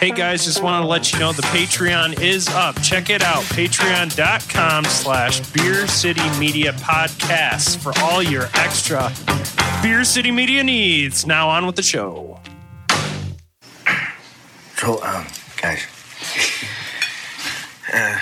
[0.00, 2.80] Hey guys, just want to let you know the Patreon is up.
[2.80, 3.42] Check it out.
[3.44, 9.12] Patreon.com slash Beer City Media Podcasts for all your extra
[9.82, 11.26] Beer City Media needs.
[11.26, 12.38] Now on with the show.
[14.76, 15.26] So, um,
[15.60, 15.82] guys,
[17.92, 18.18] uh,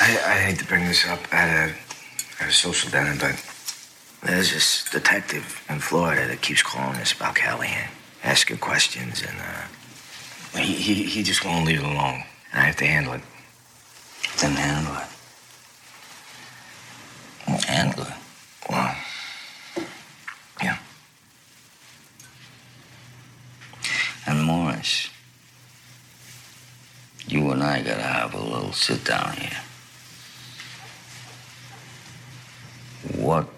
[0.00, 1.74] I, I hate to bring this up at a,
[2.42, 3.40] at a social dinner, but
[4.24, 7.88] there's this detective in Florida that keeps calling us about Callahan,
[8.22, 12.22] asking questions, and uh, he, he, he just won't leave it alone.
[12.52, 13.22] And I have to handle it.
[14.40, 15.08] Then handle it.
[17.46, 18.12] Well, handle it.
[18.68, 18.96] Well,
[20.62, 20.78] yeah.
[24.26, 25.10] And Morris,
[27.26, 29.60] you and I gotta have a little sit down here.
[33.16, 33.48] What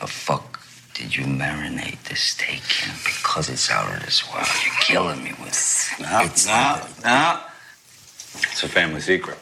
[0.00, 0.60] the fuck
[0.94, 2.94] did you marinate the steak in?
[3.36, 4.46] Because it's out of this world.
[4.64, 5.50] You're killing me with
[5.98, 6.00] it.
[6.00, 7.40] No, It's no, not- no.
[8.50, 9.36] It's a family secret.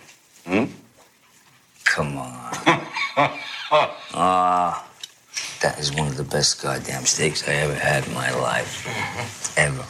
[0.45, 0.65] Hmm?
[1.85, 2.57] Come on.
[4.17, 4.85] Ah,
[5.63, 8.85] that is one of the best goddamn steaks I ever had in my life.
[9.57, 9.85] Ever.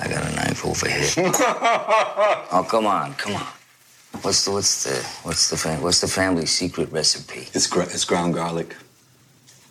[0.00, 1.08] I got a knife over here.
[2.52, 3.46] oh, come on, come on.
[4.22, 7.48] What's the what's the what's the fam- what's the family secret recipe?
[7.54, 8.74] It's, gr- it's ground garlic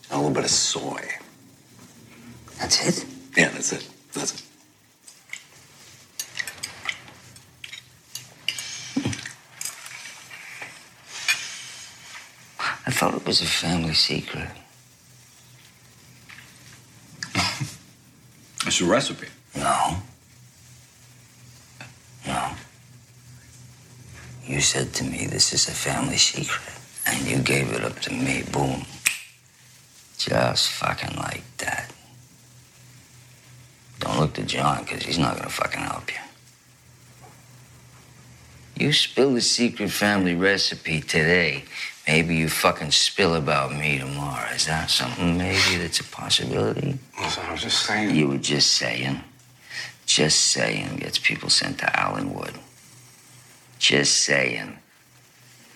[0.10, 1.08] and a little bit of soy.
[2.60, 3.06] That's it.
[3.36, 3.88] Yeah, that's it.
[4.14, 4.44] That's it.
[12.86, 14.50] I thought it was a family secret.
[18.66, 19.28] It's a recipe.
[19.56, 19.96] No.
[22.26, 22.50] No.
[24.46, 26.76] You said to me, this is a family secret.
[27.06, 28.44] And you gave it up to me.
[28.52, 28.84] Boom.
[30.18, 31.94] Just fucking like that.
[34.00, 36.20] Don't look to John, because he's not gonna fucking help you.
[38.86, 41.64] You spill the secret family recipe today.
[42.08, 44.50] Maybe you fucking spill about me tomorrow.
[44.52, 46.98] Is that something maybe that's a possibility?
[47.20, 48.16] Listen, I was just saying.
[48.16, 49.22] You were just saying.
[50.06, 52.56] Just saying gets people sent to Allenwood.
[53.80, 54.78] Just saying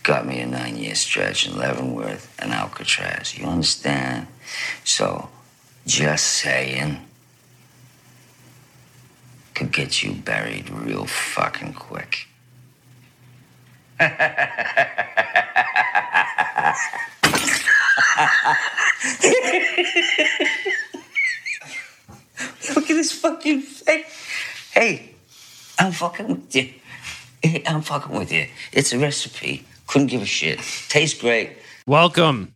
[0.03, 3.37] got me a nine year stretch in Leavenworth and Alcatraz.
[3.37, 4.27] You understand?
[4.83, 5.29] So,
[5.85, 6.99] just saying
[9.61, 12.27] could get you buried real fucking quick.
[13.99, 14.09] Look
[22.89, 24.05] at this fucking face.
[24.71, 25.13] Hey,
[25.77, 26.73] I'm fucking with you.
[27.43, 28.47] Hey, I'm fucking with you.
[28.71, 29.63] It's a recipe.
[29.85, 30.59] Couldn't give a shit.
[30.89, 31.51] Tastes great.
[31.85, 32.55] Welcome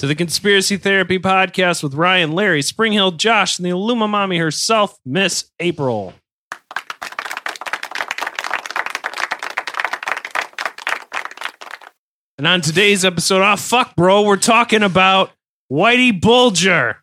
[0.00, 4.98] to the Conspiracy Therapy Podcast with Ryan, Larry, Springhill, Josh, and the Illuma Mommy herself,
[5.04, 6.14] Miss April.
[12.38, 15.32] And on today's episode, oh fuck, bro, we're talking about
[15.70, 16.96] Whitey Bulger.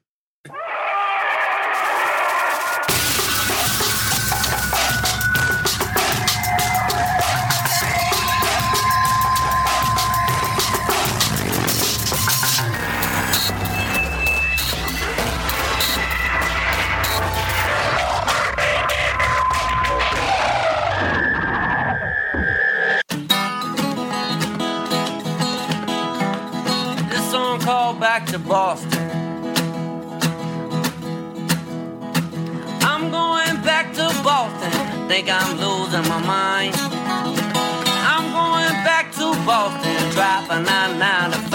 [39.48, 41.52] To Boston, dropping out 9 to 5.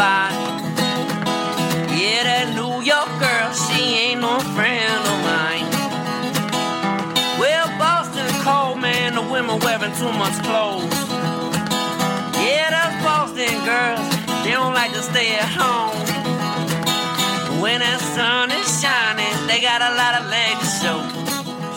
[1.93, 5.69] Yeah, that New York girl, she ain't no friend of mine.
[7.39, 10.93] Well, Boston cold, man, the women wearing too much clothes.
[12.41, 14.09] Yeah, those Boston girls,
[14.45, 15.97] they don't like to stay at home.
[17.61, 20.99] When the sun is shining, they got a lot of legs to show.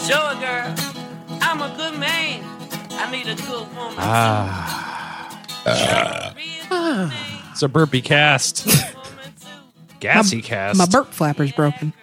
[0.08, 0.72] Show it, girl.
[1.42, 2.44] I'm a good man.
[2.92, 4.00] I need a good woman.
[4.00, 4.85] Ah.
[5.66, 8.68] It's a burpee cast,
[10.00, 10.78] gassy cast.
[10.78, 11.94] My burp flapper's broken.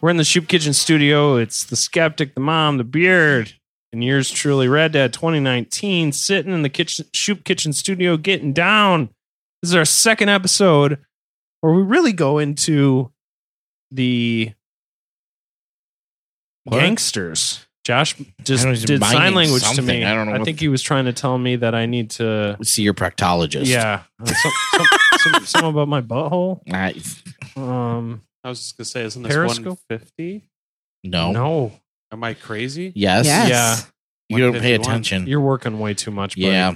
[0.00, 1.36] We're in the Shoop Kitchen studio.
[1.36, 3.54] It's the skeptic, the mom, the beard,
[3.92, 9.08] and yours truly, Red Dad 2019, sitting in the kitchen, Shoop Kitchen studio getting down.
[9.62, 10.98] This is our second episode
[11.62, 13.12] where we really go into
[13.90, 14.52] the
[16.64, 16.80] What?
[16.80, 17.66] gangsters.
[17.84, 20.04] Josh just I don't know, he's did sign miming language to me.
[20.04, 22.10] I don't know I what- think he was trying to tell me that I need
[22.12, 22.56] to.
[22.62, 23.66] See your proctologist.
[23.66, 24.86] Yeah, uh, some, some,
[25.18, 26.60] some, some about my butthole.
[26.66, 27.22] Nice.
[27.56, 29.66] Um, I was just gonna say, isn't this Periscope?
[29.66, 30.44] one fifty?
[31.04, 31.32] No.
[31.32, 31.72] No,
[32.10, 32.92] Am I crazy?
[32.94, 33.26] Yes.
[33.26, 33.48] Yes.
[33.50, 33.76] Yeah.
[34.38, 35.26] You don't pay attention.
[35.26, 36.36] you're working way too much.
[36.36, 36.46] Buddy.
[36.46, 36.74] yeah.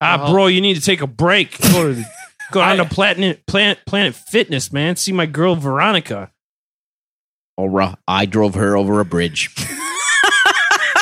[0.00, 1.60] Ah, Well- bro, you need to take a break.
[1.60, 2.04] Go to
[2.50, 4.96] go down I- to Planet Planet Planet Fitness, man.
[4.96, 6.30] See my girl Veronica.
[7.58, 9.54] Or I drove her over a bridge.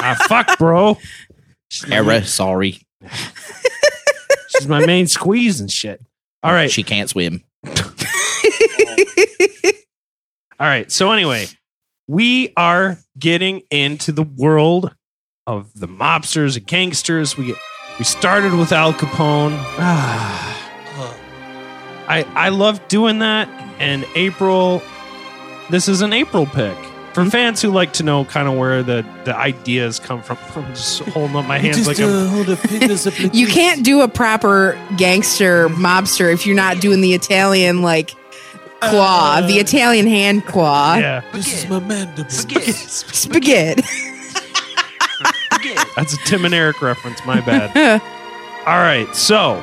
[0.02, 0.98] Ah, fuck, bro.
[1.90, 2.80] Era, sorry.
[4.48, 6.00] she's my main squeeze and shit.
[6.42, 7.44] All right, She can't swim.
[7.66, 7.72] all
[10.58, 10.90] right.
[10.90, 11.46] So anyway,
[12.08, 14.92] we are getting into the world
[15.46, 17.38] of the mobsters and gangsters.
[17.38, 17.54] We
[17.98, 19.52] we started with Al Capone.
[19.78, 20.48] Ah.
[22.08, 23.48] I I love doing that.
[23.78, 24.82] And April,
[25.70, 26.76] this is an April pick
[27.12, 27.30] for hmm?
[27.30, 30.38] fans who like to know kind of where the the ideas come from.
[30.56, 35.68] I'm just holding up my hands like I'm, uh, You can't do a proper gangster
[35.68, 38.10] mobster if you're not doing the Italian like
[38.80, 40.96] claw, uh, the Italian hand claw.
[40.96, 41.22] yeah.
[41.32, 42.30] This is my mandible.
[42.30, 43.82] Spaghetti.
[45.96, 47.24] That's a Tim and Eric reference.
[47.24, 48.00] My bad.
[48.66, 49.62] All right, so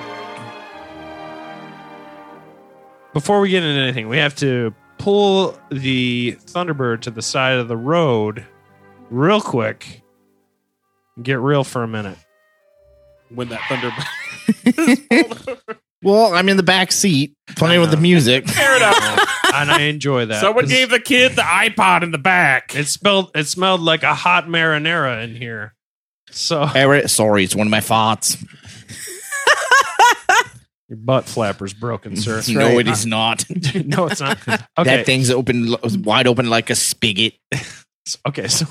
[3.14, 7.68] before we get into anything, we have to pull the Thunderbird to the side of
[7.68, 8.46] the road
[9.10, 10.02] real quick.
[11.22, 12.18] Get real for a minute.
[13.34, 13.92] When that thunder.
[16.02, 18.48] Well, I'm in the back seat playing with the music.
[18.50, 18.96] Fair enough.
[19.54, 20.40] and I enjoy that.
[20.40, 22.74] Someone This- gave the kid the iPod in the back.
[22.74, 25.76] it smelled it smelled like a hot marinara in here.
[26.32, 28.38] So Era, sorry, it's one of my thoughts.
[30.90, 32.42] Your butt flapper's broken, sir.
[32.50, 33.46] no, it is not.
[33.86, 34.40] no, it's not.
[34.78, 34.96] Okay.
[34.96, 37.34] That thing's open, wide open like a spigot.
[38.26, 38.66] okay, so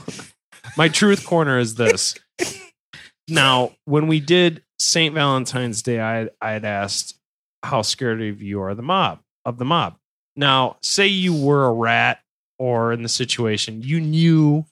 [0.76, 2.14] my truth corner is this.
[3.28, 5.14] Now, when we did St.
[5.14, 7.18] Valentine's Day, I I had asked
[7.62, 9.96] how scared of you are the mob of the mob.
[10.34, 12.20] Now, say you were a rat
[12.58, 14.64] or in the situation, you knew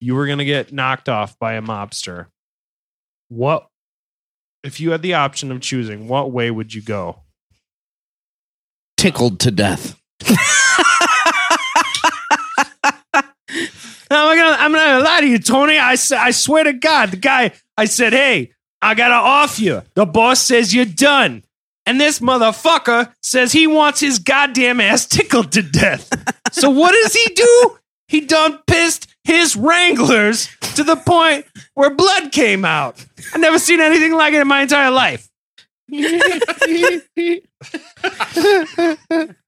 [0.00, 2.26] you were gonna get knocked off by a mobster.
[3.28, 3.66] What
[4.62, 7.20] if you had the option of choosing, what way would you go?
[8.96, 9.98] Tickled to death.
[14.12, 15.78] No, I'm gonna, I'm not gonna lie to you, Tony.
[15.78, 19.80] I, I swear to God, the guy, I said, hey, I gotta off you.
[19.94, 21.44] The boss says you're done.
[21.86, 26.10] And this motherfucker says he wants his goddamn ass tickled to death.
[26.52, 27.78] so what does he do?
[28.08, 33.04] He done pissed his Wranglers to the point where blood came out.
[33.34, 35.28] I've never seen anything like it in my entire life.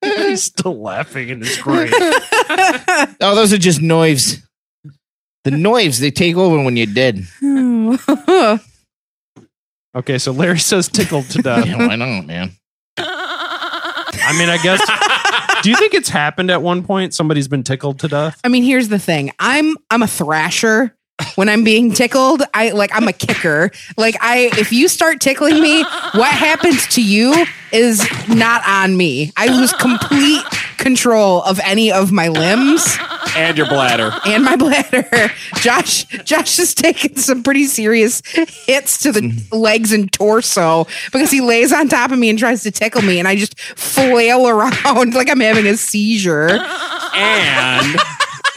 [0.03, 1.93] He's still laughing in his grave.
[3.21, 4.39] Oh, those are just knives.
[5.45, 7.27] The knives, they take over when you're dead.
[9.97, 11.67] Okay, so Larry says tickled to death.
[11.69, 12.53] Yeah, why not, man?
[12.99, 14.81] I mean, I guess.
[15.65, 17.15] Do you think it's happened at one point?
[17.15, 18.39] Somebody's been tickled to death.
[18.45, 19.33] I mean, here's the thing.
[19.39, 20.95] I'm I'm a thrasher.
[21.37, 23.71] When I'm being tickled, I like I'm a kicker.
[23.97, 29.33] Like I if you start tickling me, what happens to you is not on me.
[29.37, 30.43] I lose complete
[30.77, 32.99] control of any of my limbs
[33.37, 34.13] and your bladder.
[34.27, 35.31] and my bladder.
[35.57, 38.21] Josh Josh has taken some pretty serious
[38.67, 42.65] hits to the legs and torso because he lays on top of me and tries
[42.65, 46.59] to tickle me and I just flail around like I'm having a seizure.
[47.17, 48.01] And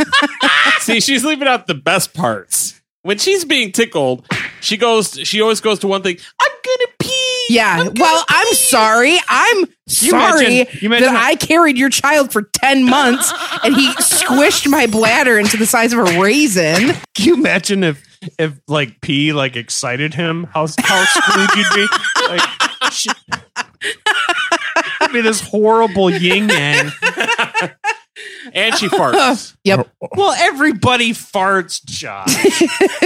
[0.79, 2.79] see, she's leaving out the best parts.
[3.03, 4.27] When she's being tickled,
[4.59, 5.11] she goes.
[5.23, 6.17] She always goes to one thing.
[6.41, 7.45] I'm gonna pee.
[7.49, 7.87] Yeah.
[7.95, 9.17] well, I'm sorry.
[9.29, 13.31] I'm sorry mentioned- you mentioned- that I carried your child for 10 months
[13.63, 16.93] and he squished my bladder into the size of a raisin.
[17.15, 18.03] Can you imagine if
[18.37, 20.43] if like pee like excited him?
[20.53, 21.87] How how screwed you'd be?
[22.27, 23.15] Like, shit.
[25.01, 26.91] It'd be this horrible yin yang.
[28.53, 29.55] And she farts.
[29.63, 29.89] Yep.
[30.15, 32.33] Well, everybody farts, Josh.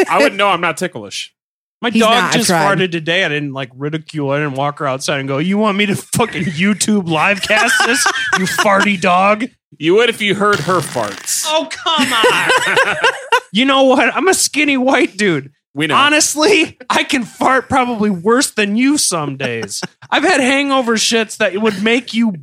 [0.07, 0.47] I wouldn't know.
[0.49, 1.33] I'm not ticklish.
[1.81, 2.77] My He's dog not, I just tried.
[2.77, 3.25] farted today.
[3.25, 4.29] I didn't like ridicule.
[4.29, 7.73] I didn't walk her outside and go, "You want me to fucking YouTube live cast
[7.87, 8.05] this?
[8.37, 9.45] You farty dog."
[9.79, 11.45] You would if you heard her farts.
[11.47, 12.95] Oh come on!
[13.51, 14.15] you know what?
[14.15, 15.51] I'm a skinny white dude.
[15.73, 15.95] We know.
[15.95, 19.81] Honestly, I can fart probably worse than you some days.
[20.09, 22.33] I've had hangover shits that would make you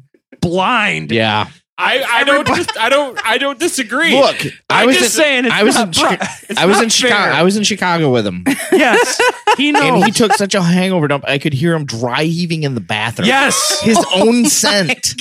[0.40, 1.12] blind.
[1.12, 1.48] Yeah.
[1.80, 2.44] I, I don't.
[2.44, 3.24] Dis- I don't.
[3.24, 4.18] I don't disagree.
[4.20, 4.36] Look,
[4.68, 5.44] I I'm was just in, saying.
[5.44, 7.14] It's I was not in pro- it's I was not in Chicago.
[7.22, 7.32] fair.
[7.32, 8.42] I was in Chicago with him,
[8.72, 9.20] yes,
[9.56, 9.82] he knows.
[9.84, 11.24] and he took such a hangover dump.
[11.28, 13.28] I could hear him dry heaving in the bathroom.
[13.28, 15.14] yes, his oh own scent.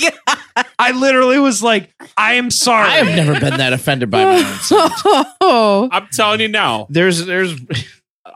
[0.80, 4.36] I literally was like, "I am sorry." I have never been that offended by my
[4.38, 4.92] own scent.
[5.40, 6.88] Oh, I'm telling you now.
[6.90, 7.52] There's, there's,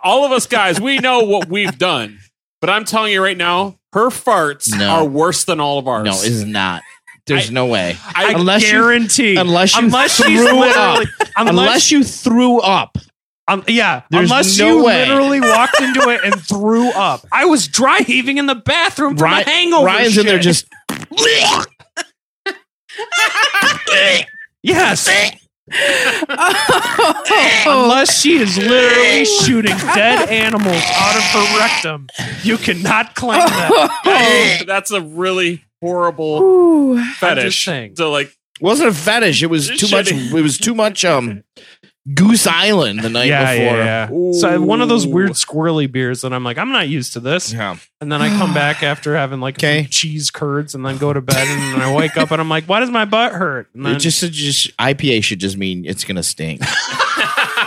[0.05, 2.21] All of us guys, we know what we've done.
[2.61, 4.89] But I'm telling you right now, her farts No.
[4.89, 6.05] are worse than all of ours.
[6.05, 6.83] no, it's not.
[7.27, 7.97] There's no way.
[8.15, 9.37] I unless you, guarantee.
[9.37, 11.09] unless you unless she's threw literally, up.
[11.37, 12.99] unless, unless you threw up.
[13.49, 15.07] um, yeah, There's unless no you way.
[15.07, 17.25] literally walked into it and threw up.
[17.33, 19.87] I was dry heaving in the bathroom from Ryan- a hangover.
[19.87, 20.67] Ryan's in there just
[24.63, 25.09] yes.
[27.67, 32.09] Unless she is literally shooting dead animals out of her rectum,
[32.43, 34.65] you cannot claim that.
[34.67, 37.05] that's a really horrible Ooh.
[37.17, 37.65] fetish.
[37.67, 37.97] saying.
[37.97, 39.43] So like wasn't a fetish.
[39.43, 40.11] It was too much.
[40.11, 41.05] It was too much.
[41.05, 41.45] Um,
[42.15, 43.77] Goose Island the night yeah, before.
[43.79, 44.33] yeah, yeah.
[44.33, 47.53] So one of those weird squirrely beers that I'm like, I'm not used to this.
[47.53, 47.77] Yeah.
[48.01, 49.85] And then I come back after having like Okay.
[49.89, 52.65] cheese curds and then go to bed and then I wake up and I'm like,
[52.65, 53.69] why does my butt hurt?
[53.75, 56.61] And then It just, it just IPA should just mean it's gonna stink.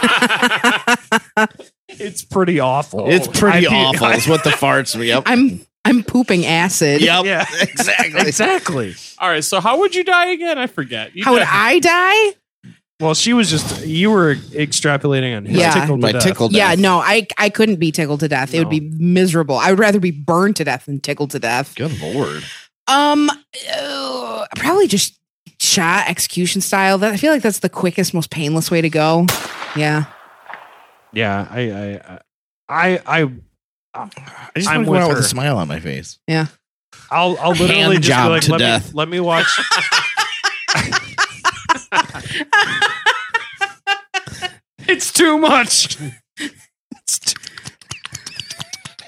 [1.88, 3.10] it's pretty awful.
[3.10, 4.08] it's pretty I awful.
[4.08, 5.02] It's what the farts.
[5.02, 5.24] Yep.
[5.26, 7.02] I'm I'm pooping acid.
[7.02, 7.24] yep.
[7.26, 7.46] Yeah.
[7.62, 8.22] Exactly.
[8.28, 8.96] exactly.
[9.20, 10.58] all right, so how would you die again?
[10.58, 11.16] I forget.
[11.16, 12.38] You How would died- I die?
[13.02, 15.72] Well, she was just you were extrapolating on his Yeah.
[15.74, 16.24] tickled to My death.
[16.24, 16.50] tickle.
[16.52, 16.80] Yeah, death.
[16.80, 18.54] no, I I couldn't be tickled to death.
[18.54, 19.56] It would be miserable.
[19.58, 21.76] I would rather be burned to death than tickled to death.
[21.76, 22.44] Good lord.
[22.88, 23.30] Um,
[23.78, 25.20] uh, probably just
[25.60, 26.98] shot execution style.
[27.00, 29.26] That I feel like that's the quickest, most painless way to go.
[29.76, 30.06] Yeah.
[31.12, 32.20] Yeah, I I
[32.70, 33.32] I I
[33.96, 34.10] I
[34.58, 36.20] just I'm want to go with out with a smile on my face.
[36.28, 36.48] Yeah.
[37.12, 38.88] I'll I'll literally Hand just be like to let death.
[38.94, 39.48] me let me watch
[44.88, 45.98] It's too much.
[46.38, 47.42] It's too-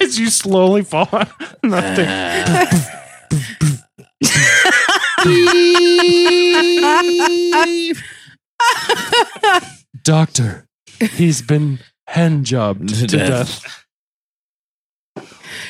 [0.00, 1.28] As you slowly fall on
[1.62, 2.08] nothing.
[10.02, 10.66] Doctor,
[11.00, 13.84] he's been hand jobbed To to death.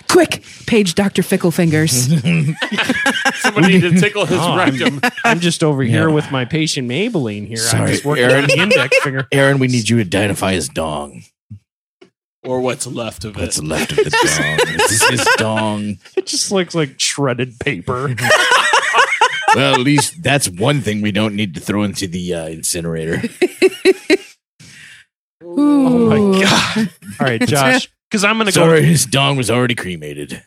[0.09, 0.15] Death.
[0.17, 1.23] Quick, page Dr.
[1.23, 2.07] Fickle Fingers.
[3.41, 5.01] somebody need to tickle his Oh, I'm- rectum.
[5.25, 6.15] I'm just over here Yeah.
[6.15, 7.59] with my patient Maybelline here.
[7.59, 8.45] I'm Sorry, just working Aaron.
[8.45, 9.27] on the index finger.
[9.33, 11.23] Aaron, we need you to identify his dong.
[12.45, 13.41] or what's left of it.
[13.41, 14.77] What's left of the dong?
[14.79, 15.99] this is his dong.
[16.17, 18.15] It just looks like shredded paper.
[19.55, 23.23] Well, at least that's one thing we don't need to throw into the uh, incinerator.
[25.43, 26.91] Oh my god!
[27.21, 28.87] All right, Josh, because I'm gonna Sorry, go.
[28.87, 30.43] his dong was already cremated.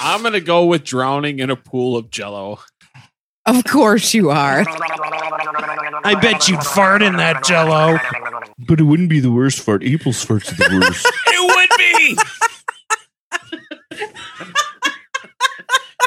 [0.00, 2.60] I'm gonna go with drowning in a pool of jello.
[3.46, 4.64] Of course you are.
[6.04, 7.96] I bet you'd fart in that Jello.
[8.58, 9.82] But it wouldn't be the worst fart.
[9.82, 11.06] April's farts are the worst.
[11.28, 12.16] It would be.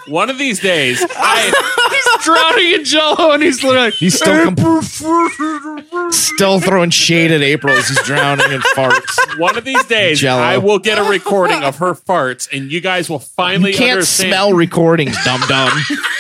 [0.08, 1.51] One of these days, I
[2.03, 7.75] He's drowning in Jello, and he's literally He's still comp- still throwing shade at April
[7.75, 9.39] as he's drowning in farts.
[9.39, 10.41] one of these days Jell-O.
[10.41, 13.91] I will get a recording of her farts, and you guys will finally You can't
[13.93, 14.29] understand.
[14.31, 15.72] smell recordings, dum dum.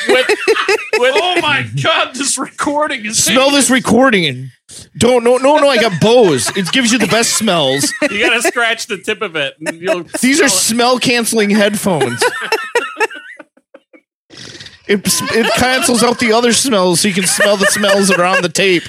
[0.07, 2.13] with, with, Oh my god!
[2.15, 4.51] This recording is Smell this recording and
[4.97, 5.67] don't no no no.
[5.67, 6.55] I got Bose.
[6.55, 7.91] It gives you the best smells.
[8.09, 9.55] you gotta scratch the tip of it.
[9.65, 12.23] And you'll These are smell smell canceling headphones.
[14.91, 18.25] It, it cancels out the other smells so you can smell the smells that are
[18.25, 18.83] on the tape.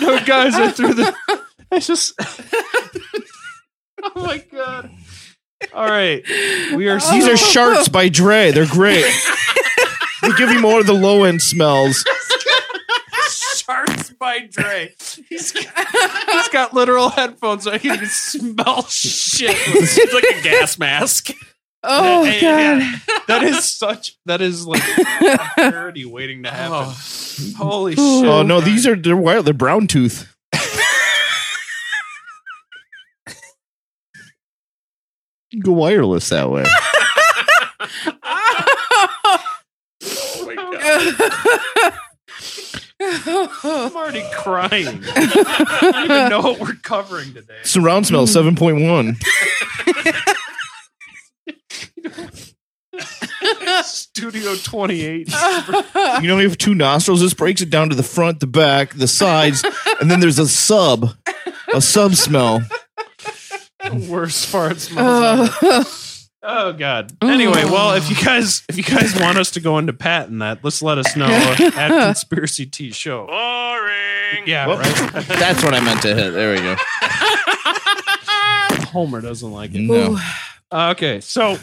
[0.00, 1.12] No, guys, I threw the.
[1.72, 2.14] I just.
[4.02, 4.90] oh my god!
[5.74, 6.22] All right,
[6.76, 7.00] we are.
[7.00, 8.52] These are sharks by Dre.
[8.52, 9.04] They're great.
[10.22, 12.04] They give you more of the low end smells.
[13.56, 14.94] Sharks by Dre.
[15.28, 15.88] He's got,
[16.30, 19.50] he's got literal headphones so he can smell shit.
[19.52, 21.30] it's like a gas mask.
[21.84, 22.82] Oh Hey, god.
[22.82, 24.16] yeah, that is such.
[24.26, 26.72] That is like a parody waiting to happen.
[26.88, 26.96] Oh.
[27.56, 28.04] Holy shit!
[28.04, 29.46] Oh no, these are they're wild.
[29.46, 30.34] They're brown tooth.
[35.62, 36.64] Go wireless that way.
[40.10, 40.72] Oh my oh,
[41.80, 41.94] god.
[43.64, 45.02] I'm already crying.
[45.04, 47.58] I don't even know what we're covering today.
[47.62, 49.16] Surround smell seven point one.
[53.84, 55.28] Studio 28.
[56.20, 57.20] You know, you have two nostrils.
[57.20, 59.64] This breaks it down to the front, the back, the sides,
[60.00, 61.10] and then there's a sub,
[61.72, 62.60] a sub smell.
[64.08, 65.50] Worst fart smells.
[65.62, 65.84] ever.
[66.42, 67.12] Oh god.
[67.22, 70.64] Anyway, well, if you guys if you guys want us to go into patent that,
[70.64, 71.26] let's let us know
[71.76, 73.26] at Conspiracy T Show.
[73.26, 74.46] Boring.
[74.46, 74.80] Yeah, Whoop.
[74.80, 75.24] right.
[75.28, 76.30] That's what I meant to hit.
[76.32, 76.76] There we go.
[78.90, 79.80] Homer doesn't like it.
[79.80, 80.18] No.
[80.72, 81.58] Uh, okay, so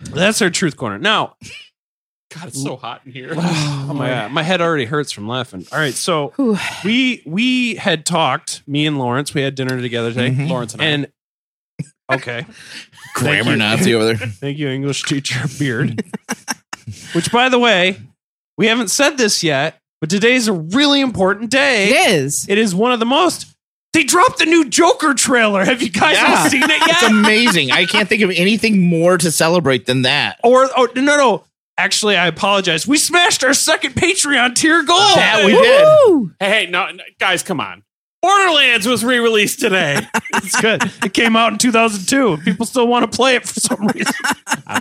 [0.00, 0.98] that's our truth corner.
[0.98, 1.36] Now,
[2.34, 3.32] God, it's so hot in here.
[3.36, 5.66] oh my god, my head already hurts from laughing.
[5.72, 6.58] All right, so Whew.
[6.84, 10.30] we we had talked, me and Lawrence, we had dinner together today.
[10.30, 10.48] Mhm.
[10.48, 10.86] Lawrence and I.
[10.86, 11.12] And
[12.12, 12.46] okay.
[13.14, 13.56] Grammar.
[13.56, 14.16] Nazi over there.
[14.26, 16.04] Thank you, English teacher Beard.
[17.12, 17.98] Which, by the way,
[18.56, 21.88] we haven't said this yet, but today's a really important day.
[21.90, 22.48] It is.
[22.48, 23.46] It is one of the most.
[23.92, 25.64] They dropped the new Joker trailer.
[25.64, 26.36] Have you guys Yeah.
[26.42, 26.80] all seen it yet?
[26.90, 27.72] It's amazing.
[27.72, 30.38] I can't think of anything more to celebrate than that.
[30.44, 31.44] or oh no no.
[31.78, 32.86] Actually, I apologize.
[32.86, 34.98] We smashed our second Patreon tier goal.
[34.98, 36.30] That we did.
[36.38, 37.82] Hey, hey, no, no, guys, come on.
[38.20, 39.98] Borderlands was re-released today.
[40.42, 40.82] It's good.
[41.04, 42.38] It came out in 2002.
[42.44, 44.14] People still want to play it for some reason.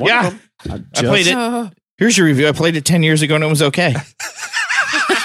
[0.01, 0.33] Yeah.
[0.69, 1.35] I played it.
[1.35, 2.47] Uh, Here's your review.
[2.47, 3.93] I played it 10 years ago and it was okay.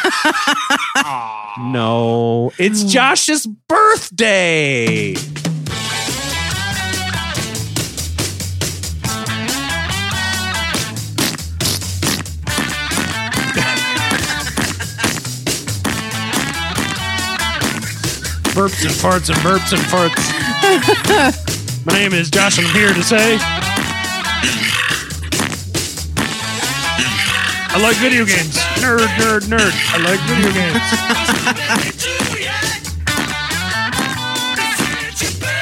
[1.56, 2.88] No, it's hmm.
[2.88, 5.14] Josh's birthday.
[18.54, 21.87] Burps and farts and burps and farts.
[21.87, 23.63] My name is Josh, and I'm here to say
[27.76, 28.57] I like video games.
[28.78, 29.73] Nerd, nerd, nerd.
[29.90, 31.90] I like video games.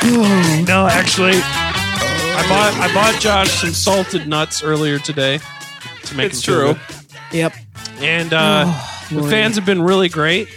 [0.68, 5.38] no, actually, I bought I bought Josh some salted nuts earlier today
[6.04, 6.74] to make It's him feel true.
[6.74, 7.34] good.
[7.36, 7.52] Yep.
[8.00, 8.64] And uh,
[9.10, 10.48] the fans have been really great.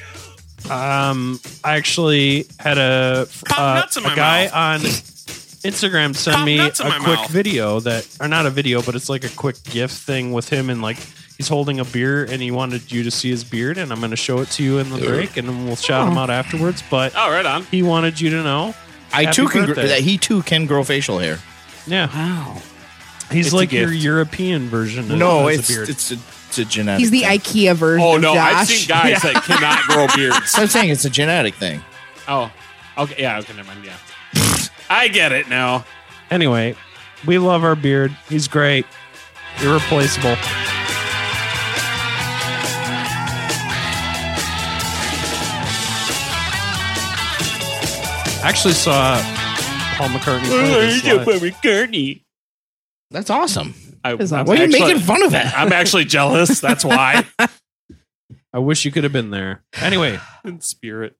[0.69, 4.53] Um, I actually had a uh, a guy mouth.
[4.53, 7.29] on Instagram send Pop me a nuts in my quick mouth.
[7.29, 10.69] video that, or not a video, but it's like a quick GIF thing with him
[10.69, 10.97] and like
[11.37, 14.11] he's holding a beer and he wanted you to see his beard, and I'm going
[14.11, 16.83] to show it to you in the break, and then we'll shout him out afterwards.
[16.89, 17.63] But oh, right on.
[17.65, 18.73] he wanted you to know.
[19.13, 19.87] I Happy too can gr- birthday.
[19.87, 21.39] that he too can grow facial hair.
[21.87, 22.57] Yeah, Wow.
[23.31, 24.03] he's It's a like your gift.
[24.03, 25.11] European version.
[25.11, 25.89] Of, No, as a it's beard.
[25.89, 26.15] it's a,
[26.47, 26.99] it's a genetic.
[26.99, 27.39] He's the thing.
[27.39, 28.05] IKEA version.
[28.05, 28.53] Oh of no, Josh.
[28.53, 30.53] I've seen guys that cannot grow beards.
[30.55, 31.81] I'm saying it's a genetic thing.
[32.27, 32.51] Oh,
[32.97, 33.85] okay, yeah, okay, never mind.
[33.85, 33.95] Yeah,
[34.89, 35.85] I get it now.
[36.31, 36.75] Anyway,
[37.27, 38.11] we love our beard.
[38.27, 38.85] He's great,
[39.61, 40.35] irreplaceable.
[48.47, 49.15] Actually saw
[49.97, 51.41] Paul McCartney play this live.
[51.41, 52.21] McCartney.
[53.11, 53.73] That's awesome.
[54.03, 55.57] I, Is I'm Why are you actually- making fun of that?
[55.57, 56.59] I'm actually jealous.
[56.59, 57.25] That's why.
[58.53, 59.63] I wish you could have been there.
[59.73, 61.15] Anyway, In spirit.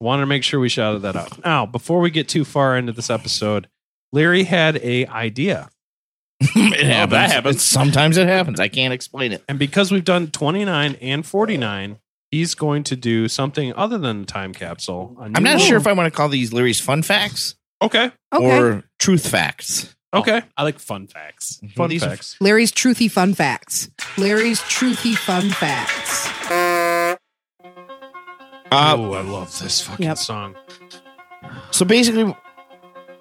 [0.00, 1.44] wanted to make sure we shouted that out.
[1.44, 3.68] Now, before we get too far into this episode,
[4.12, 5.68] Larry had a idea.
[6.40, 7.10] it oh, happens.
[7.12, 7.56] that happens.
[7.56, 8.58] It's- sometimes it happens.
[8.58, 9.44] I can't explain it.
[9.48, 11.98] And because we've done 29 and 49,
[12.30, 15.16] he's going to do something other than a time capsule.
[15.20, 18.10] I'm new- not sure if I want to call these Larry's fun facts Okay.
[18.34, 18.58] Okay.
[18.58, 19.94] or truth facts.
[20.14, 20.40] Okay.
[20.56, 21.60] I like fun facts.
[21.76, 22.36] Fun These are- facts.
[22.40, 23.90] Larry's truthy fun facts.
[24.16, 26.26] Larry's truthy fun facts.
[26.50, 27.16] Uh,
[28.98, 30.18] oh, I love this fucking Yep.
[30.18, 30.54] song.
[31.70, 32.34] so basically,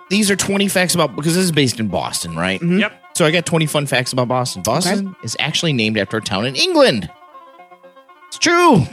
[0.10, 2.60] these are 20 facts about because this is based in Boston, right?
[2.62, 2.80] Mhm.
[2.80, 2.94] Yep.
[3.16, 4.62] So I got 20 fun facts about Boston.
[4.64, 7.10] Boston is actually named after a town in England.
[8.38, 8.84] It's true.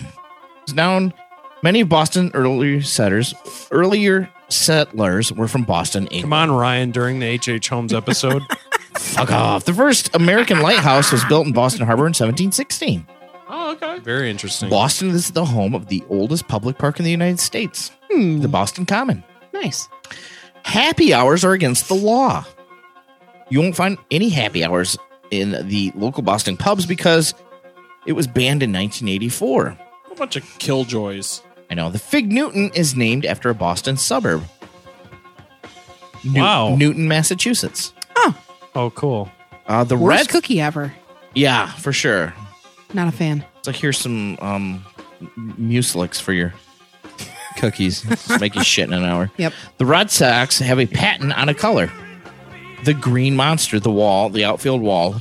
[0.63, 1.13] It's known
[1.63, 3.35] many of Boston earlier settlers,
[3.71, 6.23] earlier settlers were from Boston, England.
[6.23, 7.69] Come on, Ryan, during the H.H.
[7.69, 8.43] Holmes episode.
[8.97, 9.67] Fuck off.
[9.67, 13.07] The first American lighthouse was built in Boston Harbor in 1716.
[13.51, 13.99] Oh, okay.
[13.99, 14.71] Very interesting.
[14.71, 18.41] Boston is the home of the oldest public park in the United States, Hmm.
[18.41, 19.23] the Boston Common.
[19.53, 19.91] Nice.
[20.65, 22.47] Happy hours are against the law.
[23.51, 24.97] You won't find any happy hours
[25.31, 27.35] in the local Boston pubs because
[28.07, 29.79] it was banned in 1984.
[30.11, 31.43] A bunch of killjoys.
[31.71, 31.91] I know.
[31.91, 34.45] The Fig Newton is named after a Boston suburb.
[36.25, 36.75] New- Wow.
[36.77, 37.93] Newton, Massachusetts.
[38.77, 39.31] Oh, cool.
[39.67, 40.29] Uh, the Worst red.
[40.31, 40.93] cookie ever.
[41.35, 42.35] yeah, for sure.
[42.93, 43.45] Not a fan.
[43.63, 44.85] So here's some um,
[45.21, 46.53] m- mucilix for your
[47.57, 48.05] cookies.
[48.41, 49.31] Make you shit in an hour.
[49.37, 49.53] Yep.
[49.79, 51.89] The Red Sox have a patent on a color.
[52.85, 55.15] The green monster, the wall, the outfield wall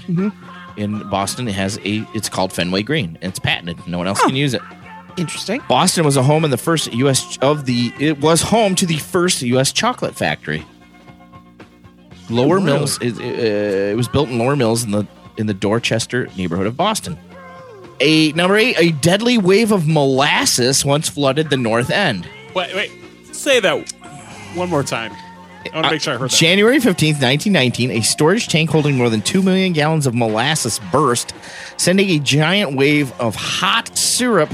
[0.77, 2.07] in Boston it has a.
[2.13, 3.17] It's called Fenway Green.
[3.21, 3.85] and It's patented.
[3.87, 4.61] No one else can use it.
[5.17, 5.61] Interesting.
[5.69, 7.37] Boston was a home in the first U.S.
[7.41, 7.93] of the.
[7.99, 9.71] It was home to the first U.S.
[9.71, 10.65] chocolate factory.
[12.29, 12.65] Lower really?
[12.65, 12.97] Mills.
[13.01, 15.07] It, uh, it was built in Lower Mills in the
[15.37, 17.17] in the Dorchester neighborhood of Boston.
[17.99, 18.75] A number eight.
[18.79, 22.27] A deadly wave of molasses once flooded the North End.
[22.55, 22.91] Wait, wait.
[23.35, 23.91] Say that
[24.55, 25.11] one more time.
[25.71, 26.35] I want to make sure I heard that.
[26.37, 31.33] January 15th, 1919, a storage tank holding more than 2 million gallons of molasses burst,
[31.77, 34.51] sending a giant wave of hot syrup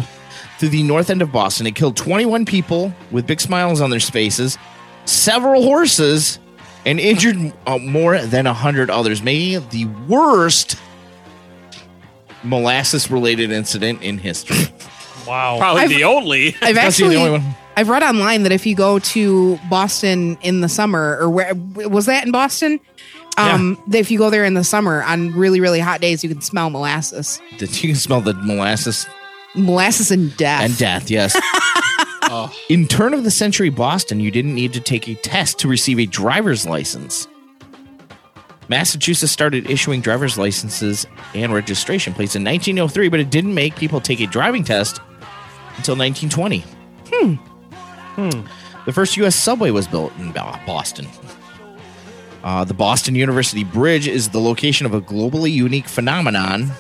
[0.60, 1.66] through the north end of Boston.
[1.68, 4.58] It killed 21 people with big smiles on their faces,
[5.06, 6.40] several horses,
[6.86, 10.78] and injured uh, more than 100 others, making it the worst
[12.44, 14.58] molasses related incident in history.
[15.28, 15.58] Wow.
[15.60, 16.56] Probably I've- the only.
[16.62, 17.56] I've That's the actually only one.
[17.80, 22.08] I've read online that if you go to Boston in the summer or where was
[22.08, 22.82] that in Boston
[23.38, 26.42] Um, if you go there in the summer on really really hot days, you can
[26.42, 29.08] smell molasses, You can smell the molasses
[29.56, 30.62] molasses and death.
[30.66, 31.10] and death.
[31.10, 31.40] Yes.
[32.70, 36.00] In turn of the century Boston, you didn't need to take a test to receive
[36.00, 37.30] a driver's license.
[38.68, 44.00] Massachusetts started issuing driver's licenses and registration plates in 1903, but it didn't make people
[44.02, 45.00] take a driving test
[45.78, 46.64] until 1920.
[47.12, 47.49] Hmm.
[48.16, 49.36] The first U.S.
[49.36, 51.08] subway was built in Boston.
[52.44, 56.72] Uh, the Boston University Bridge is the location of a globally unique phenomenon.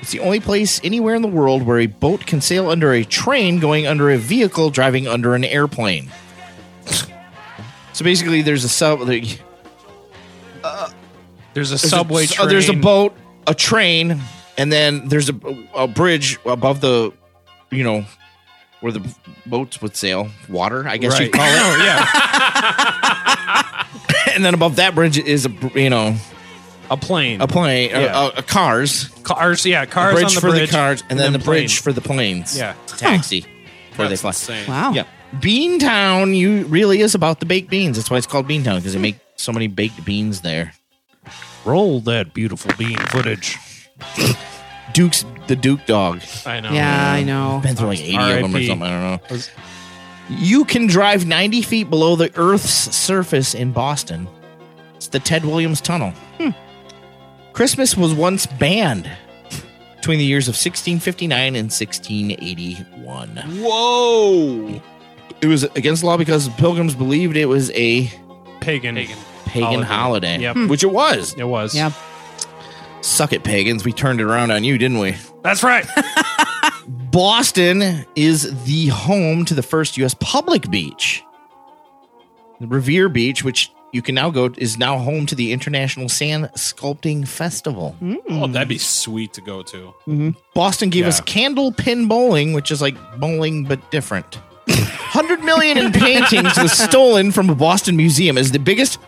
[0.00, 3.04] It's the only place anywhere in the world where a boat can sail under a
[3.04, 6.10] train going under a vehicle driving under an airplane.
[7.92, 9.06] So basically, there's a sub.
[9.06, 9.20] there-
[11.54, 12.46] There's a there's subway a, train.
[12.46, 13.14] uh, there's a boat,
[13.46, 14.20] a train,
[14.58, 15.34] and then there's a,
[15.74, 17.12] a bridge above the,
[17.70, 18.04] you know,
[18.84, 19.00] where the
[19.46, 20.28] boats would sail.
[20.46, 21.22] Water, I guess Right.
[21.22, 21.56] you'd call it.
[21.56, 22.04] Oh, yeah.
[24.34, 26.14] and then above that bridge is a, you know,
[26.90, 27.40] A plane.
[27.40, 28.26] a plane, a- Yeah.
[28.26, 29.64] a, a cars, cars.
[29.64, 30.68] Yeah, a cars bridge on the for bridge.
[30.70, 31.62] the cars, and, then, the plane.
[31.62, 32.58] bridge for the planes.
[32.58, 32.74] Yeah.
[32.86, 33.46] taxi
[33.96, 34.28] where they That's fly.
[34.56, 34.68] insane.
[34.68, 34.92] wow.
[34.92, 35.04] Yeah.
[35.36, 37.96] Beantown, you really is about the baked beans.
[37.96, 40.74] That's why it's called Beantown because they make so many baked beans there.
[41.64, 43.56] Roll that beautiful bean footage.
[44.94, 46.22] Duke's the Duke dog.
[46.46, 46.72] I know.
[46.72, 47.60] Yeah, I know.
[47.62, 48.66] Been through like 80 of them or RIP.
[48.68, 48.82] something.
[48.82, 49.20] I don't know.
[49.30, 49.50] Was-
[50.30, 54.26] You can drive 90 feet below the Earth's surface in Boston.
[54.96, 56.12] It's the Ted Williams Tunnel.
[56.40, 56.50] Hmm.
[57.52, 59.10] Christmas was once banned
[59.96, 63.36] between the years of 1659 and 1681.
[63.62, 64.80] Whoa.
[65.40, 68.06] It was against the law because pilgrims believed it was a
[68.60, 68.94] Pagan.
[68.96, 69.16] Pagan.
[69.46, 70.56] pagan holiday, Yep.
[70.68, 71.34] which it was.
[71.36, 71.74] It was.
[71.74, 71.90] Yeah.
[73.04, 73.84] Suck it, pagans.
[73.84, 75.14] We turned it around on you, didn't we?
[75.42, 75.86] That's right.
[76.88, 80.14] Boston is the home to the first U.S.
[80.20, 81.22] public beach.
[82.60, 86.46] The Revere Beach, which you can now go, is now home to the International Sand
[86.56, 87.94] Sculpting Festival.
[88.30, 89.94] Oh, that'd be sweet to go to.
[90.08, 90.30] Mm-hmm.
[90.54, 94.34] Boston gave us candle pin bowling, which is like bowling but different.
[94.66, 98.98] 100 million in paintings was stolen from a Boston museum as the biggest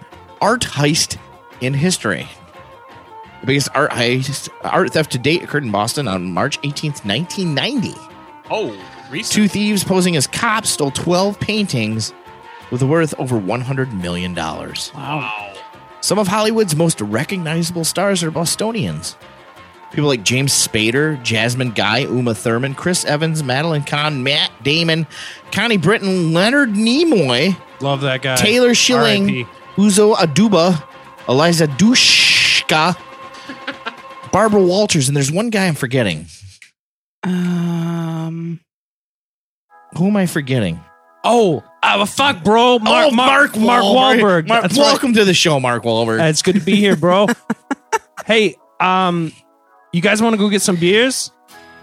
[0.42, 1.16] art heist
[1.62, 2.28] in history.
[3.40, 7.94] The biggest art heist, art theft to date occurred in Boston on March 18th, 1990.
[8.50, 8.76] Oh,
[9.10, 9.32] recent.
[9.34, 12.12] Two thieves posing as cops stole 12 paintings
[12.70, 14.34] with a worth over $100 million.
[14.34, 15.54] Wow.
[16.00, 19.16] Some of Hollywood's most recognizable stars are Bostonians.
[19.92, 25.06] People like James Spader, Jasmine Guy, Uma Thurman, Chris Evans, Madeline Kahn, Matt Damon,
[25.52, 28.36] Connie Britton, Leonard Nimoy, Love that guy.
[28.36, 29.46] Taylor Schilling.
[29.76, 30.82] Uzo Aduba,
[31.28, 32.96] Eliza Dushku,
[34.36, 36.26] Barbara Walters, and there's one guy I'm forgetting.
[37.24, 38.60] Um.
[39.96, 40.78] Who am I forgetting?
[41.24, 42.78] Oh, uh, fuck, bro.
[42.78, 44.46] Mark, oh, Mark, Mark Wahlberg.
[44.46, 44.84] Mark- That's right.
[44.84, 46.20] welcome to the show, Mark Wahlberg.
[46.20, 47.28] Uh, It's good to be here, bro.
[48.26, 49.32] hey, um,
[49.94, 51.30] you guys want to go get some beers?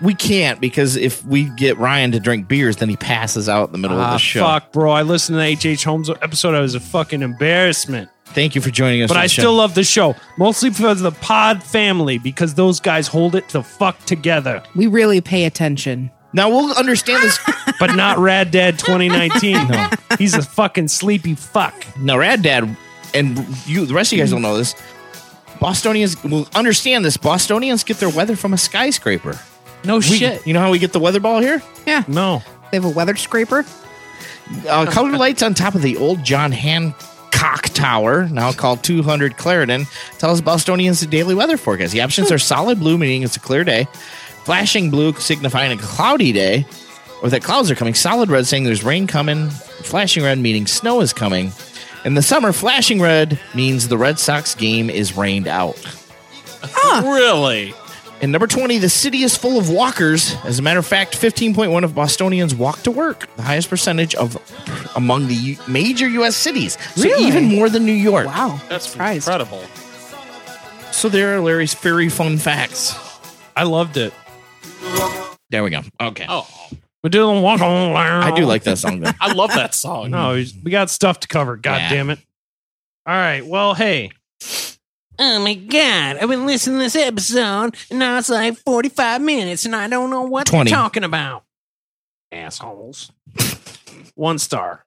[0.04, 3.72] we can't because if we get Ryan to drink beers, then he passes out in
[3.72, 4.44] the middle of Ah, the show.
[4.46, 4.92] fuck, bro.
[4.92, 5.84] I listened to the H.H.
[5.86, 6.54] Holmes episode.
[6.54, 8.10] I was a fucking embarrassment.
[8.26, 9.10] Thank you for joining us.
[9.10, 9.42] But I the show.
[9.42, 10.16] still love the show.
[10.38, 14.64] Mostly for the pod family because those guys hold it the fuck together.
[14.76, 16.10] We really pay attention.
[16.34, 17.38] now we'll understand this.
[17.80, 19.68] But not Rad Dad 2019.
[19.68, 19.90] No.
[20.18, 21.74] He's a fucking sleepy fuck.
[22.00, 22.78] now, Rad Dad,
[23.14, 24.74] and you, the rest of you guys don't know this.
[25.60, 27.18] Bostonians will understand this.
[27.18, 29.38] Bostonians get their weather from a skyscraper.
[29.84, 30.46] No We- shit.
[30.48, 31.62] You know how we get the weather ball here?
[31.86, 32.04] Yeah.
[32.08, 32.42] No.
[32.72, 33.66] They have a weather scraper.
[34.70, 37.02] Uh, colored lights on top of the old John Hancock
[37.74, 39.86] Tower, now called 200 Clarendon,
[40.18, 41.92] tells Bostonians' the daily weather forecast.
[41.92, 43.88] The options are solid blue, meaning it's a clear day,
[44.46, 46.66] flashing blue, signifying a cloudy day,
[47.22, 51.02] or that clouds are coming, solid red, saying there's rain coming, flashing red, meaning snow
[51.02, 51.52] is coming.
[52.06, 55.78] In the summer, flashing red means the Red Sox game is rained out.
[57.04, 57.74] Really?
[58.24, 60.34] And number 20, the city is full of walkers.
[60.46, 64.38] As a matter of fact, 15.1 of Bostonians walk to work, the highest percentage of
[64.96, 66.38] among the major U.S.
[66.38, 66.78] cities.
[66.96, 67.26] So Really?
[67.28, 68.28] even more than New York.
[68.28, 68.62] Wow.
[68.70, 69.28] That's surprised.
[69.28, 69.62] incredible.
[70.94, 72.96] So there are Larry's very fun facts.
[73.58, 74.14] I loved it.
[75.50, 75.82] There we go.
[76.00, 76.26] Okay.
[76.30, 76.48] Oh,
[77.04, 77.94] We didn't walk on.
[77.94, 79.12] I do like that song though.
[79.20, 80.12] I love that song.
[80.12, 81.58] No, we got stuff to cover.
[81.58, 81.90] God Yeah.
[81.90, 82.20] damn it.
[83.06, 83.46] All right.
[83.46, 84.12] Well, hey.
[85.20, 89.64] Oh my god, I've been listening to this episode, and now it's like 45 minutes,
[89.66, 90.70] and I don't know what 20.
[90.70, 91.44] they're talking about.
[92.32, 93.12] Assholes.
[94.16, 94.86] One star.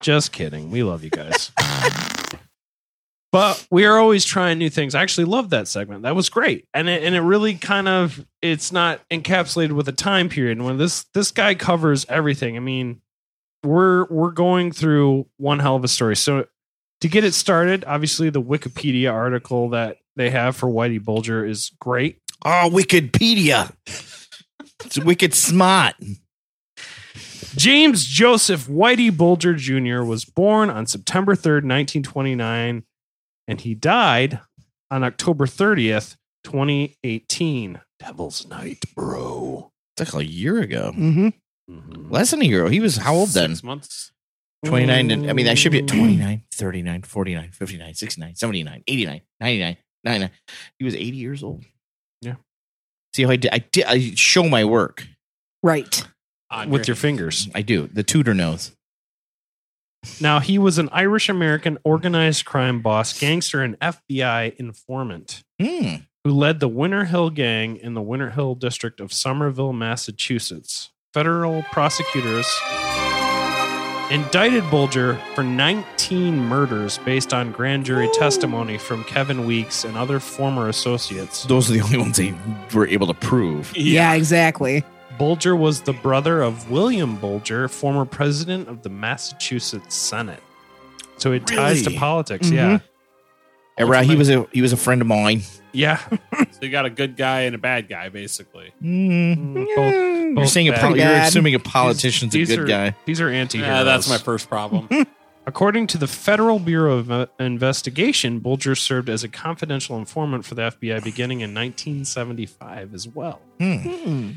[0.00, 0.70] Just kidding.
[0.70, 1.52] We love you guys.
[3.32, 4.94] but we are always trying new things.
[4.94, 6.02] I actually love that segment.
[6.04, 6.66] That was great.
[6.72, 10.56] And it, and it really kind of it's not encapsulated with a time period.
[10.56, 13.02] And when this this guy covers everything, I mean,
[13.62, 16.16] we're we're going through one hell of a story.
[16.16, 16.46] So
[17.02, 21.70] To get it started, obviously the Wikipedia article that they have for Whitey Bulger is
[21.80, 22.18] great.
[22.44, 23.72] Oh, Wikipedia.
[24.84, 25.94] It's wicked smart.
[27.56, 30.02] James Joseph Whitey Bulger Jr.
[30.02, 32.84] was born on September 3rd, 1929,
[33.48, 34.40] and he died
[34.90, 37.80] on October 30th, 2018.
[37.98, 39.72] Devil's Night, bro.
[39.96, 40.92] It's like a year ago.
[40.92, 41.28] hmm
[42.08, 42.70] Less than a year ago.
[42.70, 43.50] He was how old then?
[43.50, 44.12] Six months.
[44.66, 45.10] 29.
[45.10, 49.76] and- I mean, I should be at 29, 39, 49, 59, 69, 79, 89, 99,
[50.04, 50.30] 99.
[50.78, 51.64] He was 80 years old.
[52.22, 52.34] Yeah.
[53.14, 53.50] See how I did?
[53.52, 55.06] I, did, I show my work.
[55.62, 56.04] Right.
[56.50, 57.48] On With your fingers.
[57.54, 57.88] I do.
[57.92, 58.72] The tutor knows.
[60.20, 65.96] Now, he was an Irish American organized crime boss, gangster, and FBI informant Hmm.
[66.24, 70.90] who led the Winter Hill Gang in the Winter Hill district of Somerville, Massachusetts.
[71.12, 72.46] Federal prosecutors
[74.10, 80.18] indicted Bulger for 19 murders based on grand jury testimony from Kevin Weeks and other
[80.20, 81.44] former associates.
[81.44, 82.34] Those are the only ones they
[82.74, 83.76] were able to prove.
[83.76, 84.84] Yeah, exactly.
[85.18, 90.42] Bulger was the brother of William Bulger, former president of the Massachusetts Senate.
[91.16, 91.98] So it ties to Really?
[91.98, 92.56] politics, mm-hmm.
[92.56, 92.78] yeah.
[93.78, 95.42] And, right, he was a he was a friend of mine.
[95.72, 96.00] Yeah.
[96.50, 98.72] So you got a good guy and a bad guy, basically.
[98.82, 99.54] Mm.
[99.76, 100.80] Both- You're both saying a bad.
[100.80, 102.96] pol- you're assuming a politician's These a good are- guy.
[103.06, 104.88] These are anti Yeah, that's my first problem.
[105.46, 110.56] According to the Federal Bureau of uh, Investigation, Bulger served as a confidential informant for
[110.56, 113.40] the FBI beginning in 1975 as well.
[113.60, 114.30] Hmm.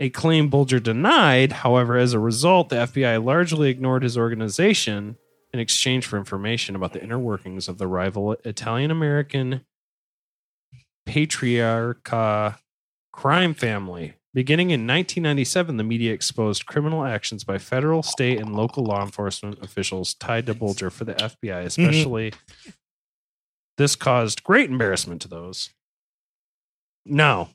[0.00, 5.16] A claim Bulger denied, however, as a result, the FBI largely ignored his organization
[5.52, 9.64] in exchange for information about the inner workings of the rival Italian American
[11.06, 12.58] Patriarca
[13.12, 14.14] crime family.
[14.34, 19.62] Beginning in 1997, the media exposed criminal actions by federal, state, and local law enforcement
[19.62, 21.66] officials tied to Bulger for the FBI, mm-hmm.
[21.66, 22.32] especially.
[23.76, 25.70] This caused great embarrassment to those.
[27.04, 27.50] Now,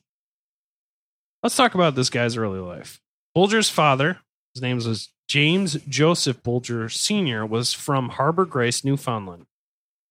[1.42, 3.00] let's talk about this guy's early life.
[3.34, 4.18] Bulger's father,
[4.54, 9.46] his name was James Joseph Bulger Sr., was from Harbor Grace, Newfoundland.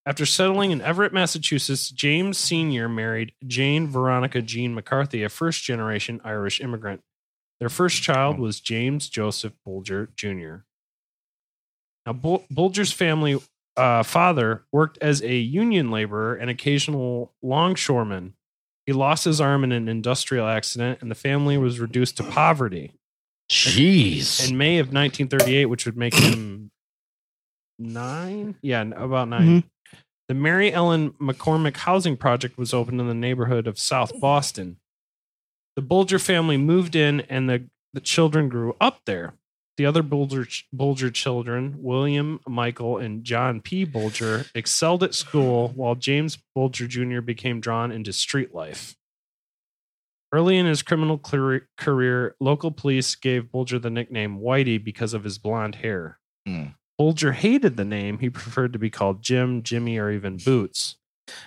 [0.05, 2.87] After settling in Everett, Massachusetts, James Sr.
[2.87, 7.01] married Jane Veronica Jean McCarthy, a first generation Irish immigrant.
[7.59, 10.57] Their first child was James Joseph Bulger Jr.
[12.05, 13.41] Now, Bul- Bulger's family
[13.75, 18.33] uh, father worked as a union laborer and occasional longshoreman.
[18.85, 22.93] He lost his arm in an industrial accident, and the family was reduced to poverty.
[23.49, 24.49] Jeez.
[24.49, 26.71] In May of 1938, which would make him
[27.79, 29.67] nine, yeah, about 9 mm-hmm.
[30.27, 34.77] The Mary Ellen McCormick Housing Project was opened in the neighborhood of South Boston.
[35.77, 39.35] The Bulger family moved in, and the, the children grew up there.
[39.77, 43.85] The other Bulger, Bulger children, William, Michael, and John P.
[43.85, 47.21] Bulger, excelled at school, while James Bulger Jr.
[47.21, 48.95] became drawn into street life.
[50.33, 55.23] Early in his criminal career, career, local police gave Bulger the nickname Whitey because of
[55.23, 56.19] his blonde hair.
[56.45, 56.65] Hmm.
[56.97, 58.19] Bulger hated the name.
[58.19, 60.97] He preferred to be called Jim, Jimmy, or even Boots.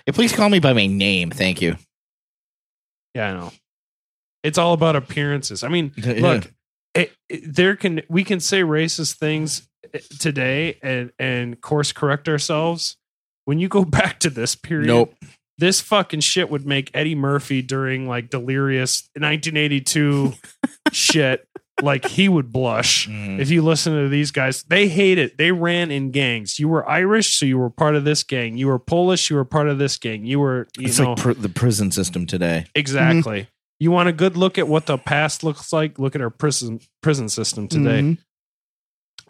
[0.05, 1.29] Hey, please call me by my name.
[1.29, 1.75] Thank you.
[3.13, 3.51] Yeah, I know.
[4.43, 5.63] It's all about appearances.
[5.63, 6.51] I mean, look,
[6.95, 12.27] it, it- there can we can say racist things eh, today and and course correct
[12.29, 12.97] ourselves.
[13.45, 15.13] When you go back to this period, Nope.
[15.61, 20.33] This fucking shit would make Eddie Murphy during like delirious 1982
[20.91, 21.47] shit
[21.81, 23.39] like he would blush Mhm.
[23.39, 24.63] if you listen to these guys.
[24.63, 25.37] They hate it.
[25.37, 26.59] They ran in gangs.
[26.59, 28.57] You were Irish, so you were part of this gang.
[28.57, 30.25] You were Polish, you were part of this gang.
[30.25, 32.65] You were, you It's know, like pr- the prison system today.
[32.75, 33.47] exactly.
[33.79, 35.97] You want a good look at what the past looks like?
[35.97, 38.01] Look at our prison prison system today.
[38.01, 38.17] Mhm.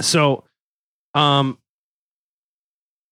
[0.02, 0.44] So,
[1.14, 1.58] um,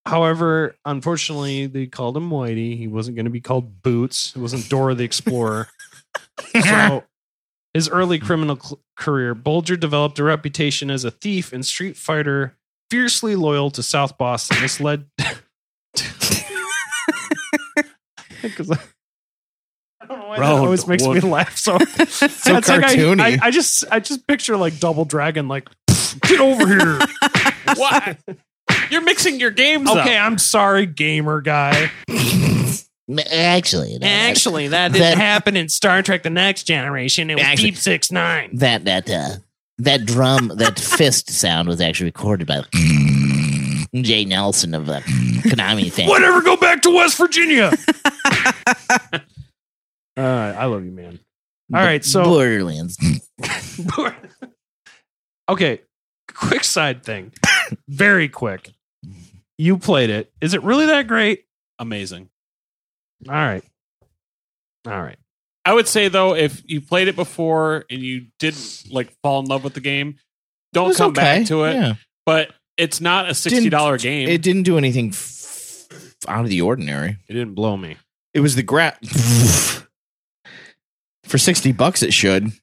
[0.05, 2.77] however, unfortunately, they called him Whitey.
[2.77, 4.33] He wasn't going to be called Boots.
[4.35, 5.67] It wasn't Dora the Explorer.
[6.63, 7.03] so,
[7.73, 12.57] his early criminal cl- career, Bulger developed a reputation as a thief and street fighter,
[12.89, 14.57] fiercely loyal to South Boston.
[14.61, 15.05] This led.
[18.41, 18.71] Because
[20.01, 22.95] I don't know why that Bro, always makes me laugh so So it's like I-
[22.95, 23.19] cartoony.
[23.21, 25.69] I, I just I just picture like Double Dragon like
[26.21, 26.99] get over here.
[27.75, 28.17] what?
[28.89, 30.25] You're mixing your games okay, up.
[30.25, 31.91] I'm sorry, gamer guy.
[33.09, 37.29] Actually, that, Actually, that didn't happen in Star Trek: The Next Generation.
[37.31, 38.51] It was Actually- Deep Six Nine.
[38.53, 39.29] that that uh,
[39.79, 42.61] that drum, that fist sound was actually recorded by
[44.01, 46.07] Jay Nelson of uh, Konami thing.
[46.07, 47.71] Whatever, go back to West Virginia.
[49.15, 49.19] uh,
[50.17, 51.19] I love you, man.
[51.73, 52.97] All right, so Borderlands.
[55.49, 55.81] okay,
[56.33, 57.31] quick side thing,
[57.87, 58.71] very quick.
[59.59, 60.31] You played it.
[60.39, 61.43] Is it really that great?
[61.79, 62.29] Amazing.
[63.27, 63.61] All right.
[64.87, 65.17] All right.
[65.65, 69.47] I would say though, if you played it before and you didn't like fall in
[69.47, 70.15] love with the game,
[70.71, 71.39] don't come okay.
[71.39, 71.73] back to it.
[71.73, 71.95] Yeah.
[72.25, 74.29] But it's not a sixty dollar game.
[74.29, 75.87] It didn't do anything f-
[76.25, 77.17] out of the ordinary.
[77.27, 77.97] It didn't blow me.
[78.33, 78.97] It was the gra
[81.25, 82.53] For 60 bucks, it should.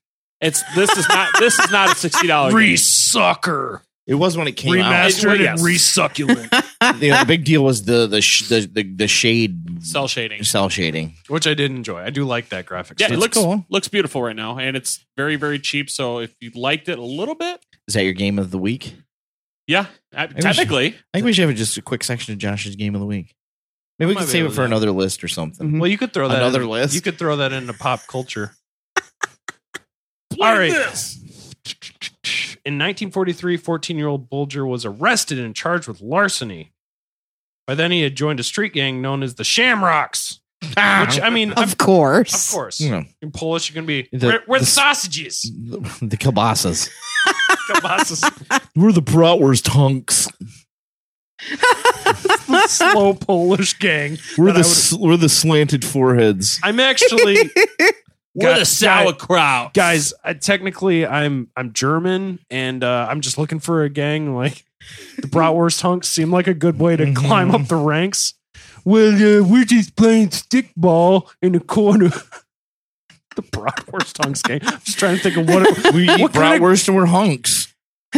[0.41, 2.59] it's this is not this is not a sixty dollar game.
[2.59, 3.83] Resucker.
[4.07, 4.93] It was when it came out.
[4.93, 5.61] Remastered Yes.
[5.61, 6.63] and resucculent.
[7.01, 10.45] The, the big deal was the the sh- the, the, the shade Cell shading.
[10.45, 11.15] cell shading.
[11.29, 12.01] Which I did enjoy.
[12.03, 13.01] I do like that graphics.
[13.01, 13.65] Yeah, it looks cool.
[13.71, 15.89] looks beautiful right now, and it's very very cheap.
[15.91, 18.95] So if you liked it a little bit, Is that your game of the week?
[19.67, 22.39] yeah, I- we should- technically, I think we should have just a quick section of
[22.39, 23.35] Josh's game of the week.
[23.99, 25.67] Maybe we Might can be save able it for do another list or something.
[25.67, 25.79] Mm-hmm.
[25.81, 26.95] Well, you could throw that Another in- list?
[26.95, 28.53] You could throw that into pop culture.
[30.31, 30.73] Play All right.
[32.65, 36.73] In 1943, 14 year old Bulger was arrested and charged with larceny.
[37.67, 40.41] By then, he had joined a street gang known as the Shamrocks.
[40.77, 41.05] Ah.
[41.07, 42.49] Which, I mean, of, Of course.
[42.49, 42.81] of course.
[42.81, 45.43] You know, In Polish, you can be, The- where the, the- sausages?
[45.43, 46.89] the, the kielbasas.
[47.69, 48.69] Kielbasas.
[48.77, 50.29] We're the bratwurst hunks.
[52.69, 54.19] Slow Polish gang.
[54.39, 56.59] We're the would- we're the slanted foreheads.
[56.63, 57.37] I'm actually
[58.37, 59.73] We're Guy- the sauerkraut.
[59.75, 60.13] guys.
[60.23, 64.65] I, technically, I'm I'm German, and uh, I'm just looking for a gang like
[65.17, 66.09] the Bratwurst hunks.
[66.09, 68.35] Seem like a good way to climb up the ranks.
[68.85, 72.11] Well, uh, we're just playing stickball in the corner.
[73.37, 74.61] the Bratwurst hunks gang.
[74.65, 76.97] I'm just trying to think of what it, We eat what kind of- bratwurst and
[76.97, 77.75] we're hunks.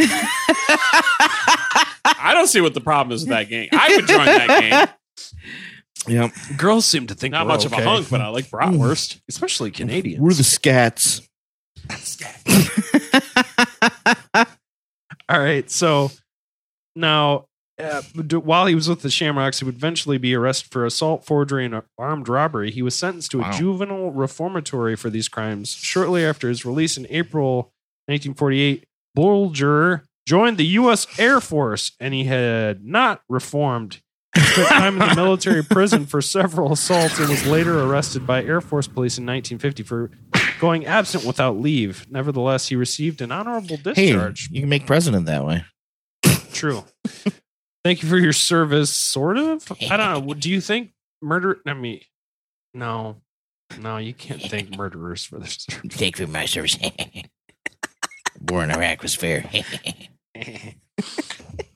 [2.21, 3.69] I don't see what the problem is with that game.
[3.71, 4.87] I would join that game.
[6.09, 6.31] Yep.
[6.57, 9.19] girls seem to think Not we're much of a hunk, but I like bratwurst.
[9.29, 10.21] especially Canadians.
[10.21, 11.25] We're the scats.
[15.29, 15.69] All right.
[15.69, 16.11] So
[16.95, 17.45] now,
[17.79, 18.01] uh,
[18.41, 21.81] while he was with the Shamrocks, he would eventually be arrested for assault, forgery, and
[21.97, 22.71] armed robbery.
[22.71, 23.49] He was sentenced to Wow.
[23.49, 25.71] a juvenile reformatory for these crimes.
[25.71, 27.71] Shortly after his release in April
[28.07, 31.07] 1948, Bulger joined the U.S.
[31.19, 34.01] Air Force, and he had not reformed.
[34.35, 38.43] He spent time in the military prison for several assaults and was later arrested by
[38.43, 40.11] Air Force police in 1950 for
[40.59, 42.05] going absent without leave.
[42.11, 44.49] Nevertheless, he received an honorable Hey, discharge.
[44.51, 45.65] you can make president that way.
[46.53, 46.83] True.
[47.83, 49.71] Thank you for your service, sort of.
[49.89, 50.33] I don't know.
[50.33, 51.57] Do you think murder?
[51.65, 52.01] I mean,
[52.73, 53.21] no,
[53.79, 55.65] no, you can't thank murderers for this.
[55.89, 56.77] Thank you for my service.
[58.49, 59.49] War in Iraq was fair.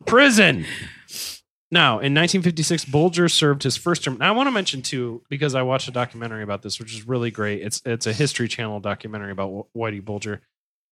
[0.05, 0.65] Prison.
[1.73, 4.19] Now, in 1956, Bulger served his first term.
[4.19, 7.07] Now, I want to mention too, because I watched a documentary about this, which is
[7.07, 7.63] really great.
[7.63, 10.41] It's it's a History Channel documentary about Whitey Bulger,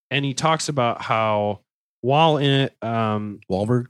[0.09, 1.59] and he talks about how
[2.01, 3.85] while in it, um, Wahlberg.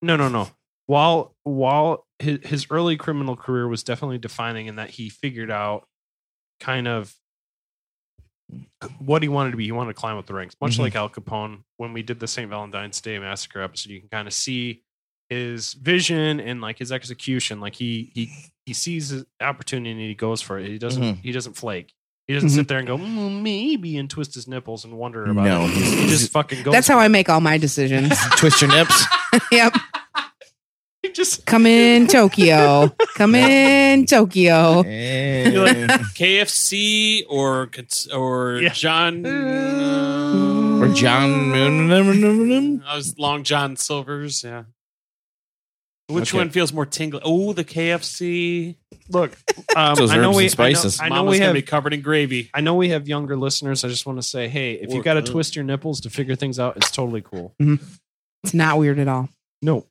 [0.00, 0.48] No, no, no.
[0.86, 5.86] While while his, his early criminal career was definitely defining in that he figured out
[6.58, 7.14] kind of
[8.98, 9.64] what he wanted to be.
[9.64, 10.80] He wanted to climb up the ranks, much Mhm.
[10.80, 11.64] like Al Capone.
[11.76, 12.48] When we did the St.
[12.48, 14.82] Valentine's Day massacre episode, you can kind of see
[15.34, 17.60] his vision and like his execution.
[17.60, 18.30] Like he he
[18.66, 20.66] he sees his opportunity and he goes for it.
[20.68, 21.20] He doesn't Mhm.
[21.22, 21.92] he doesn't flake.
[22.26, 22.54] He doesn't Mhm.
[22.54, 25.64] sit there and go mm, maybe and twist his nipples and wonder about No.
[25.66, 25.70] it.
[25.72, 26.72] He just, fucking goes.
[26.72, 28.16] That's how for I make all my decisions.
[28.36, 29.04] Twist your nips.
[29.52, 29.74] yep.
[31.02, 32.94] He just Come in Tokyo.
[33.16, 34.80] Come in Tokyo.
[34.86, 35.50] Eh.
[36.16, 37.68] KFC or
[38.10, 38.70] or Yeah.
[38.72, 41.52] John or John.
[42.86, 44.42] I was Long John Silver's.
[44.42, 44.62] Yeah.
[46.08, 46.38] Which Okay.
[46.38, 47.20] one feels more tingly?
[47.24, 48.76] Oh, the KFC.
[49.08, 49.36] look.
[49.76, 51.00] Um, Those I know herbs we and spices.
[51.00, 52.48] I know, I know Mama's we gonna have be covered in gravy.
[52.54, 53.82] I know we have younger listeners.
[53.82, 56.00] I just want to say, hey, if you Or- got to uh, twist your nipples
[56.02, 57.56] to figure things out, it's totally cool.
[57.58, 59.30] It's not weird at all.
[59.62, 59.86] No.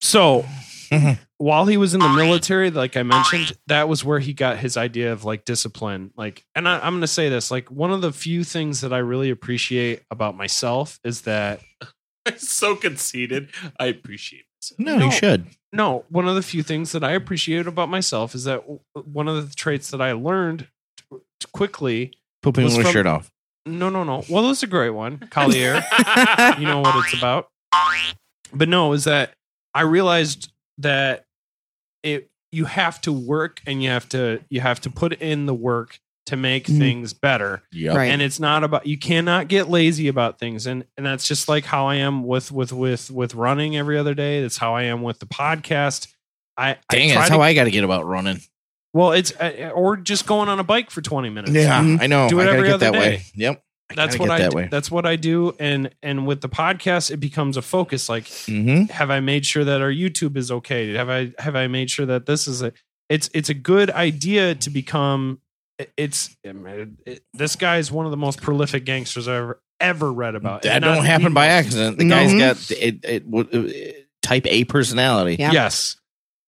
[0.00, 0.44] So
[1.38, 4.76] while he was in the military, like I mentioned, that was where he got his
[4.76, 6.12] idea of like discipline.
[6.16, 8.92] Like, and I, I'm going to say this: like one of the few things that
[8.92, 11.60] I really appreciate about myself is that
[12.36, 13.48] so conceited.
[13.80, 14.44] I appreciate
[14.78, 15.06] No, No.
[15.06, 15.46] you should.
[15.72, 18.64] no, one of the few things that I appreciate about myself is that
[18.94, 22.12] one of the traits that I learned t- t- quickly.
[22.42, 23.30] Pooping Was with from- shirt off.
[23.64, 24.22] No, no, no.
[24.30, 25.82] Well, that's a great one, Collier.
[26.58, 27.48] you know what it's about.
[28.52, 29.34] But no, is that
[29.74, 31.24] I realized that
[32.04, 35.54] it you have to work and you have to you have to put in the
[35.54, 36.78] work to make Mhm.
[36.78, 37.62] things better.
[37.72, 37.96] Yep.
[37.96, 38.06] Right.
[38.10, 40.66] And it's not about you cannot get lazy about things.
[40.66, 44.14] And and that's just like how I am with with with with running every other
[44.14, 44.42] day.
[44.42, 46.08] That's how I am with the podcast.
[46.56, 48.40] I Dang, I it, that's to, how I got to get about running.
[48.94, 51.52] well, it's uh, or just going on a bike for 20 minutes.
[51.52, 52.00] Yeah, Mhm.
[52.02, 52.28] I know.
[52.28, 53.16] Do it I every get other that way.
[53.18, 53.22] day.
[53.34, 53.62] Yep.
[53.94, 54.56] that's what I that do.
[54.56, 54.68] way.
[54.68, 58.86] that's what I do and and with the podcast it becomes a focus like Mm-hmm.
[58.92, 62.04] have I made sure that our YouTube is okay have I have I made sure
[62.06, 62.72] that this is a
[63.08, 65.38] it's it's a good idea to become
[65.96, 70.34] it's it, this guy is one of the most prolific gangsters I've ever ever read
[70.34, 71.98] about That If don't the happen by accident.
[71.98, 72.16] The No.
[72.16, 72.38] guy's Mhm.
[72.38, 75.36] got it, it, would- uh, type A personality.
[75.38, 75.52] Yeah.
[75.52, 75.96] Yes.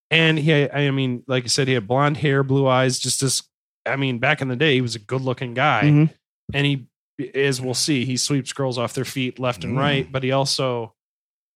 [0.09, 3.43] And he, I mean, like I said, he had blonde hair, blue eyes, just this.
[3.85, 5.83] I mean, back in the day, he was a good looking guy.
[5.83, 6.13] Mhm.
[6.55, 6.87] And he,
[7.35, 9.79] as we'll see, he sweeps girls off their feet left and Mm.
[9.79, 10.95] right, but he also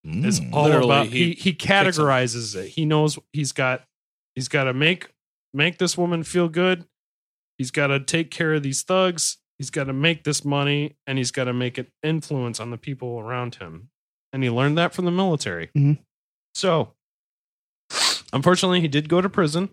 [0.06, 0.54] is Mm.
[0.54, 1.86] all Literally, about, he he, he kicks 'em.
[1.88, 2.68] categorizes it.
[2.70, 3.84] He knows he's got,
[4.36, 5.08] he's got to make,
[5.56, 6.86] make this woman feel good.
[7.58, 9.38] He's got to take care of these thugs.
[9.60, 12.78] He's got to make this money and he's got to make an influence on the
[12.78, 13.90] people around him.
[14.34, 15.70] And he learned that from the military.
[15.78, 16.00] Mhm.
[16.56, 16.94] So,
[18.34, 19.70] unfortunately, he did go to prison.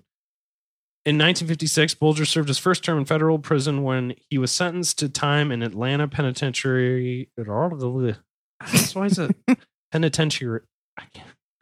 [1.07, 5.09] In 1956, Bulger served his first term in federal prison when he was sentenced to
[5.09, 7.31] time in Atlanta Penitentiary.
[7.37, 9.35] Why is it
[9.93, 10.61] penitentiary?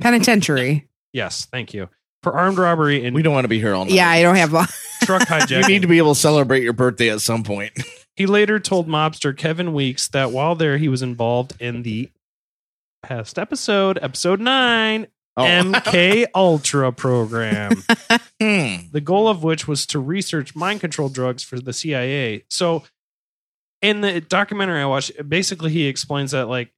[0.00, 0.88] Penitentiary.
[1.12, 1.88] Yes, thank you.
[2.24, 3.94] For armed robbery and We don't want to be here all night.
[3.94, 4.52] Yeah, I don't have.
[5.00, 7.72] truck You need to be able to celebrate your birthday at some point.
[8.16, 12.10] He later told mobster Kevin Weeks that while there, he was involved in the
[13.04, 15.44] past episode, episode nine, Oh.
[15.44, 17.84] MK Ultra program.
[18.40, 18.88] Hmm.
[18.90, 22.42] the goal of which was to research mind control drugs for the CIA.
[22.50, 22.82] So,
[23.82, 26.72] in the documentary I watched, basically he explains that, like,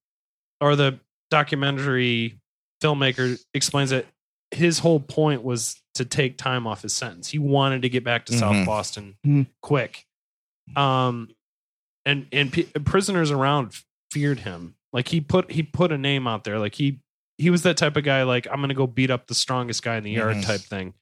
[0.61, 1.01] or the
[1.31, 2.39] documentary
[2.83, 4.05] filmmaker explains that
[4.53, 7.29] his whole point was to take time off his sentence.
[7.29, 8.67] He wanted to get back to South Mhm.
[8.67, 9.47] Boston Mhm.
[9.63, 10.05] quick.
[10.77, 11.29] Um,
[12.07, 13.75] and and p- prisoners around
[14.13, 14.75] feared him.
[14.93, 16.59] Like he put he put a name out there.
[16.59, 17.01] Like he
[17.39, 18.23] he was that type of guy.
[18.25, 20.45] Like I'm gonna go beat up the strongest guy in the yard Mhm.
[20.45, 20.95] type thing.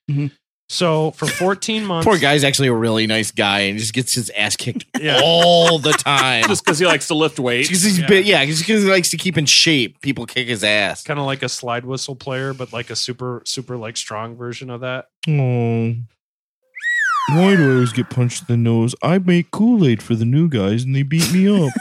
[0.70, 4.28] So for 14 months, Poor guy's actually a really nice guy and just gets his
[4.30, 5.20] ass kicked Yeah.
[5.24, 6.44] all the time.
[6.46, 7.68] Just because he likes to lift weights.
[7.68, 8.06] Because he's Yeah.
[8.06, 10.00] big, yeah, just because he likes to keep in shape.
[10.02, 11.02] People kick his ass.
[11.02, 14.68] kind of like a slide whistle player, but like a super super like strong version
[14.68, 15.06] of that.
[15.26, 15.94] Oh.
[17.30, 18.94] Why do I always get punched in the nose?
[19.02, 21.72] I make Kool Aid for the new guys and they beat me up.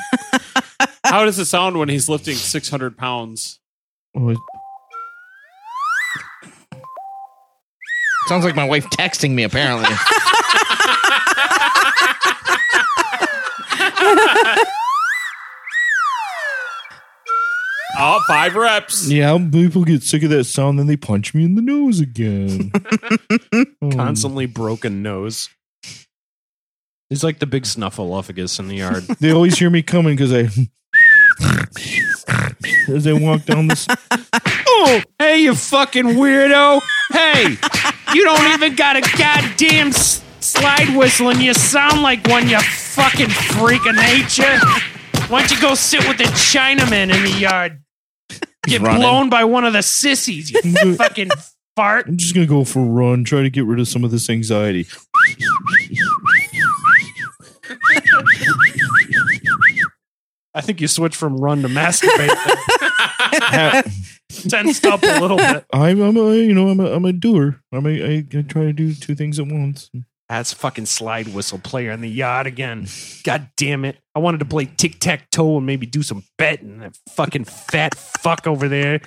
[1.05, 3.59] How does it sound when he's lifting 600 pounds?
[4.15, 4.35] Oh,
[8.27, 9.89] Sounds like my wife texting me, apparently.
[17.99, 19.09] Oh, five reps.
[19.09, 22.71] yeah, people get sick of that sound, then they punch me in the nose again.
[23.81, 23.89] Oh.
[23.91, 25.49] Constantly broken nose.
[27.09, 29.03] He's like the big snuffleupagus in the yard.
[29.19, 30.49] They always hear me coming because I.
[32.93, 33.87] As I walk down this.
[34.11, 36.81] oh, hey, you fucking weirdo!
[37.11, 37.57] Hey,
[38.13, 42.49] you don't even got a goddamn s- slide whistle, and you sound like one.
[42.49, 44.59] You fucking freak of nature.
[45.29, 47.81] Why don't you go sit with the Chinaman in the yard?
[48.65, 49.01] Get running.
[49.01, 50.51] blown by one of the sissies.
[50.51, 51.29] You fucking
[51.75, 52.07] fart.
[52.07, 54.11] I'm just going to go for a run, try to get rid of some of
[54.11, 54.85] this anxiety.
[60.53, 62.33] I think you switched from run to masturbate.
[64.43, 64.63] there.
[64.63, 65.65] Tensed up a little bit.
[65.73, 67.61] I'm, I'm a, you know, I'm a, I'm a doer.
[67.71, 69.89] I'm a, I, I try to do two things at once.
[70.29, 72.87] That's fucking slide whistle player in the yard again.
[73.23, 73.97] God damn it.
[74.13, 76.79] I wanted to play tic tac toe and maybe do some betting.
[76.79, 78.99] That fucking fat fuck over there.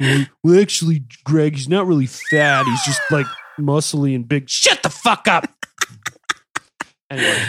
[0.00, 2.64] Well, actually, Greg, he's not really fat.
[2.64, 3.26] He's just like
[3.58, 4.48] muscly and big.
[4.48, 5.48] Shut the fuck up.
[7.10, 7.42] Anyway,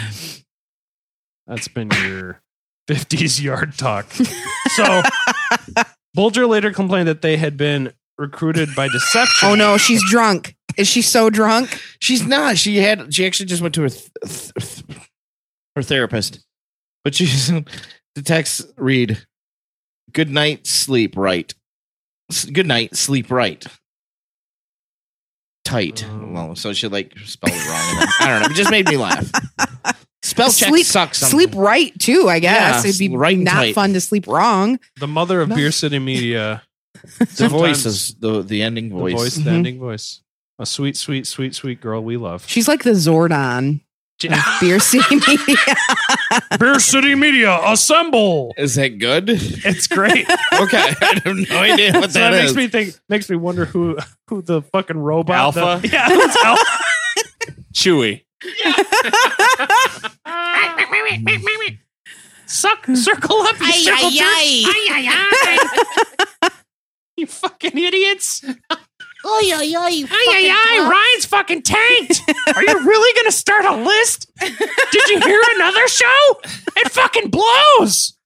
[1.46, 2.40] that's been your
[2.88, 4.10] 50s yard talk.
[4.12, 5.02] So,
[6.14, 9.48] Bulger later complained that they had been recruited by deception.
[9.48, 10.56] Oh no, she's drunk.
[10.76, 11.80] Is she so drunk?
[12.00, 12.56] She's not.
[12.58, 13.12] She had.
[13.14, 14.98] She actually just went to her th- th- th-
[15.76, 16.44] her therapist,
[17.04, 17.48] but she's
[18.14, 19.24] the text read,
[20.12, 21.52] "Good night, sleep right.
[22.30, 23.64] S- Good night, sleep right.
[25.64, 26.04] Tight.
[26.08, 26.28] Oh.
[26.32, 28.08] well, so she like spelled it wrong.
[28.20, 28.46] I don't know.
[28.46, 29.30] It just made me laugh.
[30.30, 31.18] Spell check sleep, sucks.
[31.18, 31.30] sometimes.
[31.32, 32.28] Sleep right too.
[32.28, 33.74] I guess Yeah, it'd be right not tight.
[33.74, 34.78] fun to sleep wrong.
[34.98, 36.62] the mother of Beer City Media.
[37.36, 39.12] The voice is the the ending The voice.
[39.14, 39.48] voice, the mm-hmm.
[39.48, 40.20] ending voice.
[40.58, 42.44] A sweet, sweet, sweet, sweet girl we love.
[42.46, 43.80] She's like the Zordon
[44.60, 45.56] Beer City Media.
[46.58, 48.52] Beer City Media, assemble!
[48.58, 49.30] Is that good?
[49.30, 50.28] It's great.
[50.60, 52.56] okay, I have no idea what so that that makes is.
[52.56, 52.94] me think.
[53.08, 53.96] Makes me wonder who
[54.28, 55.56] who the fucking robot.
[55.56, 55.80] Alpha?
[55.80, 56.84] the- yeah, it's Alpha.
[57.72, 58.24] Chewy.
[62.46, 64.32] Suck, circle up, you circle jerks.
[67.16, 68.42] You fucking idiots!
[68.42, 70.04] Oy, oy, oy.
[70.10, 72.22] Ay, ay, ay, Ryan's fucking tanked.
[72.56, 74.30] Are you really going to start a list?
[74.40, 76.40] Did you hear another show?
[76.76, 78.16] It fucking blows.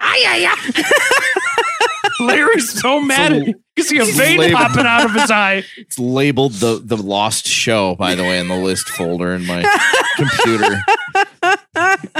[0.00, 2.03] Ay, ay, ay.
[2.20, 4.56] Larry's so mad at you because he a vein label.
[4.58, 5.64] popping out of his eye.
[5.76, 9.62] It's labeled the the lost show, by the way, in the list folder in my
[10.16, 10.78] computer.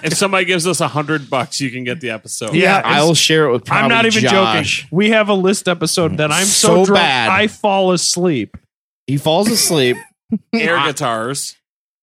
[0.02, 2.54] If somebody gives us a hundred bucks, you can get the episode.
[2.54, 3.70] Yeah, I will share it with.
[3.70, 4.82] I'm not even Josh.
[4.82, 4.88] joking.
[4.96, 7.30] We have a list episode that I'm so, So drunk bad.
[7.30, 8.56] I fall asleep.
[9.06, 9.96] He falls asleep.
[10.54, 11.56] Air guitars.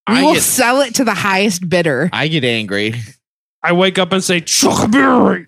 [0.08, 2.10] We I will get sell it to the highest bidder.
[2.14, 2.96] I get angry.
[3.64, 5.46] I wake up and say, Chuck Berry.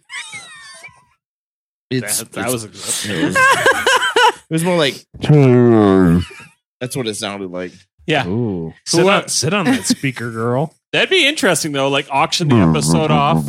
[1.98, 3.36] It's, That, that it's- was a good.
[3.36, 4.96] it was more like
[6.80, 7.72] that's what it sounded like.
[8.06, 8.28] Yeah.
[8.28, 8.74] Ooh.
[8.86, 10.76] Sit on, sit on that speaker, girl.
[10.92, 11.88] That'd be interesting though.
[11.90, 13.46] Like auction the episode off.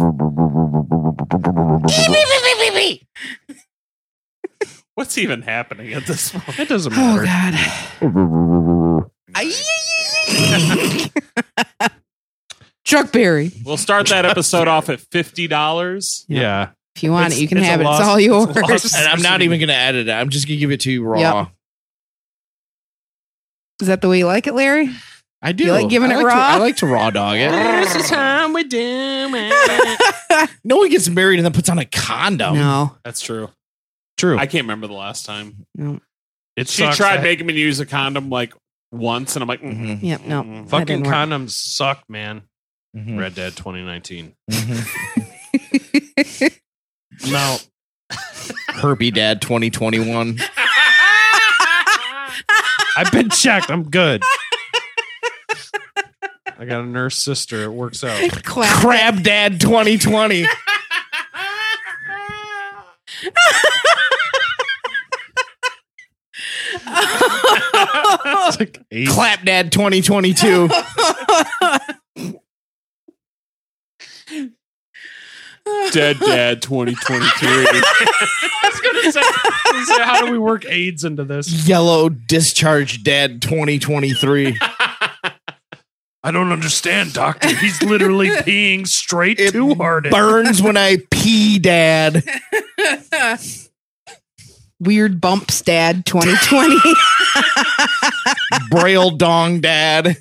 [4.94, 6.58] What's even happening at this point?
[6.60, 7.22] It doesn't matter.
[7.22, 9.10] Oh matter.
[11.80, 11.90] God.
[12.84, 13.50] Chuck Berry.
[13.64, 16.24] We'll start that episode off at fifty dollars.
[16.28, 16.70] yeah.
[16.96, 17.84] If you want It's- it, you can have it.
[17.84, 18.56] lost- it's all yours.
[18.56, 20.12] lost- And I'm not even going to edit it.
[20.12, 21.18] I'm just going to give it to you raw.
[21.40, 21.48] Yep.
[23.82, 24.90] Is that the way you like it, Larry?
[25.42, 25.64] I do.
[25.64, 26.46] You like giving I it like to- raw?
[26.46, 27.50] I like to raw dog it.
[27.50, 30.50] There's a time we do it.
[30.64, 32.54] no one gets married and then puts on a condom.
[32.54, 32.96] No.
[33.04, 33.50] That's true.
[34.16, 34.38] True.
[34.38, 35.66] I can't remember the last time.
[35.74, 36.00] No.
[36.56, 36.96] it She sucks.
[36.96, 38.54] tried I- making me use a condom like
[38.92, 39.98] once, and I'm like, mm, Mhm.
[40.02, 40.20] Yep.
[40.26, 40.42] No.
[40.44, 40.62] mm.
[40.62, 41.14] that Fucking didn't work.
[41.14, 42.42] condoms suck, man.
[42.96, 43.18] Mhm.
[43.18, 44.34] Red Dead 2019.
[47.30, 47.56] Now,
[48.10, 50.38] Herpy Dad 2021.
[52.96, 53.70] I've been checked.
[53.70, 54.22] I'm good.
[56.58, 57.62] I got a nurse sister.
[57.64, 58.30] It works out.
[58.44, 58.80] Clap.
[58.80, 60.46] Crab Dad 2020.
[68.46, 69.08] It's like eight.
[69.08, 70.68] Clap Dad 2022.
[75.92, 77.48] Dead Dad 2023.
[77.48, 81.66] I was gonna say, I was gonna say, how do we work AIDS into this?
[81.66, 84.58] Yellow Discharge Dad 2023.
[86.22, 87.54] I don't understand, doctor.
[87.54, 90.08] He's literally peeing straight It to hard.
[90.10, 92.24] Burns when I pee Dad.
[94.80, 96.04] Weird bumps, Dad.
[96.06, 96.76] 2020.
[98.70, 100.16] Braille Dong Dad.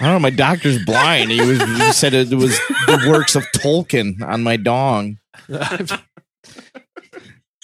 [0.00, 0.18] I don't know.
[0.20, 1.30] My doctor's blind.
[1.30, 5.18] He was he said it was the works of Tolkien on my dong.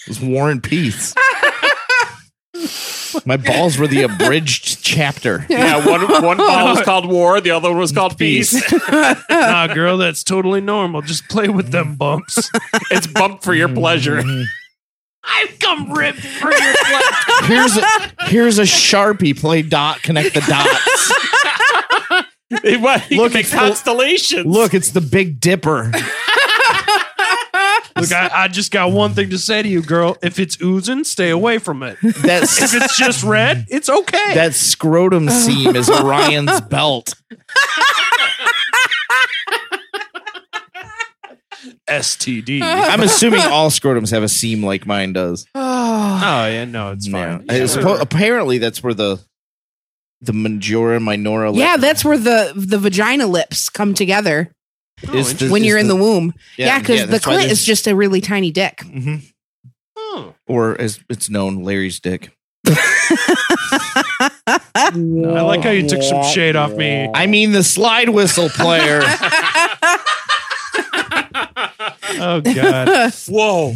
[0.07, 1.15] It was War and Peace.
[3.25, 5.45] My balls were the abridged chapter.
[5.49, 8.55] yeah, one one ball was called War, the other one was called Peace.
[9.31, 11.03] nah, girl, that's totally normal.
[11.03, 12.51] Just play with them bumps.
[12.91, 14.23] it's bump for your pleasure.
[14.23, 14.43] Mm-hmm.
[15.25, 17.47] I've come ripped for your pleasure.
[17.47, 17.85] Here's a
[18.27, 19.37] here's a sharpie.
[19.37, 20.03] Play dot.
[20.03, 21.13] Connect the dots.
[22.81, 24.47] What, you Look, can make it's full- constellations.
[24.47, 25.91] Look, it's the Big Dipper.
[27.97, 30.17] Look, I, I just got one thing to say to you, girl.
[30.23, 31.97] If it's oozing, stay away from it.
[32.03, 34.35] That's If it's just red, it's okay.
[34.35, 37.15] that scrotum seam is Orion's belt.
[41.89, 42.61] STD.
[42.63, 45.47] I'm assuming all scrotums have a seam like mine does.
[45.55, 46.47] oh.
[46.47, 47.39] Yeah, no, it's Yeah.
[47.39, 47.47] fine.
[47.51, 49.19] I suppo- apparently, that's where the
[50.27, 51.51] the majora minora.
[51.51, 54.51] lip Yeah, that's where the the vagina lips come together
[55.15, 56.35] is the- when is you're in the womb.
[56.57, 58.79] Yeah, because the that's why clit is just a really tiny dick.
[58.85, 59.23] Mhm.
[59.99, 60.35] Oh.
[60.47, 62.31] or as it's known, Larry's dick.
[64.49, 67.09] I like how you took some shade off me.
[67.15, 69.03] I mean, the slide whistle player.
[72.19, 73.13] Oh god.
[73.29, 73.75] Whoa.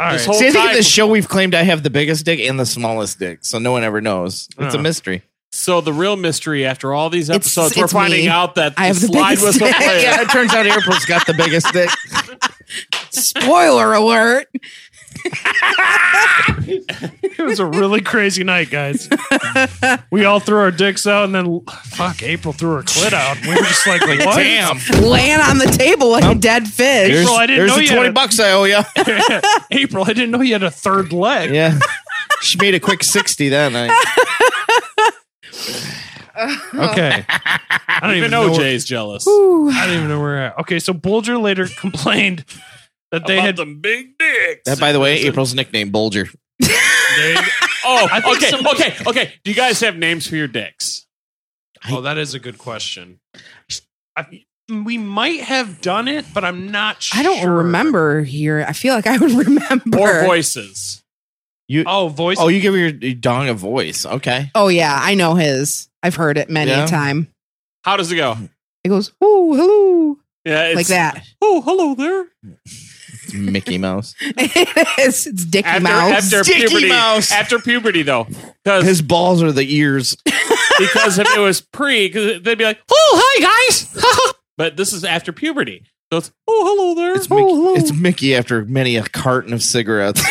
[0.00, 1.90] All This whole See, I think time- in this show we've claimed I have the
[1.90, 4.48] biggest dick and the smallest dick, so no one ever knows.
[4.58, 4.82] It's a Oh.
[4.82, 5.22] mystery.
[5.56, 8.28] So the real mystery after all these It's- episodes, we're it's finding me.
[8.28, 9.76] out that I the the slide biggest whistle dick.
[9.76, 10.00] player.
[10.00, 11.90] yeah, it turns out April's got the biggest dick.
[13.10, 14.48] Spoiler alert.
[16.68, 19.08] It was a really crazy night, guys.
[20.10, 23.40] we all threw our dicks out, and then fuck, April threw her clit out.
[23.42, 24.36] We were just like, what?
[24.36, 24.78] Damn.
[25.02, 27.12] Laying on the table like a dead fish.
[27.12, 28.80] There's, April, I didn't there's know the you had 20 a- bucks I owe you.
[29.70, 31.52] April, I didn't know you had a third leg.
[31.54, 31.78] Yeah.
[32.42, 33.74] She made a quick 60 then.
[33.76, 35.10] I,
[36.74, 37.24] Okay.
[37.28, 39.26] I don't Even know where- Jay's jealous.
[39.26, 39.70] Ooh.
[39.70, 40.58] I don't even know where we're at.
[40.60, 42.44] Okay, so Bulger later complained
[43.12, 43.56] that they About had.
[43.56, 44.62] them big dicks.
[44.66, 46.28] that, by the way, April's nickname, Bulger.
[47.88, 49.32] Oh, okay, somebody- okay, okay.
[49.44, 51.06] Do you guys have names for your dicks?
[51.88, 53.20] oh, that is a good question.
[54.16, 57.20] I, we might have done it, but I'm not sure.
[57.20, 58.64] I don't remember here.
[58.66, 59.98] I feel like I would remember.
[60.00, 61.02] Or voices.
[61.68, 62.36] You Oh, voice.
[62.40, 64.06] oh, you give your, your dong a voice.
[64.06, 64.50] Okay.
[64.54, 65.88] Oh yeah, I know his.
[66.02, 66.84] I've heard it many Yeah.
[66.84, 67.28] a time.
[67.84, 68.36] How does it go?
[68.84, 71.24] It goes, "Oh, hello," Yeah, it's, like that.
[71.42, 72.26] Oh, hello there.
[72.64, 74.14] It's Mickey Mouse.
[74.20, 75.26] it is.
[75.26, 76.24] It's Dicky After, Mouse.
[76.24, 77.32] after Sticky puberty, Mouse.
[77.32, 78.28] after puberty though,
[78.64, 80.16] because His balls are the ears.
[80.78, 85.02] because if it was pre, because they'd be like, "Oh, hi guys," but this is
[85.04, 89.02] after puberty, so it's "Oh, hello there." It's Mickey, oh, it's Mickey after many a
[89.02, 90.22] carton of cigarettes.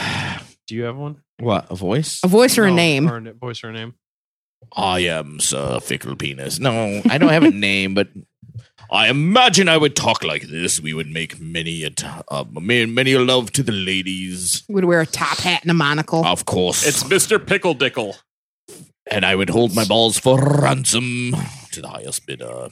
[0.66, 1.22] Do you have one?
[1.40, 1.70] what?
[1.70, 2.20] A voice?
[2.22, 3.08] a voice or a No, name.
[3.10, 3.94] Or a voice or a name?
[4.76, 6.58] I am Sir Fickle Penis.
[6.60, 8.08] No, I don't have a name, but
[8.90, 10.80] I imagine I would talk like this.
[10.80, 14.84] We would make many a t- uh, many, many a love to the ladies, Would
[14.84, 16.24] wear a top hat and a monocle.
[16.24, 16.86] of course.
[16.86, 18.16] It's Mister Pickle Dickle.
[19.10, 21.32] and I would hold my balls for ransom
[21.72, 22.68] to the highest bidder.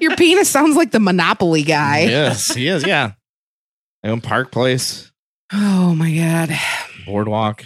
[0.00, 2.00] Your penis sounds like the Monopoly guy.
[2.00, 2.84] yes, he is.
[2.86, 3.12] Yeah,
[4.04, 5.09] I own Park Place,
[5.52, 6.50] Oh my god.
[7.06, 7.64] Boardwalk.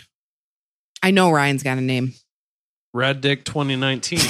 [1.03, 2.15] I know Ryan's got a name.
[2.95, 4.21] Rad Dick 2019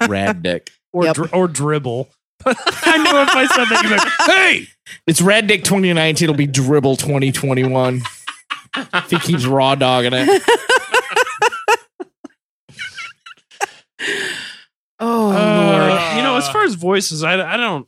[0.08, 0.70] Rad Dick.
[0.92, 1.14] or Yep.
[1.16, 2.08] dri- or dribble.
[2.46, 4.68] I knew if I said that, you'd be like, "Hey,
[5.06, 6.24] It's Rad Dick 2019.
[6.24, 8.02] It'll be Dribble 2021.
[8.76, 10.42] if he keeps raw dogging it.
[15.00, 17.86] Oh Uh, you know, as far as voices, I, I don't,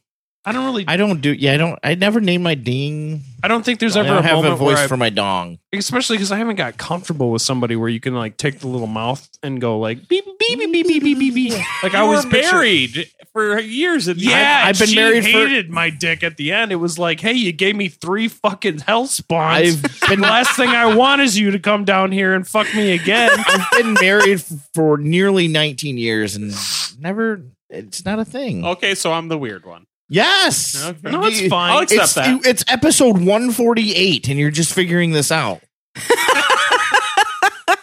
[0.49, 1.33] I don't really, I, I don't do.
[1.33, 1.77] Yeah, I don't.
[1.83, 3.23] I never name my ding.
[3.43, 5.11] I don't think there's I ever don't a have a voice where I, for my
[5.11, 5.59] dong.
[5.73, 8.87] especially because I haven't got comfortable with somebody where you can like take the little
[8.87, 11.35] mouth and go like beep beep beep beep beep beep beep.
[11.35, 11.83] beep.
[11.83, 14.07] Like I was were married for years.
[14.09, 16.71] And Yeah, I've been she married for- hated my dick at the end.
[16.71, 19.83] It was like, hey, you gave me three fucking hell spawns.
[19.85, 22.73] I've been the last thing I want is you to come down here and fuck
[22.73, 23.31] me again.
[23.49, 24.43] I've been married
[24.75, 26.55] for nearly 19 years and
[27.01, 27.43] never.
[27.69, 28.65] It's not a thing.
[28.65, 29.87] okay, so I'm the weird one.
[30.09, 30.85] Yes.
[30.85, 31.11] Okay.
[31.11, 31.73] no, it's fine.
[31.73, 32.47] I'll accept It's, that.
[32.47, 35.61] it's episode 148, and you're just figuring this out.
[35.97, 37.79] that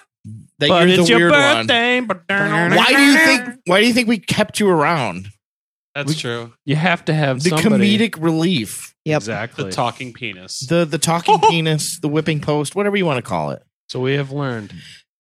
[0.60, 1.68] but you're it's the your weird one.
[1.68, 2.00] birthday.
[2.02, 3.60] But Why do you think?
[3.66, 5.30] Why do you think we kept you around?
[5.96, 6.54] That's We- true.
[6.66, 7.98] you have to have The somebody.
[7.98, 9.18] comedic relief, Yep.
[9.18, 9.66] Exactly.
[9.66, 10.62] The talking penis.
[10.62, 13.62] the the talking penis, the whipping post, whatever you want to call it.
[13.90, 14.74] So we have learned.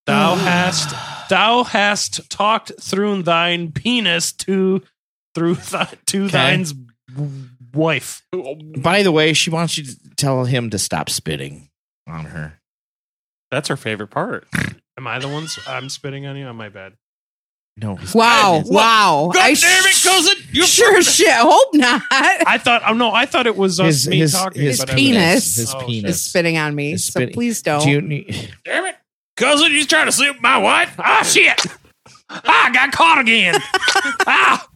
[0.07, 0.95] Thou hast
[1.29, 4.81] thou hast talked through thine penis to
[5.35, 6.73] through th- to thine's
[7.73, 8.21] wife.
[8.77, 11.69] By the way, she wants you to tell him to stop spitting
[12.07, 12.59] on her.
[13.51, 14.47] That's her favorite part.
[14.97, 16.45] Am I the ones I'm spitting on you?
[16.45, 16.93] On my bed.
[17.75, 18.57] No, Wow.
[18.61, 18.69] penis.
[18.69, 19.31] Wow.
[19.33, 20.37] God I damn it, cousin!
[20.51, 22.03] You sure as shit hope not.
[22.11, 22.83] I thought.
[22.85, 24.61] Oh no, I thought it was us His, me his, talking.
[24.61, 25.55] his penis.
[25.55, 26.11] His Oh, penis.
[26.17, 26.93] is spitting on me.
[26.93, 27.33] Is So spitting.
[27.33, 27.83] please don't.
[27.83, 28.95] Do you need, Damn it,
[29.37, 29.71] cousin!
[29.71, 30.93] You trying to sleep with my wife?
[30.99, 31.65] Ah shit!
[32.29, 33.55] Ah, I got caught again.
[34.27, 34.67] ah,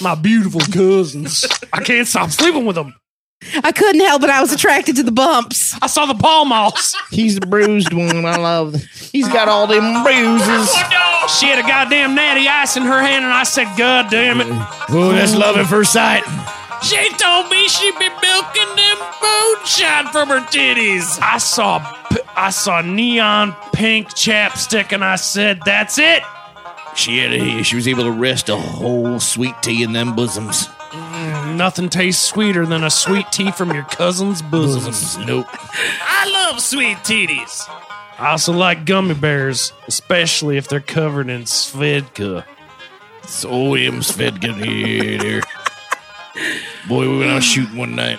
[0.00, 1.46] my beautiful cousins.
[1.72, 2.94] I can't stop sleeping with them.
[3.64, 4.28] I couldn't help it.
[4.28, 5.74] I was attracted to the bumps.
[5.80, 6.94] I saw the palm moss.
[7.10, 8.26] he's the bruised one.
[8.26, 8.74] I love.
[8.74, 10.68] He's got all them bruises.
[10.74, 14.42] Oh, she had a goddamn natty ice in her hand, and I said, "God damn
[14.42, 14.46] it!"
[14.90, 16.22] Oh, that's love at first sight.
[16.82, 21.18] She told me she'd be milking them moonshine from her titties.
[21.22, 21.78] I saw,
[22.10, 26.22] p- I saw neon pink chapstick, and I said, "That's it."
[26.94, 30.66] She had a, she was able to rest a whole sweet tea in them bosoms.
[30.90, 35.26] Mm, nothing tastes sweeter than a sweet tea from your cousin's bosom.
[35.26, 35.46] Nope.
[35.50, 37.66] I love sweet titties.
[38.18, 42.44] I also like gummy bears, especially if they're covered in Svedka.
[43.26, 45.42] So them Svedka here.
[46.88, 48.18] Boy, we went out shooting one night.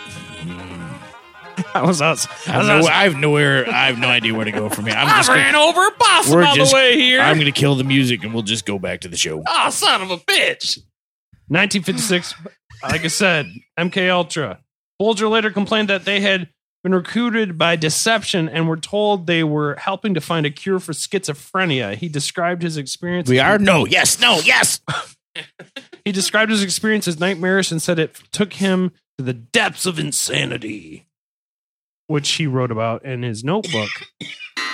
[1.73, 2.25] I was out.
[2.47, 3.69] I I, have, was no, out- I have nowhere.
[3.69, 4.95] I have no idea where to go from here.
[4.95, 7.21] I'm I just ran gonna, over a possum on just- the way here.
[7.21, 9.43] I'm gonna kill the music and we'll just go back to the show.
[9.47, 10.77] oh, son of a bitch!
[11.47, 12.35] 1956.
[12.83, 13.47] like I said,
[13.79, 14.59] MK Ultra.
[14.99, 16.49] Bulger later complained that they had
[16.83, 20.93] been recruited by deception and were told they were helping to find a cure for
[20.93, 21.95] schizophrenia.
[21.95, 23.29] He described his experience.
[23.29, 24.79] We are no, yes, no, yes.
[26.03, 29.99] He described his experience as nightmarish and said it took him to the depths of
[29.99, 31.05] insanity,
[32.11, 33.89] which he wrote about in his notebook.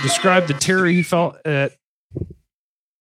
[0.04, 1.72] described the terror he felt at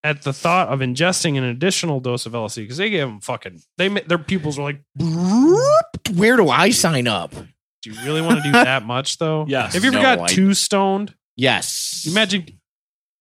[0.04, 3.60] at the thought of ingesting an additional dose of LSD because they gave him fucking
[3.76, 4.80] they ma- their pupils were like.
[6.14, 7.32] Where do I sign up?
[7.32, 9.44] Do you really want to do that much though?
[9.48, 9.74] Yes.
[9.74, 11.14] Have you ever No, got I- too stoned?
[11.36, 12.06] Yes.
[12.08, 12.58] Imagine getting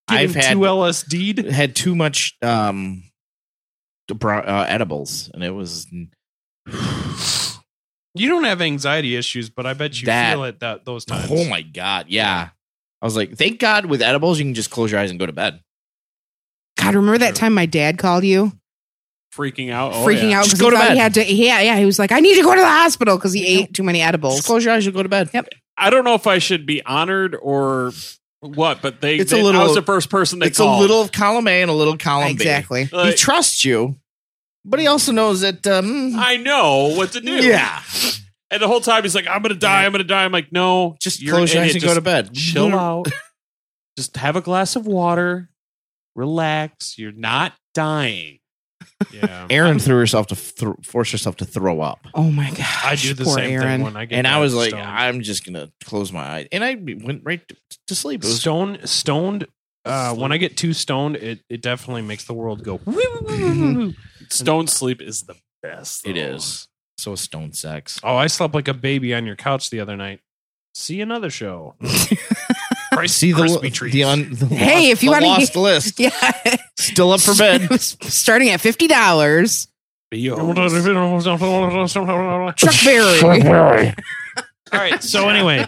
[0.10, 1.46] I've had- too LSD'd.
[1.52, 3.04] had too much um
[4.24, 5.88] uh, edibles, and it was
[8.16, 11.28] You don't have anxiety issues, but I bet you That- feel it that those times.
[11.32, 12.50] oh my god, yeah.
[13.02, 15.26] I was like, thank God with edibles you can just close your eyes and go
[15.26, 15.60] to bed.
[16.78, 18.52] God, remember that time my dad called you
[19.34, 19.94] freaking out.
[19.94, 20.40] Oh, freaking yeah.
[20.40, 21.02] out Just because go he to thought he bed.
[21.02, 21.34] had to.
[21.34, 21.78] Yeah, yeah.
[21.78, 24.02] He was like, I need to go to the hospital because he ate too many
[24.02, 24.36] edibles.
[24.38, 25.30] Just close your eyes and go to bed.
[25.34, 25.50] Yep.
[25.78, 27.92] I don't know if I should be honored or
[28.40, 29.18] what, but they.
[29.18, 30.80] It's they a little- I was the first person they It's called.
[30.80, 32.86] a little of column A and a little column Exactly.
[32.86, 32.96] B.
[32.96, 33.98] Like, he trusts you,
[34.66, 35.66] but he also knows that.
[35.68, 37.32] Um, I know what to do.
[37.46, 37.82] yeah,
[38.52, 39.86] And the whole time he's like, "I'm gonna die.
[39.86, 41.90] I'm gonna die." I'm like, "No, just you're close your an eyes and idiot.
[41.92, 42.34] go to bed.
[42.34, 43.08] Chill out.
[43.98, 45.50] Just have a glass of water.
[46.16, 46.98] Relax.
[46.98, 48.40] You're not dying."
[49.12, 49.48] Yeah.
[49.52, 52.66] Aaron threw herself to th- force herself to throw up, Oh my god!
[52.84, 53.68] I do the Poor same Aaron.
[53.68, 54.84] thing when I get and I was like, stoned.
[54.86, 57.56] "I'm just gonna close my eyes," and I went right to,
[57.88, 58.24] to sleep.
[58.24, 59.48] It was Stone stoned.
[59.84, 62.80] Uh, when I get too stoned, it, it definitely makes the world go.
[64.36, 66.06] Stone sleep is the best.
[66.08, 66.20] It though.
[66.36, 66.68] is.
[66.98, 68.00] So is stone sex.
[68.04, 70.22] Oh, I slept like a baby on your couch the other night.
[70.74, 71.76] See another show.
[72.92, 73.94] Price See the crispy treats.
[73.94, 77.36] the, un, the Hey, lost, if you wanna lost get- list Yeah, still up for
[77.38, 77.82] bed.
[77.82, 79.68] starting at fifty dollars.
[80.14, 81.40] Chuck
[82.84, 83.22] Berry.
[84.72, 85.04] All right.
[85.04, 85.66] So anyway,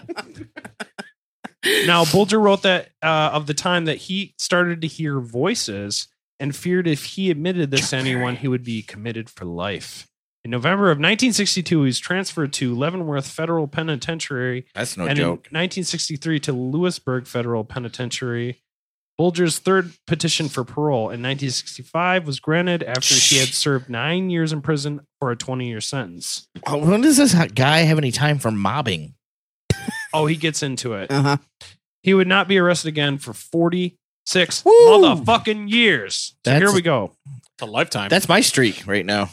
[1.86, 6.08] now Bulger wrote that uh, of the time that he started to hear voices
[6.40, 10.08] and feared if he admitted this to anyone, he would be committed for life.
[10.44, 15.48] In November of 1962, he was transferred to Leavenworth Federal Penitentiary That's no and joke.
[15.52, 18.62] in 1963 to Lewisburg Federal Penitentiary.
[19.18, 24.54] Bulger's third petition for parole in 1965 was granted after he had served nine years
[24.54, 26.48] in prison for a 20 year sentence.
[26.68, 29.16] Oh, When does this guy have any time for mobbing?
[30.14, 31.12] Oh, he gets into it.
[31.12, 31.38] Uh huh.
[32.04, 33.34] He would not be arrested again for
[34.28, 34.72] 46 Woo!
[34.72, 36.16] motherfucking years.
[36.46, 37.12] So That's- here we go.
[37.38, 38.10] It's a lifetime.
[38.10, 39.30] That's my streak right now.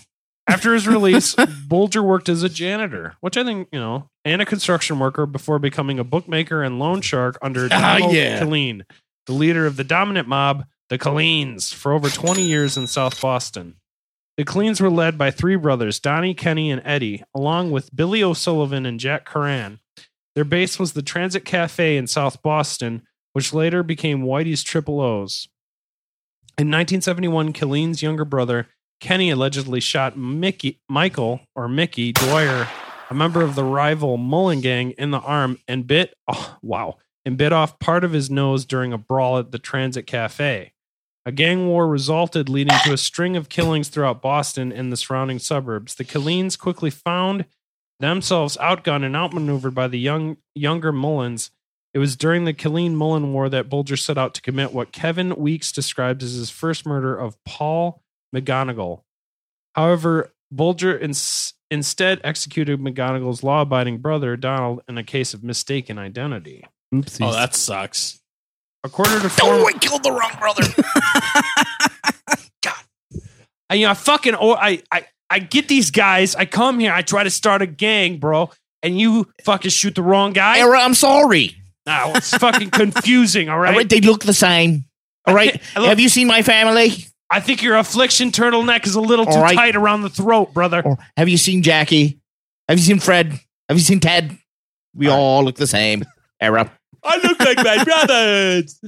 [0.47, 1.35] After his release,
[1.67, 5.59] Bulger worked as a janitor, which I think, you know, and a construction worker before
[5.59, 8.41] becoming a bookmaker and loan shark under Ah, Donald yeah.
[8.41, 8.83] Killeen,
[9.27, 13.77] the leader of the dominant mob, the Killeens, for over 20 years in South Boston.
[14.37, 18.85] The Killeens were led by three brothers, Donnie, Kenny, and Eddie, along with Billy O'Sullivan
[18.87, 19.79] and Jack Coran.
[20.35, 23.03] Their base was the Transit Cafe in South Boston,
[23.35, 25.49] which later became Whitey's Triple O's.
[26.57, 28.69] In 1971, Killeen's younger brother,
[29.01, 32.69] Kenny, allegedly shot Mickey, Michael or Mickey Dwyer,
[33.11, 37.37] a member of the rival Mullen gang, in the arm and bit, oh, wow, and
[37.37, 40.73] bit off part of his nose during a brawl at the Transit Cafe.
[41.27, 45.39] A gang war resulted, leading to a string of killings throughout Boston and the surrounding
[45.39, 45.95] suburbs.
[45.95, 47.47] The Killeens quickly found
[47.99, 51.51] themselves outgunned and outmaneuvered by the young younger Mullins.
[51.95, 55.37] It was during the Killeen Mullen War that Bulger set out to commit what Kevin
[55.37, 58.03] Weeks described as his first murder of Paul
[58.35, 59.03] McGonagle.
[59.77, 65.97] However, Bulger ins- instead executed McGonagle's law abiding brother, Donald, in a case of mistaken
[65.97, 66.65] identity.
[66.93, 67.27] Oopsies.
[67.27, 68.21] oh, that sucks.
[68.83, 70.65] According to oh, former, I killed the wrong brother.
[73.71, 76.35] I, you know, I fucking, oh, I, I, I get these guys.
[76.35, 78.51] I come here, I try to start a gang, bro,
[78.83, 80.59] and you fucking shoot the wrong guy.
[80.59, 81.57] Era, I'm sorry.
[81.87, 83.49] Now it's fucking confusing.
[83.49, 83.71] All right.
[83.73, 84.85] All right, they look the same.
[85.27, 86.93] All right, look- have you seen my family?
[87.31, 89.57] I think your affliction turtleneck is a little too All right.
[89.57, 90.83] tight around the throat, brother.
[90.85, 92.21] Or have you seen Jackie?
[92.69, 93.33] Have you seen Fred?
[93.69, 94.37] Have you seen Ted?
[94.95, 96.05] We all look the same.
[96.41, 96.71] Era.
[97.03, 98.81] I look like my brothers.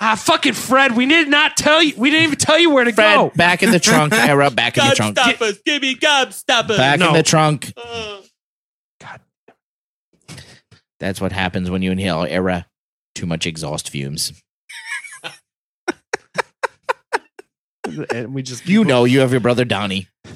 [0.00, 1.92] Ah, fucking Fred, we did not tell you.
[1.96, 3.30] We didn't even tell you where to Fred, go.
[3.36, 4.12] back in the trunk.
[4.14, 5.16] Era, back in the trunk.
[5.16, 5.62] Gobstoppers.
[5.64, 6.76] Give me gobstoppers.
[6.76, 7.08] Back No.
[7.08, 7.72] in the trunk.
[7.76, 8.20] Uh,
[11.00, 12.66] That's what happens when you inhale era.
[13.14, 14.32] Too much exhaust fumes.
[18.14, 20.06] And we just You know, you have your brother Donnie.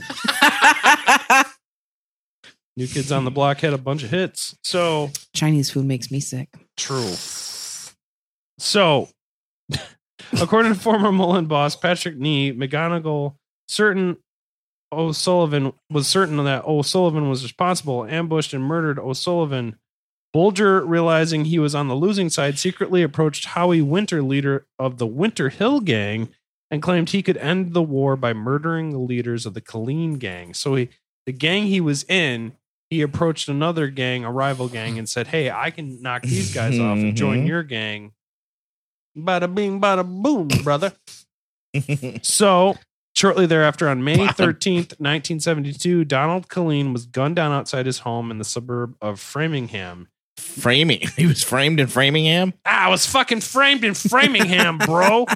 [2.77, 4.57] New Kids on the Block had a bunch of hits.
[4.63, 6.49] So Chinese food makes me sick.
[6.77, 7.13] true.
[8.59, 9.09] So,
[10.41, 13.37] according to former Mullen boss Patrick Nee, McGonagle,
[13.69, 14.17] certain
[14.93, 19.77] O'Sullivan was certain that O'Sullivan was responsible, ambushed and murdered O'Sullivan.
[20.35, 25.07] Bulger, realizing he was on the losing side, secretly approached Howie Winter, leader of the
[25.07, 26.29] Winter Hill Gang,
[26.71, 30.53] and claimed he could end the war by murdering the leaders of the Killeen Gang.
[30.53, 30.89] So he,
[31.25, 32.53] the gang he was in,
[32.91, 36.79] he approached another gang, a rival gang, and said, "Hey, I can knock these guys
[36.81, 37.49] off and join Mhm.
[37.49, 38.13] your gang."
[39.17, 40.93] Bada bing, bada boom, brother.
[42.23, 42.77] So,
[43.17, 48.39] shortly thereafter, on May 13th, 1972, Donald Killeen was gunned down outside his home in
[48.39, 50.09] the suburb of Framingham.
[50.37, 51.01] Framing.
[51.17, 52.55] He was framed in Framingham.
[52.67, 55.27] Ah, I was fucking framed in Framingham, bro.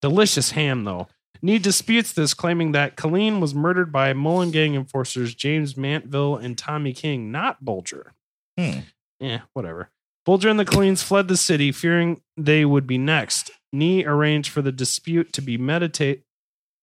[0.00, 1.08] Delicious ham, though.
[1.42, 6.56] Nee disputes this, claiming that Killeen was murdered by Mullen Gang enforcers James Mantville and
[6.56, 8.12] Tommy King, not Bulger.
[8.58, 8.80] Hmm.
[9.18, 9.90] Yeah, whatever.
[10.24, 13.50] Bulger and the Killeens fled the city, fearing they would be next.
[13.72, 16.22] Nee arranged for the dispute to be meditate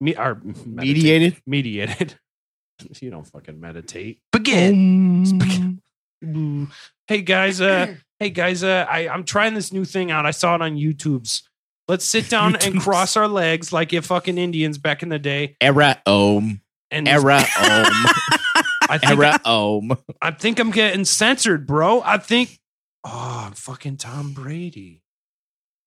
[0.02, 1.42] Me, or meditate- Mediated?
[1.46, 2.20] Mediated.
[3.02, 4.20] you don't fucking meditate.
[4.32, 5.24] Begin.
[5.32, 5.78] Um, Ooh.
[6.22, 10.26] Hey guys, uh, hey guys, uh, I, I'm trying this new thing out.
[10.26, 11.44] I saw it on YouTube's.
[11.88, 15.56] Let's sit down and cross our legs like if fucking Indians back in the day.
[15.62, 16.62] Era om.
[16.92, 17.44] And Era om.
[18.90, 19.98] I think Era om.
[20.22, 22.02] I think I'm getting censored, bro.
[22.02, 22.60] I think.
[23.04, 25.04] Oh, I'm fucking Tom Brady.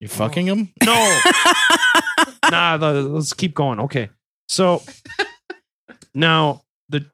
[0.00, 0.72] You fucking him?
[0.84, 0.94] No.
[2.50, 3.80] nah, the- let's keep going.
[3.80, 4.10] Okay.
[4.48, 4.82] So
[6.14, 7.06] now the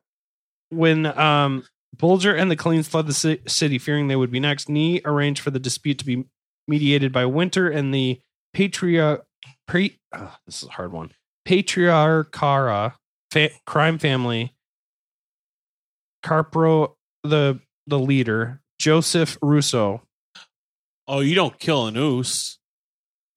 [0.71, 1.65] when um
[1.99, 5.51] Bulger and the Killeens fled the city, fearing they would be next, Nee arranged for
[5.51, 6.25] the dispute to be
[6.67, 8.21] mediated by Winter and the
[8.53, 9.25] patriarch.
[9.67, 11.13] Pre- uh, this is a hard one.
[11.47, 12.95] Patriarchara
[13.31, 14.55] fa- crime family.
[16.25, 20.03] Carpro, the the leader, Joseph Russo,
[21.09, 22.59] Oh, you don't kill an oos.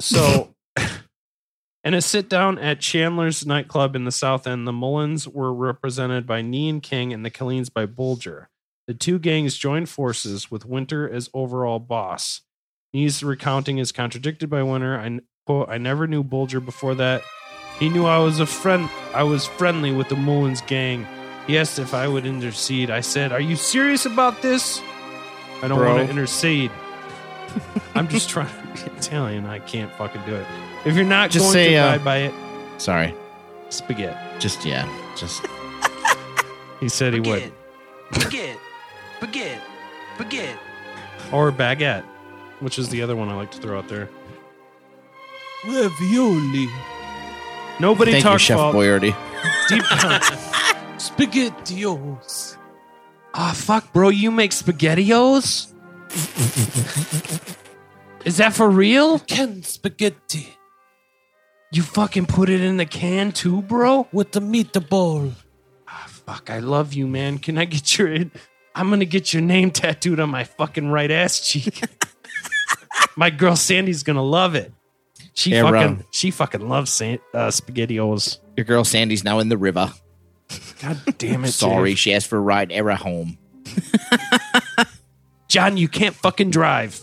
[0.02, 0.54] So,
[1.86, 6.28] in a sit down at Chandler's nightclub in the South End, the Mullins were represented
[6.28, 8.50] by Nee and King and the Killeens by Bulger.
[8.92, 12.42] The two gangs joined forces with Winter as overall boss.
[12.94, 15.00] Nee's recounting is contradicted by Winter.
[15.00, 17.22] I quote, I never knew Bulger before that.
[17.80, 21.08] He knew I was a friend I was friendly with the Mullins gang.
[21.48, 22.90] He asked if I would intercede.
[22.90, 24.82] I said, Are you serious about this?
[25.64, 25.96] I don't Bro.
[25.96, 26.70] want to intercede.
[27.96, 29.46] I'm just trying to be Italian.
[29.46, 30.46] I can't fucking do it.
[30.84, 32.34] If you're not Just going say, to uh, abide by it,
[32.78, 33.16] Sorry.
[33.70, 34.20] spaghetti.
[34.40, 34.86] Just, yeah.
[35.16, 35.46] Just.
[36.82, 37.54] He said he would.
[38.12, 38.58] Spaghetti.
[39.22, 39.62] Spaghetti.
[40.16, 40.60] Spaghetti.
[41.32, 42.04] Or baguette,
[42.60, 44.10] which is the other one I like to throw out there.
[45.68, 46.68] Ravioli.
[47.80, 49.16] Nobody Thank you, talks Chef about Boyardee.
[49.70, 49.84] deep.
[50.98, 52.58] Spaghettios.
[53.36, 54.10] Ah, fuck, bro.
[54.10, 55.68] You make spaghettios?
[58.26, 59.20] Is that for real?
[59.20, 60.58] Can spaghetti
[61.72, 64.08] You fucking put it in the can too, bro?
[64.12, 65.32] with the meatball.
[65.88, 67.38] Ah, fuck, I love you, man.
[67.38, 68.26] Can I get your.
[68.76, 71.84] I'm gonna get your name tattooed on my fucking right ass cheek.
[73.16, 74.72] my girl Sandy's gonna love it.
[75.34, 76.06] She Yeah, fucking bro.
[76.12, 78.40] she fucking loves San, uh, spaghettios.
[78.58, 79.92] Your girl Sandy's now in the river.
[80.82, 81.52] God damn it!
[81.52, 82.00] Sorry, Jeff.
[82.00, 82.72] she asked for a ride.
[82.72, 83.38] Era home.
[85.48, 85.78] John.
[85.78, 87.00] You can't fucking drive.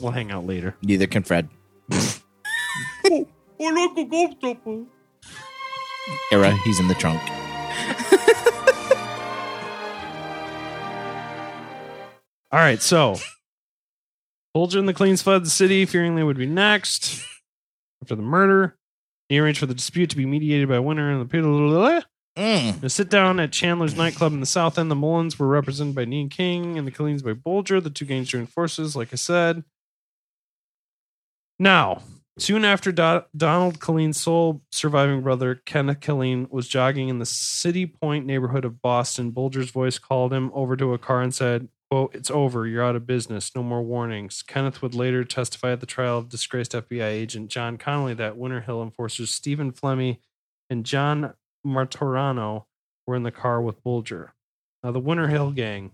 [0.00, 0.76] We'll hang out later.
[0.82, 1.48] Neither can Fred.
[6.32, 7.20] Era, he's in the trunk.
[12.52, 13.16] All right, so
[14.54, 17.24] Bulger and the Killeens fled the city, fearing they would be next
[18.02, 18.76] after the murder.
[19.28, 22.02] He arranged for the dispute to be mediated by Winter and the people.
[22.36, 22.80] Mm.
[22.80, 26.04] To sit down at Chandler's nightclub in the South End, the Mullins were represented by
[26.04, 27.80] Neen King and the Killeens by Bulger.
[27.80, 29.62] The two gangs joined forces, like I said.
[31.58, 32.02] Now,
[32.38, 37.86] soon after Do- Donald Killeen's sole surviving brother, Kenneth Killeen, was jogging in the City
[37.86, 42.14] Point neighborhood of Boston, Bulger's voice called him over to a car and said, quote,
[42.14, 42.66] It's over.
[42.66, 43.54] You're out of business.
[43.54, 44.42] No more warnings.
[44.42, 48.60] Kenneth would later testify at the trial of disgraced FBI agent John Connolly that Winter
[48.60, 50.18] Hill enforcers Stephen Flemmi
[50.68, 51.34] and John
[51.66, 52.64] Martorano
[53.06, 54.34] were in the car with Bulger.
[54.82, 55.92] Now, the Winter Hill gang.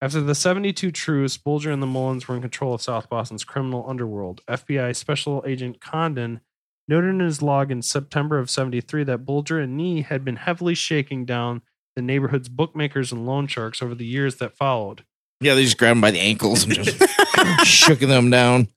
[0.00, 3.84] After the 72 truce, Bulger and the Mullins were in control of South Boston's criminal
[3.88, 4.42] underworld.
[4.46, 6.40] FBI Special Agent Condon
[6.86, 10.74] noted in his log in September of 73 that Bulger and Nee had been heavily
[10.74, 11.62] shaking down
[11.96, 15.04] the neighborhood's bookmakers and loan sharks over the years that followed.
[15.40, 17.02] Yeah, they just grabbed him by the ankles and just
[17.66, 18.68] shook them down.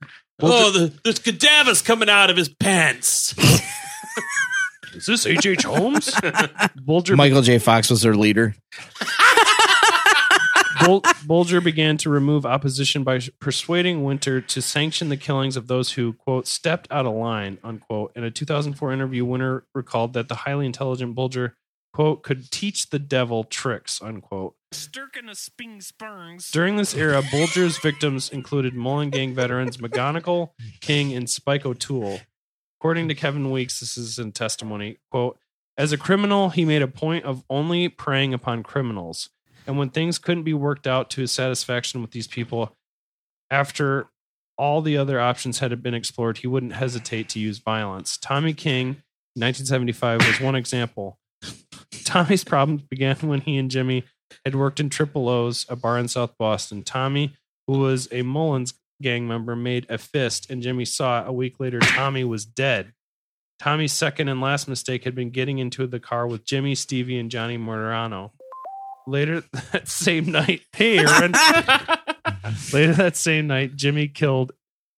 [0.41, 3.33] Oh, the, there's cadavers coming out of his pants.
[4.93, 5.63] Is this H.H.
[5.63, 6.11] Holmes?
[6.75, 7.59] Bulger Michael J.
[7.59, 8.55] Fox was their leader.
[10.83, 15.91] Bul- Bulger began to remove opposition by persuading Winter to sanction the killings of those
[15.93, 18.11] who, quote, stepped out of line, unquote.
[18.15, 21.55] In a 2004 interview, Winter recalled that the highly intelligent Bulger,
[21.97, 24.53] quote, could teach the devil tricks, unquote.
[26.51, 32.19] During this era, Bulger's victims included Mullen Gang veterans McGonagle, King, and Spike O'Toole.
[32.79, 35.39] According to Kevin Weeks, this is in testimony, quote,
[35.75, 39.31] as a criminal, he made a point of only preying upon criminals.
[39.65, 42.75] And when things couldn't be worked out to his satisfaction with these people,
[43.49, 44.05] after
[44.55, 48.17] all the other options had been explored, he wouldn't hesitate to use violence.
[48.17, 49.01] Tommy King,
[49.33, 51.17] 1975, was one example.
[52.03, 54.03] Tommy's problems began when he and Jimmy
[54.45, 56.83] had worked in Triple O's, a bar in South Boston.
[56.83, 57.35] Tommy,
[57.67, 61.27] who was a Mullins gang member, made a fist, and Jimmy saw it.
[61.27, 62.93] A week later, Tommy was dead.
[63.59, 67.31] Tommy's second and last mistake had been getting into the car with Jimmy, Stevie, and
[67.31, 68.31] Johnny Morano.
[69.07, 71.31] Later that same night, hey, Aaron.
[72.73, 74.51] Later that same night, Jimmy killed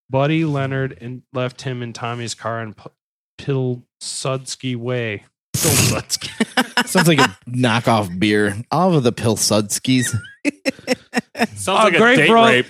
[0.09, 2.89] Buddy Leonard and left him in Tommy's car in P-
[3.39, 5.23] Piddle, Sudsky Way.
[5.59, 6.87] Pilsudski.
[6.87, 8.55] Sounds like a knockoff beer.
[8.71, 10.15] All of the Pilsudskis.
[11.55, 12.45] Sounds like great, a date bro.
[12.45, 12.65] rape.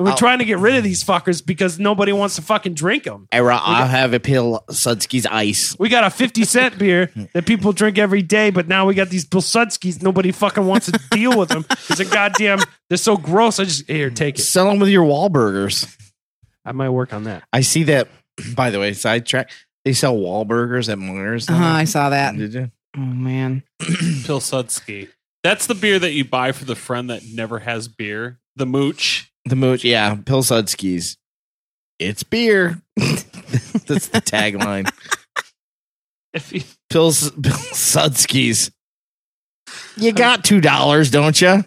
[0.00, 0.16] We're Oh.
[0.16, 3.26] trying to get rid of these fuckers because nobody wants to fucking drink them.
[3.32, 5.74] Era, I'll have a Pilsudskis ice.
[5.80, 9.08] We got a 50 cent beer that people drink every day, but now we got
[9.08, 10.00] these Pilsudskis.
[10.00, 13.58] Nobody fucking wants to deal with them because they're goddamn, they're so gross.
[13.58, 14.42] I just, here, take it.
[14.42, 15.92] Sell them with your Wahlburgers.
[16.64, 17.42] I might work on that.
[17.52, 18.06] I see that.
[18.54, 19.50] By the way, sidetrack.
[19.84, 21.48] They sell Wahlburgers at Mars.
[21.48, 22.36] Uh, I saw that.
[22.36, 22.70] Did you?
[22.96, 23.62] Oh man.
[23.80, 25.08] Pilsudski.
[25.44, 28.38] That's the beer that you buy for the friend that never has beer.
[28.56, 29.32] The mooch.
[29.44, 31.16] The mooch, yeah, Pilsudskis.
[31.98, 32.82] It's beer.
[32.96, 34.90] That's the tagline.
[36.34, 38.70] If you, Pils Pilsudskis.
[39.96, 41.48] You got two dollars, don't you?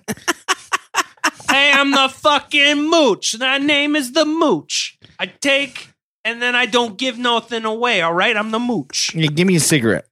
[1.49, 3.36] hey, I'm the fucking mooch.
[3.39, 4.97] My name is the mooch.
[5.20, 5.91] I take
[6.26, 8.36] and then I don't give nothing away, all right?
[8.36, 9.14] I'm the mooch.
[9.16, 10.08] Yeah, give me a cigarette.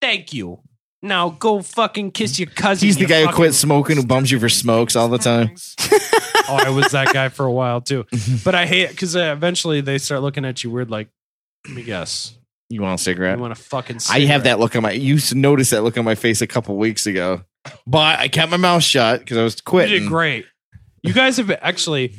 [0.00, 0.60] Thank you.
[1.02, 2.86] Now go fucking kiss your cousin.
[2.86, 5.54] He's the guy who quit smoking, who bums you for smokes all the time.
[6.48, 8.04] oh, I was that guy for a while too.
[8.44, 10.90] But I hate it because uh, eventually they start looking at you weird.
[10.90, 11.08] Like,
[11.66, 12.36] let me guess,
[12.68, 13.36] You want a cigarette?
[13.36, 14.00] you want a fucking?
[14.00, 14.22] Cigarette.
[14.22, 14.90] I have that look on my.
[14.92, 17.42] You used to notice that look on my face a couple weeks ago,
[17.86, 20.02] but I kept my mouth shut because I was You quitting.
[20.02, 20.46] did great.
[21.02, 22.14] You guys have actually.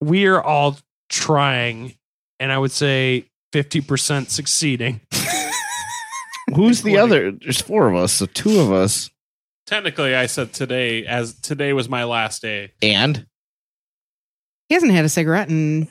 [0.00, 0.78] We are all
[1.10, 1.94] trying,
[2.40, 5.00] and I would say fifty percent succeeding.
[6.54, 7.32] Who's the other?
[7.32, 9.10] There's four of us, so two of us.
[9.66, 12.72] Technically, I said today as today was my last day.
[12.82, 13.26] And
[14.68, 15.88] He hasn't had a cigarette in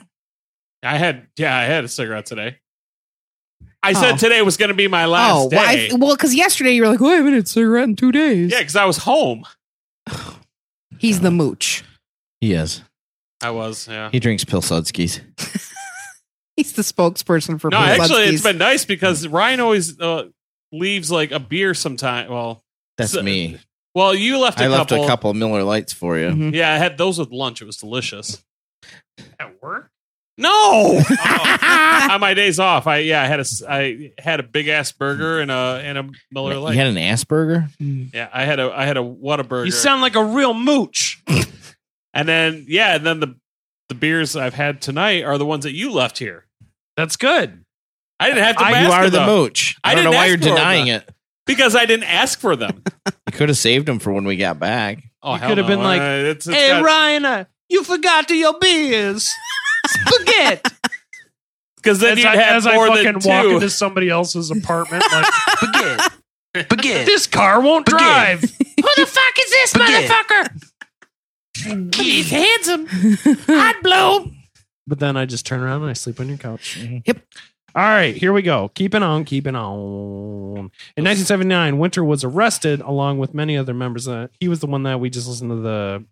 [0.82, 2.58] I had yeah, I had a cigarette today.
[3.84, 4.18] I said Oh.
[4.18, 5.90] today was going to be my last oh well, day.
[5.92, 8.12] I, well, because yesterday you were like, "Oh, I haven't had a cigarette in two
[8.12, 9.44] days." yeah, because I was home.
[10.98, 11.84] He's the mooch.
[12.40, 12.82] he is.
[13.44, 14.10] I was yeah.
[14.12, 15.20] He drinks Pilsudskis.
[16.58, 20.30] He's the spokesperson for No, actually, it's been nice because Ryan always uh,
[20.72, 22.30] leaves like a beer sometime.
[22.30, 22.64] Well,
[22.98, 23.60] That's So- me.
[23.94, 25.04] well, you left a I left couple.
[25.04, 26.28] a couple of Miller Lights for you.
[26.30, 26.54] Mhm.
[26.56, 27.62] Yeah, I had those with lunch.
[27.62, 28.42] It was delicious.
[29.40, 29.90] At work,
[30.38, 30.50] No,
[31.10, 32.08] Oh.
[32.12, 34.92] on my days off, I yeah, I had a s- I had a big ass
[34.92, 36.74] burger and a and a Miller light.
[36.74, 37.70] You had an Asperger?
[38.14, 39.66] yeah, I had a I had a what a burger.
[39.66, 41.22] you sound like a real mooch.
[42.14, 43.36] and then yeah, and then the
[43.90, 46.46] the beers I've had tonight are the ones that you left here.
[46.98, 47.64] That's good.
[48.20, 48.64] I didn't have to.
[48.64, 49.78] I, ask you for are the mooch.
[49.84, 51.02] I, I don't know didn't why you're denying them.
[51.02, 51.10] it.
[51.46, 52.84] because I didn't ask for them.
[53.28, 55.04] You could have saved them for when we got back.
[55.24, 55.76] Oh, You hell could have no.
[55.76, 59.30] been like, Uh, it's, it's hey got- Ryan, uh, you forgot to your beers.
[59.88, 60.62] Spaghetti.
[61.78, 63.30] Because then as you'd I, have as I fucking than two.
[63.30, 65.26] walk into somebody else's apartment, like
[65.58, 66.04] Spaghetti.
[66.56, 67.06] Spaghetti.
[67.06, 68.42] this car won't drive.
[68.42, 68.48] Who
[68.96, 70.08] the fuck is this Spaghetti.
[70.08, 70.70] motherfucker?
[71.96, 72.88] He's handsome.
[73.48, 74.24] I'd blow.
[74.24, 74.36] him.
[74.88, 76.78] But then I just turn around and I sleep on your couch.
[77.06, 77.18] Yep.
[77.76, 78.70] All right, here we go.
[78.70, 80.72] Keeping on, keeping on.
[80.96, 84.08] In 1979, Winter was arrested along with many other members.
[84.08, 86.06] Uh, he was the one that we just listened to the.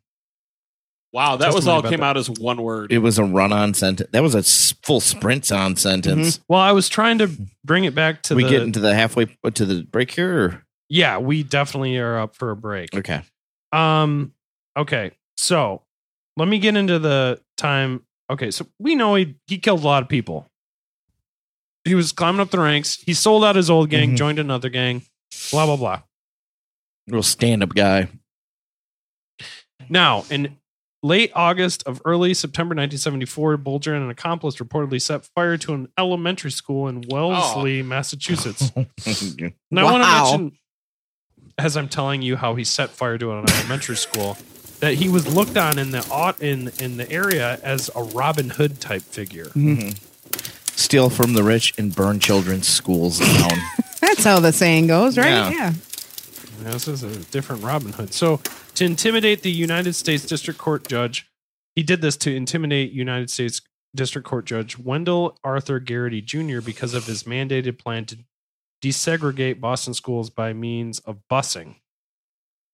[1.13, 2.05] wow, that was Testimony all about came that.
[2.07, 2.91] out as one word.
[2.91, 4.09] It was a run on sentence.
[4.11, 6.41] That was a s- full sprint on sentence.
[6.49, 7.29] Well, I was trying to
[7.63, 8.49] bring it back to we the.
[8.49, 10.43] get into the halfway to the break here?
[10.45, 10.65] Or?
[10.89, 12.93] yeah, we definitely are up for a break.
[12.93, 13.21] Okay.
[13.71, 14.33] Um.
[14.75, 15.11] Okay.
[15.37, 15.81] So
[16.37, 18.03] let me get into the time.
[18.29, 18.51] Okay.
[18.51, 20.49] So we know he he killed a lot of people.
[21.85, 22.95] He was climbing up the ranks.
[22.95, 24.17] He sold out his old gang, Mhm.
[24.17, 25.03] joined another gang.
[25.51, 26.01] Blah blah blah.
[27.07, 28.07] Real stand up guy.
[29.89, 30.57] Now, in
[31.01, 35.89] late August of early September 1974, Bulger and an accomplice reportedly set fire to an
[35.97, 38.71] elementary school in Wellesley, Massachusetts.
[39.69, 40.23] Now, I want to Wow.
[40.37, 40.57] mention,
[41.57, 44.37] as I'm telling you how he set fire to an elementary school,
[44.83, 48.81] that he was looked on in the in in the area as a Robin Hood
[48.81, 49.45] type figure.
[49.45, 49.75] Mm-hmm.
[49.75, 50.75] Mm-hmm.
[50.75, 53.57] Steal from the rich and burn children's schools down.
[54.01, 55.29] That's how the saying goes, right?
[55.29, 55.49] Yeah.
[55.51, 55.73] Yeah.
[56.63, 58.13] Yeah, This is a different Robin Hood.
[58.13, 58.41] So,
[58.75, 61.29] to intimidate the United States District Court judge,
[61.75, 63.61] he did this to intimidate United States
[63.95, 66.59] District Court Judge Wendell Arthur Garrity Jr.
[66.59, 68.17] because of his mandated plan to
[68.83, 71.75] desegregate Boston schools by means of busing.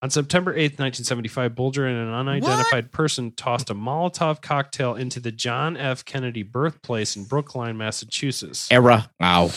[0.02, 5.32] On September 8th, 1975, Bulger and an unidentified person tossed a Molotov cocktail into the
[5.32, 6.06] John F.
[6.06, 8.70] Kennedy birthplace in Brookline, Massachusetts.
[8.72, 9.10] Era.
[9.20, 9.52] Wow.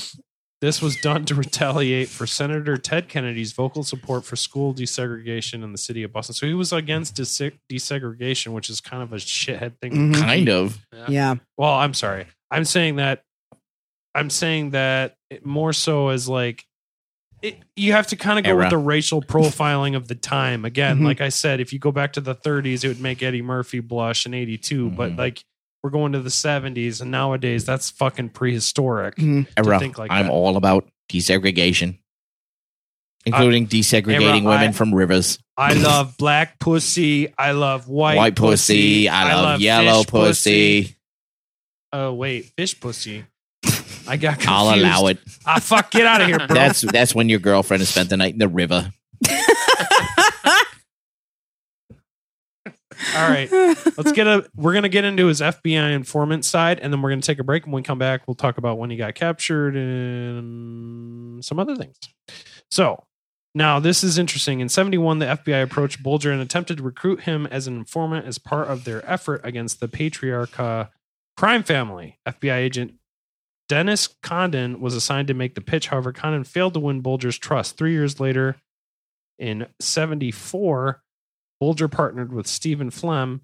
[0.60, 5.72] This was done to retaliate for Senator Ted Kennedy's vocal support for school desegregation in
[5.72, 6.34] the city of Boston.
[6.34, 10.12] So he was against dese- desegregation, which is kind of a shithead thing.
[10.12, 10.20] Mhm.
[10.20, 10.78] Kind of.
[11.08, 11.36] Yeah.
[11.56, 12.26] Well, I'm sorry.
[12.50, 13.22] I'm saying that.
[14.14, 15.14] I'm saying that
[15.44, 16.64] more so as like.
[17.42, 18.58] It, you have to kind of go Era.
[18.60, 20.64] with the racial profiling of the time.
[20.64, 21.04] Again, Mhm.
[21.04, 23.80] like I said, if you go back to the 30s, it would make Eddie Murphy
[23.80, 24.90] blush in 82.
[24.90, 25.18] But Mhm.
[25.18, 25.44] like
[25.82, 29.16] we're going to the 70s, and nowadays that's fucking prehistoric.
[29.16, 29.46] Mhm.
[29.56, 30.32] to think like I'm that.
[30.32, 31.98] all about desegregation,
[33.26, 35.38] including desegregating Era, women I- from rivers.
[35.56, 37.32] I love black pussy.
[37.36, 39.08] I love white, White, pussy.
[39.08, 40.96] I love, yellow fish pussy.
[41.92, 43.24] Oh wait, fish pussy.
[44.06, 44.48] I got confused.
[44.48, 45.18] I'll allow it.
[45.46, 46.54] Ah, fuck, get out of here, bro.
[46.54, 48.92] That's that's when your girlfriend has spent the night in the river.
[53.16, 53.50] All right.
[53.96, 54.48] Let's get a.
[54.54, 57.64] We're gonna get into his FBI informant side, and then we're gonna take a break.
[57.64, 61.76] And when we come back, we'll talk about when he got captured and some other
[61.76, 61.96] things.
[62.70, 63.04] So
[63.54, 64.60] now this is interesting.
[64.60, 68.38] In '71, the FBI approached Bulger and attempted to recruit him as an informant as
[68.38, 70.88] part of their effort against the Patriarca
[71.36, 72.18] crime family.
[72.26, 72.94] FBI agent
[73.72, 75.88] Dennis Condon was assigned to make the pitch.
[75.88, 77.78] However, Condon failed to win Bulger's trust.
[77.78, 78.56] Three years later,
[79.38, 81.02] in '74.
[81.58, 83.40] Bulger partnered with Stephen Flem,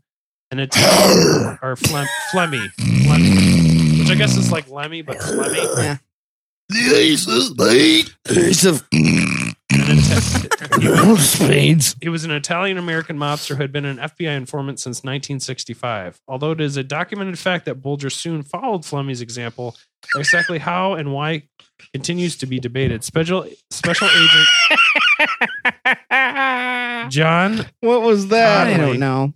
[0.51, 5.99] an Italian or Flem, Flemmi, Flemmi, which I guess is like Lemmy, but Flemmi.
[6.68, 8.14] The ace is late.
[8.29, 9.55] Ace of mm.
[9.91, 11.97] An Ita- spades.
[12.01, 16.20] he was an Italian American mobster who had been an FBI informant since 1965.
[16.28, 19.76] Although it is a documented fact that Bulger soon followed Flemmi's example,
[20.16, 21.45] exactly how and why
[21.93, 23.03] continues to be debated.
[23.05, 24.49] Special Special Agent
[27.12, 28.66] John What was that?
[28.66, 29.32] I don't know.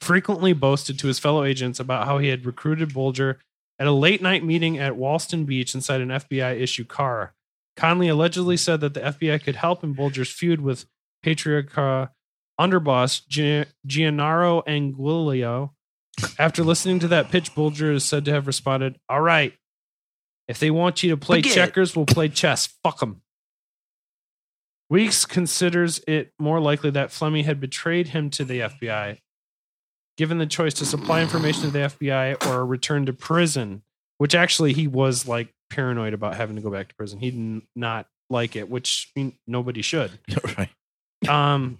[0.00, 3.38] frequently boasted to his fellow agents about how he had recruited Bulger
[3.78, 7.34] at a late night meeting at Wollaston Beach inside an FBI issue car.
[7.76, 10.86] Connolly allegedly said that the FBI could help in Bulger's feud with
[11.24, 12.10] Patriarca
[12.60, 15.70] underboss Gi- Gennaro Angiulo.
[16.38, 19.54] After listening to that pitch, Bulger is said to have responded, All right,
[20.48, 22.66] if they want you to play Forget it." checkers, we'll play chess.
[22.82, 23.22] Fuck them.
[24.90, 29.18] Weeks considers it more likely that Fleming had betrayed him to the FBI.
[30.16, 33.82] Given the choice to supply information to the FBI or return to prison,
[34.18, 37.20] which actually he was like paranoid about having to go back to prison.
[37.20, 40.10] He did not like it, which I mean, nobody should.
[40.58, 40.68] right.
[41.28, 41.78] Um,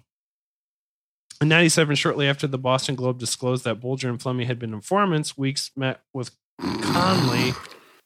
[1.41, 5.37] in 97, shortly after the Boston Globe disclosed that Bulger and Fleming had been informants,
[5.37, 7.53] Weeks met with Connolly,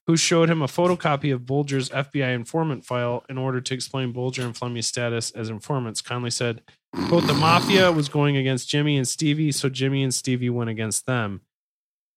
[0.07, 4.43] who showed him a photocopy of Bulger's FBI informant file in order to explain Bulger
[4.43, 6.01] and Fleming's status as informants.
[6.01, 6.61] Connolly said,
[7.07, 11.05] quote, the mafia was going against Jimmy and Stevie, so Jimmy and Stevie went against
[11.05, 11.41] them.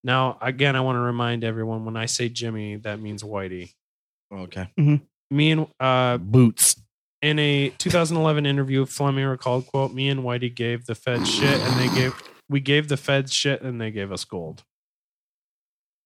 [0.08, 3.74] Now, again, I want to remind everyone when I say Jimmy, that means Whitey.
[4.32, 4.66] Okay.
[5.30, 6.80] Me and uh, Boots.
[7.20, 11.78] in a 2011 interview, Fleming recalled, "quote Me and Whitey gave the Feds shit, and
[11.78, 12.14] they gave
[12.48, 14.64] we gave the Feds shit, and they gave us gold."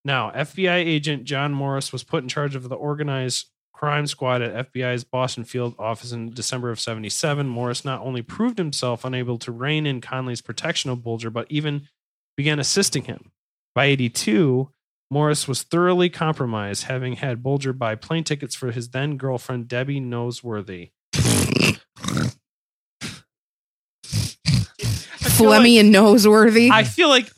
[0.04, 4.72] Now, FBI agent John Morris was put in charge of the organized crime squad at
[4.72, 7.46] FBI's Boston field office in December of 77.
[7.46, 11.86] Morris not only proved himself unable to rein in Connolly's protection of Bulger, but even
[12.36, 13.30] began assisting him.
[13.74, 14.70] By 82,
[15.10, 20.00] Morris was thoroughly compromised, having had Bulger buy plane tickets for his then girlfriend Debbie
[20.00, 20.90] Noseworthy.
[25.42, 26.70] Flemmi and Noseworthy.
[26.70, 27.30] I feel like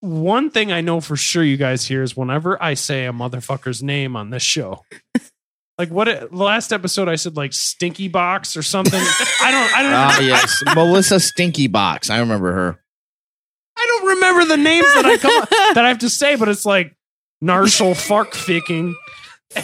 [0.00, 3.82] one thing I know for sure you guys hear is whenever I say a motherfucker's
[3.82, 4.82] name on this show.
[5.76, 9.00] Like what it, the last episode I said like stinky box or something.
[9.00, 10.08] I don't I don't know.
[10.08, 10.62] Ah, yes.
[10.74, 12.10] Melissa Stinky Box.
[12.10, 12.83] I remember her.
[13.84, 16.64] I don't remember the names that I come that I have to say, but it's
[16.64, 16.94] like
[17.42, 18.94] Narshal Fark Ficking.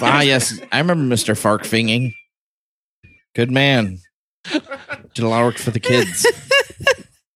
[0.01, 0.61] Ah, yes.
[0.71, 1.37] I remember Mr.
[1.37, 2.15] Fark Finging.
[3.35, 3.99] Good man.
[4.53, 6.27] Did a lot of work for the kids.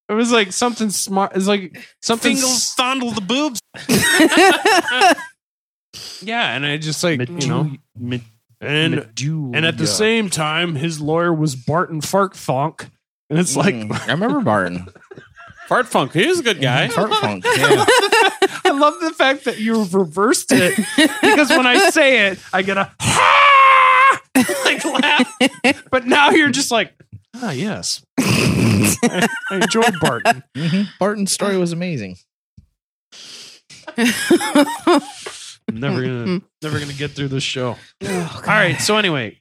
[0.06, 1.32] It was like something smart.
[1.34, 2.36] It's like something.
[2.36, 3.58] Fingle, fondle the boobs.
[6.20, 8.22] yeah, and I just like you know, Mid-
[8.60, 12.86] and and at the same time, his lawyer was Barton Fark Funk,
[13.30, 14.86] and it's like Mm, I remember Barton.
[15.68, 16.12] Fart Funk.
[16.12, 16.88] He was a good guy.
[16.90, 17.44] Fart Funk.
[17.44, 17.84] Yeah.
[18.66, 22.76] I love the fact that you reversed it because when I say it, I get
[22.76, 22.90] a
[24.64, 26.92] like laugh, but now you're just like,
[27.36, 30.42] ah, yes, I, I enjoyed Barton.
[30.54, 30.88] Mhm.
[30.98, 32.16] Barton's story was amazing.
[33.96, 37.76] I'm never gonna never gonna get through this show.
[38.02, 39.40] All right, so anyway,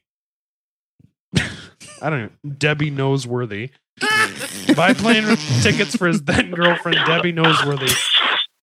[1.36, 2.50] I don't know.
[2.56, 3.70] Debbie Noseworthy
[4.76, 7.94] buy plane tickets for his then girlfriend Debbie Noseworthy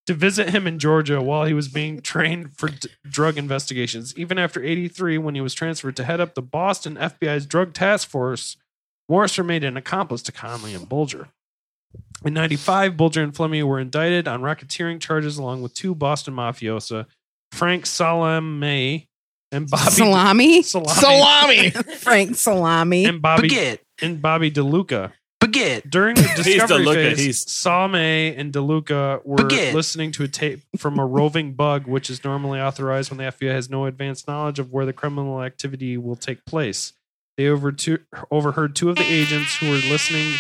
[0.08, 4.14] to visit him in Georgia while he was being trained for d- drug investigations.
[4.18, 8.10] Even after 83, when he was transferred to head up the Boston FBI's drug task
[8.10, 8.58] force,
[9.08, 11.28] Morris remained an accomplice to Connolly and Bulger.
[12.26, 17.06] In 95, Bulger and Fleming were indicted on racketeering charges along with two Boston mafiosa,
[17.52, 19.08] Frank Salemme
[19.52, 20.62] and Bobby Salami?
[20.62, 21.70] Salami, Salami.
[21.98, 23.06] Frank Salami.
[23.06, 23.82] and Bobby Forget.
[24.02, 25.12] and Bobby DeLuca.
[25.52, 25.90] Forget.
[25.90, 29.73] During the discovery DeLuca, phase, he's- Salemme and DeLuca were Forget.
[29.76, 33.52] listening to a tape from a roving bug, which is normally authorized when the FBI
[33.52, 36.94] has no advanced knowledge of where the criminal activity will take place.
[37.38, 37.99] They over two,
[38.30, 40.34] overheard two of the agents who were listening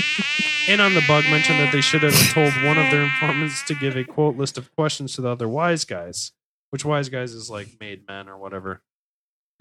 [0.67, 3.75] in on the bug mention that they should have told one of their informants to
[3.75, 6.31] give a quote list of questions to the other wise guys,
[6.69, 8.81] which wise guys is like made men or whatever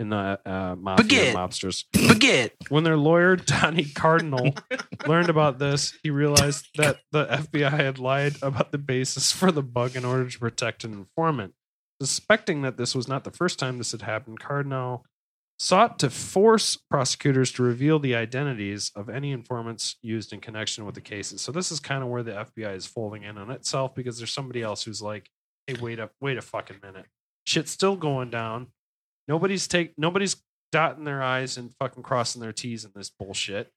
[0.01, 1.37] in the uh, mafia Forget.
[1.37, 1.85] mobsters.
[2.09, 2.57] Forget.
[2.71, 4.55] When their lawyer, Donnie Cardinale,
[5.07, 9.63] learned about this, he realized that the FBI had lied about the basis for the
[9.63, 11.53] bug in order to protect an informant.
[12.01, 15.05] Suspecting that this was not the first time this had happened, Cardinale
[15.59, 20.95] sought to force prosecutors to reveal the identities of any informants used in connection with
[20.95, 21.43] the cases.
[21.43, 24.33] So this is kind of where the FBI is folding in on itself because there's
[24.33, 25.29] somebody else who's like,
[25.67, 27.05] "Hey, wait up, wait a fucking minute,
[27.45, 28.69] shit's still going down.
[29.29, 30.37] Nobody's take, nobody's
[30.73, 33.71] dotting their i's and fucking crossing their t's in this bullshit.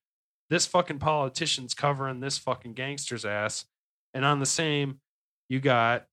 [0.49, 3.65] This fucking politician's covering this fucking gangster's ass,
[4.13, 4.99] and on the same,
[5.49, 6.05] you got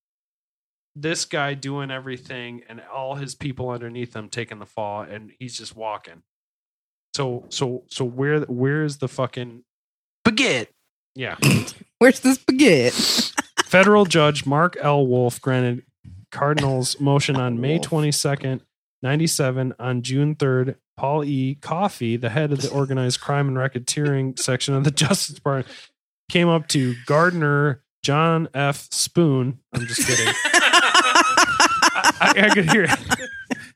[0.97, 5.57] this guy doing everything and all his people underneath him taking the fall and he's
[5.57, 6.23] just walking
[7.15, 9.63] so so so where where is the fucking
[10.27, 10.67] baguette?
[11.15, 11.37] yeah
[11.99, 13.33] Where's the baguette?
[13.65, 15.85] federal judge mark l wolf granted
[16.33, 18.61] cardinals motion on may 22nd
[19.03, 24.39] 97 on june 3rd paul e coffey the head of the organized crime and racketeering
[24.39, 25.69] section of the justice department
[26.31, 30.35] came up to gardner john f spoon i'm just kidding
[32.21, 32.99] I, I could hear it.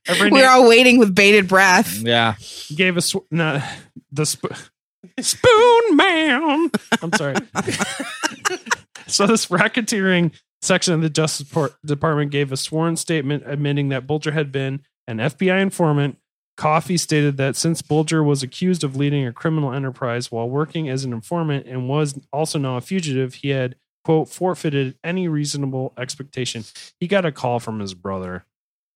[0.07, 2.01] Every We're name all waiting with bated breath.
[2.03, 2.35] Yeah.
[2.75, 3.63] gave us no,
[4.13, 4.53] the sp-
[5.21, 6.71] spoon man.
[7.01, 7.37] I'm sorry.
[9.07, 11.49] so this racketeering section of the Justice
[11.85, 16.19] Department gave a sworn statement admitting that Bulger had been an FBI informant.
[16.57, 21.05] Coffey stated that since Bulger was accused of leading a criminal enterprise while working as
[21.05, 23.75] an informant and was also now a fugitive, he had
[24.05, 26.63] quote forfeited any reasonable expectation.
[27.01, 28.45] He got a call from his brother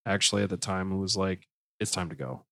[0.06, 1.48] actually at the time who was like,
[1.80, 2.44] "It's time to go."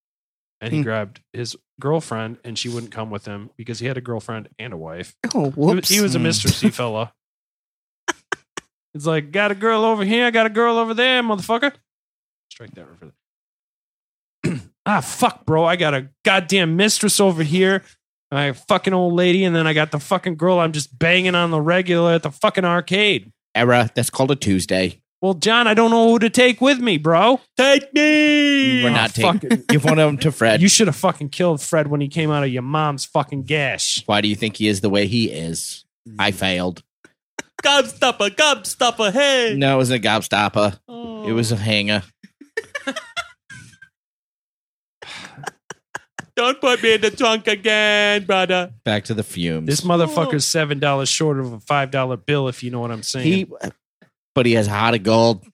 [0.60, 0.84] And he Hmm.
[0.84, 4.72] grabbed his girlfriend, and she wouldn't come with him because he had a girlfriend and
[4.72, 5.14] a wife.
[5.34, 5.88] Oh, He was, whoops.
[5.90, 6.26] he was a Hmm.
[6.26, 6.48] Mr.
[6.50, 7.12] C fella.
[8.94, 11.74] It's like, got a girl over here, got a girl over there, motherfucker.
[12.50, 13.14] Strike that reference.
[14.86, 15.64] ah, fuck, bro.
[15.64, 17.82] I got a goddamn mistress over here.
[18.32, 21.50] My fucking old lady, and then I got the fucking girl I'm just banging on
[21.52, 23.30] the regular at the fucking arcade.
[23.54, 23.90] Era.
[23.94, 25.00] That's called a Tuesday.
[25.22, 27.40] Well, John, I don't know who to take with me, bro.
[27.56, 28.82] Take me.
[28.82, 29.32] We're Oh, not taking.
[29.50, 30.60] fucking- Give one of them to Fred.
[30.60, 34.02] You should have fucking killed Fred when he came out of your mom's fucking gash.
[34.06, 35.84] Why do you think he is the way he is?
[36.18, 36.82] I failed.
[37.62, 39.54] Gobstopper, gobstopper, hey.
[39.56, 40.78] No, it wasn't a gobstopper.
[41.26, 42.02] It was a hanger.
[46.36, 48.72] Don't put me in the trunk again, brother.
[48.84, 49.66] Back to the fumes.
[49.66, 53.02] This motherfucker's seven dollars short of a five dollar bill, if you know what I'm
[53.02, 53.26] saying.
[53.26, 53.46] he,
[54.34, 55.46] but he has a heart of gold.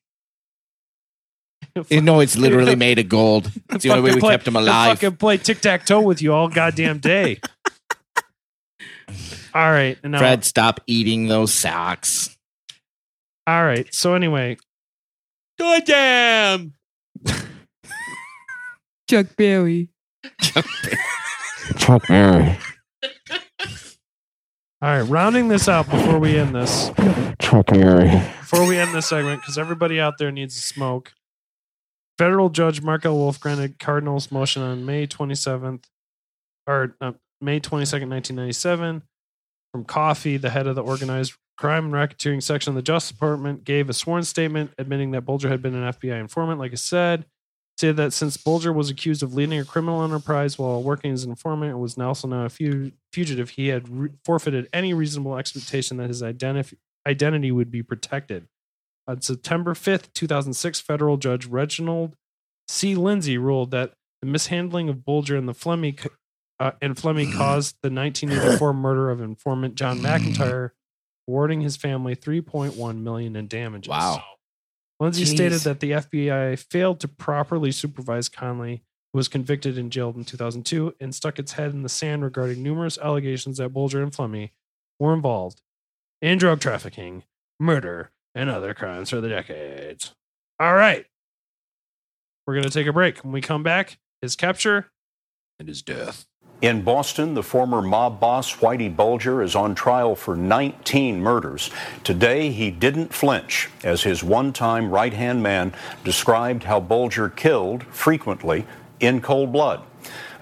[1.89, 3.51] You know, it's literally made of gold.
[3.71, 4.99] It's the only way we play- kept him he'll alive.
[4.99, 7.41] Fucking play tic tac toe with you all goddamn day.
[9.55, 12.37] all right, and now, Fred, stop eating those socks.
[13.47, 13.87] all right.
[13.95, 14.57] So anyway,
[15.59, 16.75] Good damn.
[19.09, 19.89] Chuck Berry.
[24.83, 25.03] All right.
[25.03, 26.91] Rounding this out before we end this.
[28.41, 31.13] Before we end this segment, because everybody out there needs to smoke.
[32.19, 33.17] Federal Judge Mark L.
[33.17, 35.85] Wolf granted Cardinals motion on May 27th,
[36.67, 39.03] or uh, May 22nd, 1997.
[39.73, 43.65] From Coffey, the head of the organized crime and racketeering section of the Justice Department,
[43.65, 46.59] gave a sworn statement admitting that Bulger had been an FBI informant.
[46.59, 47.25] Like I said,
[47.79, 51.31] said that since Bulger was accused of leading a criminal enterprise while working as an
[51.31, 55.37] informant and was now also now a fu- fugitive, he had re- forfeited any reasonable
[55.37, 56.77] expectation that his identity
[57.07, 58.47] identity would be protected.
[59.09, 62.15] On September 5th, 2006, federal judge Reginald
[62.69, 62.95] C.
[62.95, 65.99] Lindsay ruled that the mishandling of Bulger and the Fleming
[66.61, 70.71] uh, and Fleming caused the 1984 murder of informant John McIntyre,
[71.27, 73.91] awarding his family 3.1 million in damages.
[73.91, 74.23] Wow.
[75.03, 75.35] Lindsay Jeez.
[75.35, 80.25] stated that the FBI failed to properly supervise Connolly, who was convicted and jailed in
[80.25, 84.51] 2002, and stuck its head in the sand regarding numerous allegations that Bulger and Fleming
[85.01, 85.61] were involved
[86.21, 87.25] in drug trafficking,
[87.59, 90.15] murder, and other crimes for the decades.
[90.61, 91.05] All right.
[92.47, 93.25] We're going to take a break.
[93.25, 94.93] When we come back, his capture
[95.59, 96.27] and his death.
[96.63, 101.71] In Boston, the former mob boss Whitey Bulger is on trial for 19 murders.
[102.05, 105.75] Today, he didn't flinch as his one time right hand man
[106.05, 108.65] described how Bulger killed, frequently,
[109.01, 109.83] in cold blood.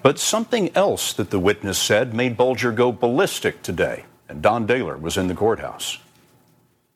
[0.02, 4.98] But something else that the witness said made Bulger go ballistic today and Don Dahler
[4.98, 5.98] was in the courthouse.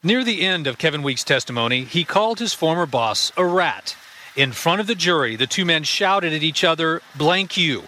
[0.02, 3.96] Near the end of Kevin Weeks' testimony, he called his former boss a rat.
[4.36, 7.84] In front of the jury, the two men shouted at each other, blank you.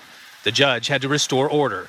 [0.47, 1.89] The judge had to restore order.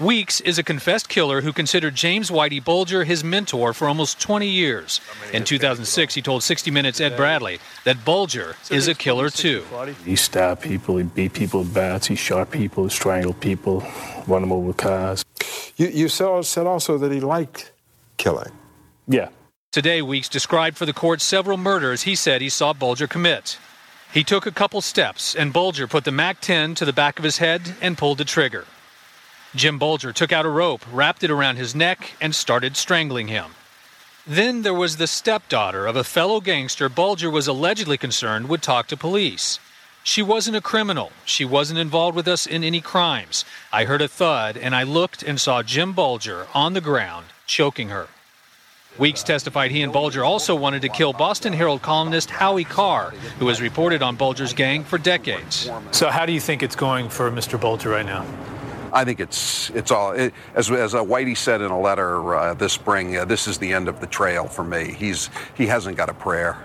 [0.00, 4.48] Weeks is a confessed killer who considered James Whitey Bulger his mentor for almost 20
[4.48, 5.00] years.
[5.32, 9.62] In 2006, he told 60 Minutes Ed Bradley that Bulger is a killer too.
[10.04, 13.86] He stabbed people, he beat people with bats, he shot people, he strangled people,
[14.26, 15.24] run them over with cars.
[15.76, 17.70] You, you saw, said also that he liked
[18.16, 18.50] killing.
[19.06, 19.28] Yeah.
[19.70, 23.58] Today, Weeks described for the court several murders he said he saw Bulger commit.
[24.12, 27.24] He took a couple steps, and Bulger put the MAC 10 to the back of
[27.24, 28.66] his head and pulled the trigger.
[29.54, 33.52] Jim Bulger took out a rope, wrapped it around his neck, and started strangling him.
[34.26, 38.86] Then there was the stepdaughter of a fellow gangster Bulger was allegedly concerned would talk
[38.88, 39.58] to police.
[40.04, 41.10] She wasn't a criminal.
[41.24, 43.46] She wasn't involved with us in any crimes.
[43.72, 47.88] I heard a thud, and I looked and saw Jim Bulger on the ground, choking
[47.88, 48.08] her.
[48.98, 53.48] Weeks testified he and Bulger also wanted to kill Boston Herald columnist Howie Carr, who
[53.48, 55.70] has reported on Bulger's gang for decades.
[55.92, 57.58] So, how do you think it's going for Mr.
[57.58, 58.26] Bulger right now?
[58.92, 62.54] I think it's it's all it, as as uh, Whitey said in a letter uh,
[62.54, 63.16] this spring.
[63.16, 64.92] Uh, this is the end of the trail for me.
[64.92, 66.58] He's he hasn't got a prayer.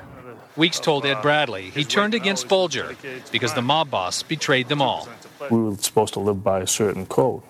[0.57, 2.95] Weeks told Ed Bradley he turned against Bulger
[3.31, 5.07] because the mob boss betrayed them all.
[5.49, 7.43] We were supposed to live by a certain code,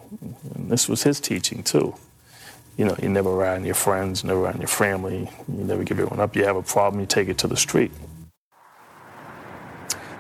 [0.54, 1.96] and this was his teaching too.
[2.78, 6.20] You know, you never on your friends, never on your family, you never give everyone
[6.20, 6.36] up.
[6.36, 7.92] You have a problem, you take it to the street.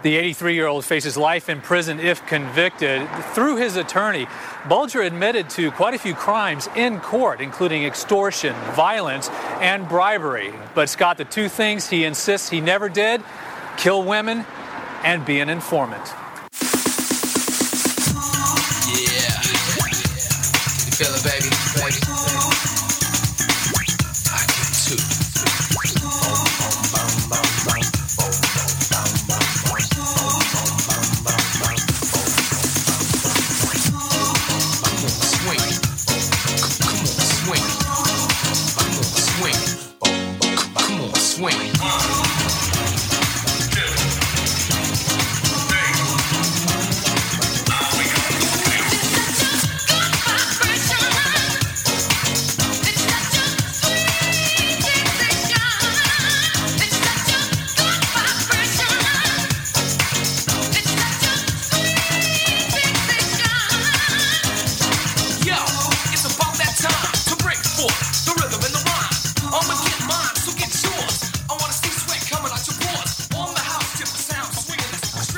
[0.02, 3.08] The 83 year old faces life in prison if convicted.
[3.34, 4.28] Through his attorney,
[4.68, 9.30] Bulger admitted to quite a few crimes in court, including extortion, violence,
[9.60, 10.54] and bribery.
[10.76, 13.22] But, Scott, the two things he insists he never did
[13.76, 14.46] kill women
[15.04, 16.14] and be an informant.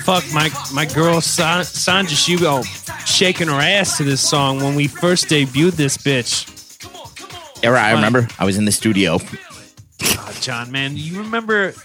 [0.09, 2.15] Fuck my my girl San- Sandra.
[2.15, 2.65] She was
[3.05, 6.49] shaking her ass to this song when we first debuted this bitch.
[7.63, 8.27] Era, I remember.
[8.39, 9.19] I was in the studio.
[9.19, 11.75] God, John, man, you remember?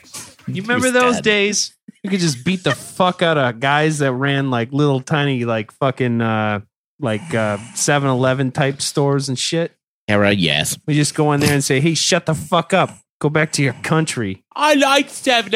[0.46, 1.24] You remember those dead.
[1.24, 1.76] days?
[2.02, 5.70] You could just beat the fuck out of guys that ran like little tiny like
[5.72, 6.60] fucking uh
[7.01, 9.72] like uh 7-Eleven type stores and shit.
[10.09, 10.78] Era, yes.
[10.86, 12.88] We just go in there and say, "Hey, shut the fuck up.
[13.20, 15.52] Go back to your country." I like 7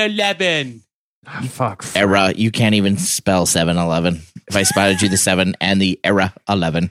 [1.31, 1.49] Eleven.
[1.49, 1.85] fuck.
[1.95, 4.23] Era, you can't even spell 7 Eleven.
[4.49, 6.91] If I spotted you the 7 and the Era 11.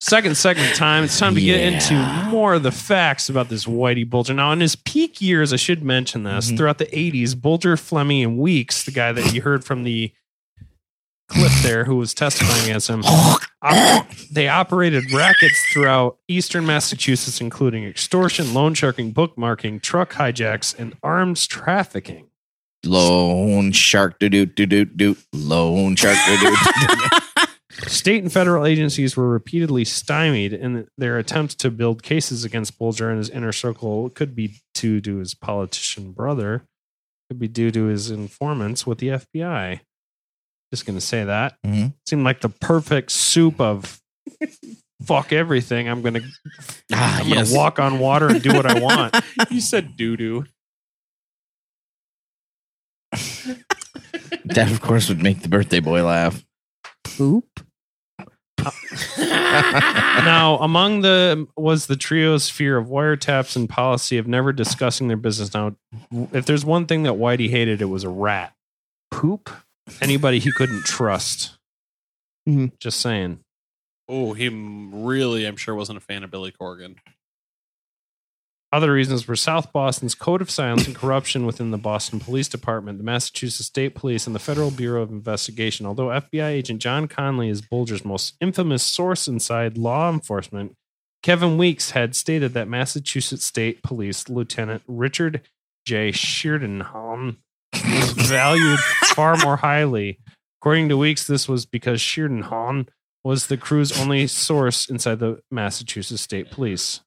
[0.00, 1.02] Second segment time.
[1.04, 1.94] It's time to get into
[2.30, 4.34] more of the facts about this Whitey Bulger.
[4.34, 6.56] Now, in his peak years, I should mention this, Mm-hmm.
[6.56, 10.12] throughout the 80s, Bulger, Fleming, and Weeks, the guy that you heard from the
[11.28, 17.82] clip there who was testifying against him, op- they operated rackets throughout eastern Massachusetts, including
[17.84, 22.28] extortion, loan sharking, bookmarking, truck hijacks, and arms trafficking.
[22.86, 25.16] Lone shark do do do do do.
[25.32, 26.56] Lone shark do do.
[27.88, 33.10] State and federal agencies were repeatedly stymied in their attempts to build cases against Bulger
[33.10, 34.06] and his inner circle.
[34.06, 36.64] It could be due to his politician brother,
[37.28, 39.80] could be due to his informants with the FBI.
[40.72, 41.56] Just going to say that.
[41.66, 41.92] Mhm.
[42.06, 44.00] Seemed like the perfect soup of
[45.04, 45.86] fuck everything.
[45.88, 46.22] I'm going to
[46.92, 47.50] Ah, I'm going yes.
[47.50, 49.14] to walk on water and do what I want.
[49.50, 50.44] You said doo doo.
[54.44, 56.44] That, of course, would make the birthday boy laugh.
[57.04, 57.60] Poop.
[59.18, 65.16] now, among the was the trio's fear of wiretaps and policy of never discussing their
[65.16, 65.54] business.
[65.54, 65.76] Now,
[66.32, 68.54] if there's one thing that Whitey hated, it was a rat.
[69.10, 69.50] Poop.
[70.00, 71.58] Anybody he couldn't trust.
[72.48, 72.66] Mm-hmm.
[72.80, 73.40] Just saying.
[74.08, 76.96] Oh, he really, I'm sure, wasn't a fan of Billy Corgan.
[78.72, 82.98] Other reasons were South Boston's code of silence and corruption within the Boston Police Department,
[82.98, 85.86] the Massachusetts State Police, and the Federal Bureau of Investigation.
[85.86, 90.74] Although FBI agent John Connolly is Bulger's most infamous source inside law enforcement,
[91.22, 95.42] Kevin Weeks had stated that Massachusetts State Police Lieutenant Richard
[95.84, 96.10] J.
[96.10, 97.36] Schneiderhan
[97.72, 98.80] was valued
[99.14, 100.18] far more highly.
[100.60, 102.88] According to Weeks, this was because Schneiderhan
[103.24, 107.00] was the crew's only source inside the Massachusetts State Police.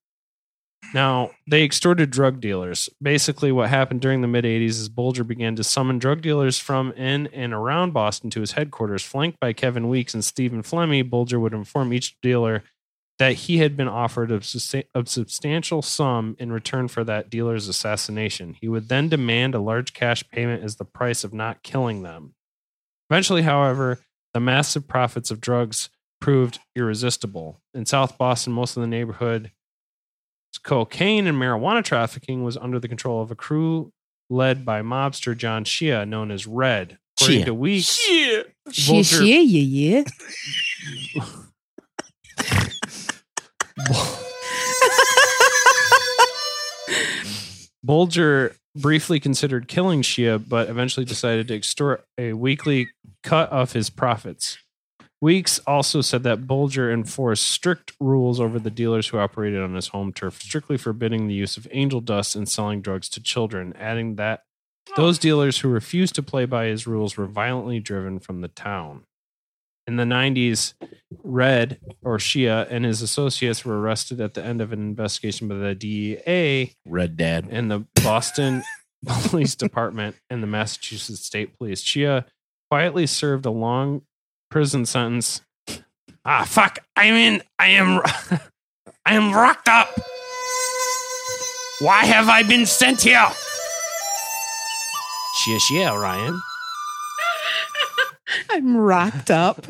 [0.93, 2.89] Now, they extorted drug dealers.
[3.01, 6.91] Basically, what happened during the mid 80s is Bulger began to summon drug dealers from
[6.93, 9.03] in and around Boston to his headquarters.
[9.03, 12.63] Flanked by Kevin Weeks and Stephen Flemmi, Bulger would inform each dealer
[13.19, 14.41] that he had been offered a,
[14.95, 18.55] a substantial sum in return for that dealer's assassination.
[18.59, 22.33] He would then demand a large cash payment as the price of not killing them.
[23.09, 23.99] Eventually, however,
[24.33, 25.89] the massive profits of drugs
[26.21, 27.59] proved irresistible.
[27.73, 29.51] In South Boston, most of the neighborhood
[30.57, 33.91] cocaine and marijuana trafficking was under the control of a crew
[34.29, 36.97] led by mobster John Shea, known as Red.
[37.19, 37.45] According Shea.
[37.45, 38.43] to Weeks, Shea,
[38.87, 40.03] Bulger- shea, yeah,
[41.15, 41.23] yeah.
[47.83, 52.89] Bulger briefly considered killing Shea, but eventually decided to extort a weekly
[53.23, 54.57] cut of his profits.
[55.21, 59.89] Weeks also said that Bulger enforced strict rules over the dealers who operated on his
[59.89, 64.15] home turf, strictly forbidding the use of angel dust and selling drugs to children, adding
[64.15, 64.43] that
[64.95, 69.03] those dealers who refused to play by his rules were violently driven from the town.
[69.85, 70.73] In the 90s,
[71.23, 75.55] Red, or Shea, and his associates were arrested at the end of an investigation by
[75.55, 77.47] the DEA Red Dad.
[77.49, 78.63] and the Boston
[79.05, 81.81] Police Department and the Massachusetts State Police.
[81.81, 82.23] Shea
[82.69, 84.03] quietly served a long
[84.49, 85.41] prison sentence.
[86.25, 86.79] Ah, fuck!
[86.95, 87.41] I'm in.
[87.57, 88.01] I am.
[89.05, 89.89] I am rocked up.
[91.79, 93.25] Why have I been sent here?
[95.39, 96.39] Shia, shia, Ryan.
[98.49, 99.65] I'm rocked up.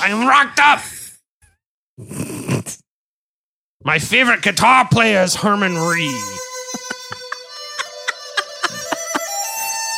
[0.00, 0.80] I am rocked up.
[3.84, 6.22] My favorite guitar player is Herman Reed.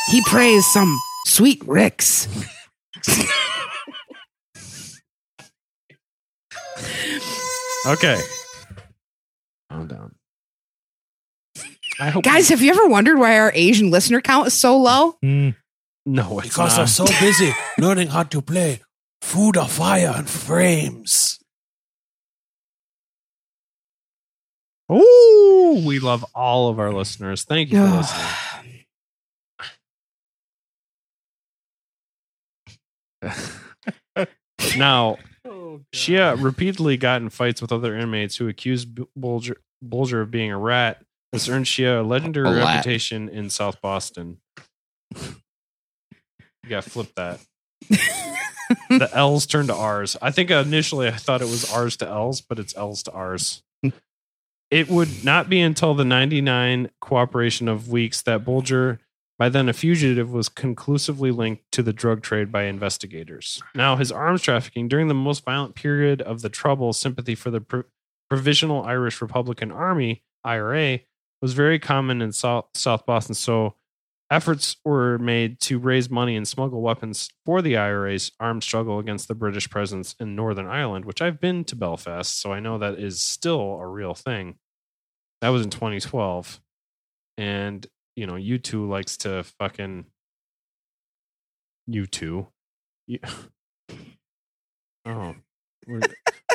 [0.09, 2.27] He prays some sweet Ricks.
[7.85, 8.19] Okay.
[9.69, 10.15] Calm down.
[11.99, 15.11] I hope Guys, have you ever wondered why our Asian listener count is so low?
[15.21, 15.49] Hmm.
[16.05, 16.77] no, it's Because not.
[16.77, 18.81] they're so busy learning how to play
[19.21, 21.39] Food of Fire and Frames.
[24.91, 27.43] Ooh, we love all of our listeners.
[27.45, 28.25] Thank you for listening.
[34.77, 35.17] now,
[35.73, 40.29] Oh, Shea uh, repeatedly got in fights with other inmates who accused Bulger, Bulger of
[40.29, 41.03] being a rat.
[41.31, 44.37] This earned Shea a legendary A reputation in South Boston.
[45.15, 47.39] You got to flip that.
[47.89, 50.15] the L's turn to R's.
[50.21, 53.63] I think initially I thought it was R's to L's, but it's L's to R's.
[54.71, 58.99] it would not be until the 99 cooperation of weeks that Bulger,
[59.37, 63.61] by then a fugitive, was conclusively linked to the drug trade by investigators.
[63.75, 67.61] Now, his arms trafficking during the most violent period of the Troubles, sympathy for the
[67.61, 67.83] Pro-
[68.29, 70.99] Provisional Irish Republican Army, IRA,
[71.41, 73.35] was very common in South, South Boston.
[73.35, 73.75] So,
[74.33, 79.27] efforts were made to raise money and smuggle weapons for the IRA's armed struggle against
[79.27, 82.99] the British presence in Northern Ireland, which I've been to Belfast, so I know that
[82.99, 84.55] is still a real thing.
[85.41, 86.59] That was in 2012.
[87.37, 87.85] And,
[88.15, 90.05] you know, you two likes to fucking.
[91.87, 92.47] you two.
[93.07, 93.19] You-
[95.05, 95.35] Oh.
[95.85, 96.01] we're-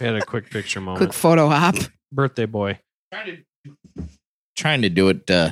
[0.00, 0.98] We had a quick picture moment.
[1.04, 1.74] Quick photo op.
[2.10, 2.78] Birthday boy.
[4.56, 5.50] Trying to do it uh,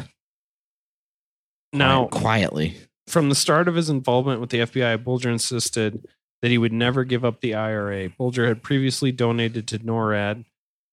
[1.72, 2.76] Now, quietly.
[3.06, 6.06] From the start of his involvement with the FBI, Bulger insisted
[6.42, 8.08] that he would never give up the IRA.
[8.08, 10.44] Bulger had previously donated to NORAD,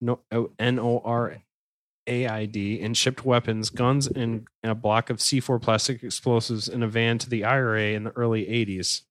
[0.01, 0.19] no,
[0.59, 1.37] N O R
[2.07, 6.83] A I D, and shipped weapons, guns, and a block of C4 plastic explosives in
[6.83, 9.01] a van to the IRA in the early 80s.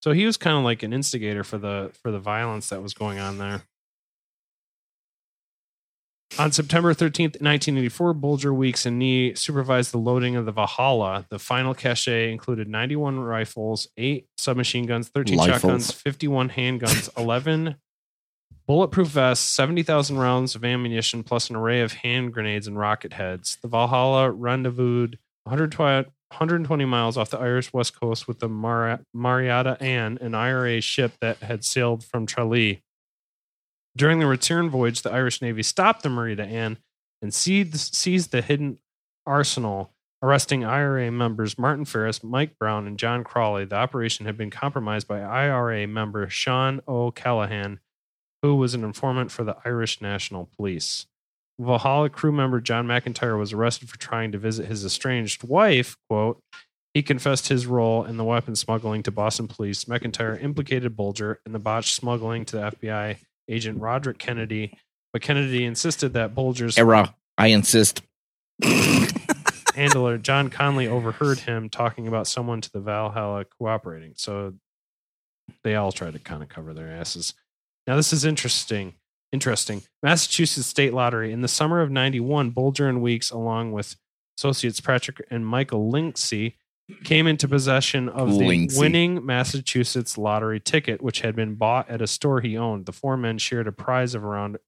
[0.00, 2.94] So he was kind of like an instigator for the for the violence that was
[2.94, 3.62] going on there.
[6.38, 11.26] On September 13th, 1984, Bulger Weeks and Nee supervised the loading of the Valhalla.
[11.30, 15.60] The final cache included 91 rifles, 8 submachine guns, 13 Rifles.
[15.60, 17.76] shotguns, 51 handguns, 11
[18.68, 23.56] bulletproof vests, 70,000 rounds of ammunition, plus an array of hand grenades and rocket heads.
[23.62, 29.82] The Valhalla rendezvoused 120, 120 miles off the Irish west coast with the Mar- Marietta
[29.82, 32.82] Ann, an IRA ship that had sailed from Tralee.
[33.96, 36.76] During the return voyage, the Irish Navy stopped the Marietta Ann
[37.22, 38.78] and seized, seized the hidden
[39.26, 43.64] arsenal, arresting IRA members Martin Ferris, Mike Brown, and John Crawley.
[43.64, 47.80] The operation had been compromised by IRA member Sean O'Callaghan,
[48.42, 51.06] who was an informant for the Irish National Police.
[51.58, 55.96] Valhalla crew member John McIntyre was arrested for trying to visit his estranged wife.
[56.08, 56.40] Quote,
[56.94, 59.84] he confessed his role in the weapon smuggling to Boston police.
[59.86, 63.16] McIntyre implicated Bulger in the botched smuggling to the FBI
[63.48, 64.76] agent Roderick Kennedy,
[65.12, 67.14] but Kennedy insisted that Bulger's Era.
[67.36, 68.02] I insist.
[69.78, 74.14] handler John Connolly overheard him talking about someone to the Valhalla cooperating.
[74.16, 74.54] So
[75.62, 77.34] they all tried to kind of cover their asses.
[77.88, 78.94] Now this is interesting.
[79.32, 79.82] Interesting.
[80.02, 83.96] Massachusetts State Lottery in the summer of '91, Bulger and Weeks, along with
[84.38, 86.54] associates Patrick and Michael Linskey,
[87.04, 88.78] came into possession of the Linskey.
[88.78, 92.84] winning Massachusetts lottery ticket, which had been bought at a store he owned.
[92.84, 94.58] The four men shared a prize of around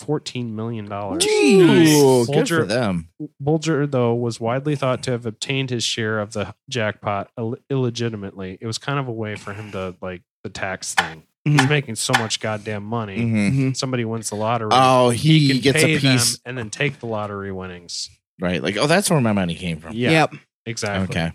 [0.00, 0.86] $14 million.
[0.92, 3.10] Ooh, good for them.
[3.38, 8.58] Bulger, though, was widely thought to have obtained his share of the jackpot Ill- illegitimately.
[8.60, 11.24] It was kind of a way for him to, like, the tax thing.
[11.44, 11.68] He's Mhm.
[11.70, 13.16] making so much goddamn money.
[13.18, 13.76] Mhm.
[13.76, 14.68] Somebody wins the lottery.
[14.72, 16.38] Oh, he can gets a pay them piece.
[16.44, 18.10] and then take the lottery winnings.
[18.38, 18.62] Right.
[18.62, 19.94] Like, oh, that's where my money came from.
[19.94, 20.10] Yeah.
[20.10, 20.34] Yep.
[20.66, 21.16] Exactly.
[21.16, 21.32] Okay.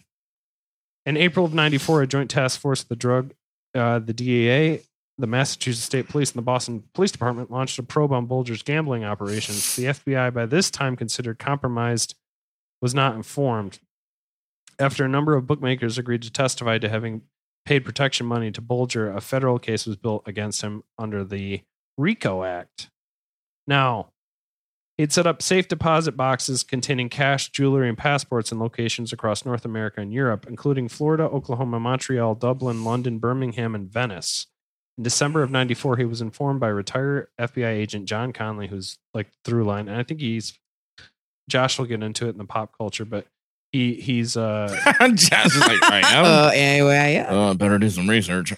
[1.08, 3.34] In April of 94, a joint task force of the drug,
[3.74, 4.82] uh, the DEA,
[5.18, 9.04] the Massachusetts State Police, and the Boston Police Department launched a probe on Bulger's gambling
[9.04, 9.76] operations.
[9.76, 12.16] The FBI, by this time considered compromised,
[12.82, 13.80] was not informed.
[14.78, 17.22] After a number of bookmakers agreed to testify to having
[17.66, 21.62] paid protection money to Bulger, a federal case was built against him under the
[21.98, 22.90] RICO Act.
[23.68, 24.10] Now,
[24.98, 29.66] He'd set up safe deposit boxes containing cash, jewelry, and passports in locations across North
[29.66, 34.48] America and Europe, including Florida, Oklahoma, Montreal, Dublin, London, Birmingham, and Venice.
[34.98, 39.28] In December of 94, he was informed by retired FBI agent John Connolly, who's like
[39.44, 39.90] through line.
[39.90, 40.58] And I think he's,
[41.50, 43.28] Josh will get into it in the pop culture, but
[43.76, 44.68] he he's, uh,
[45.16, 46.26] Josh is like, I am.
[46.26, 47.28] Uh, anyway, yeah.
[47.30, 48.54] Oh, I better do some research.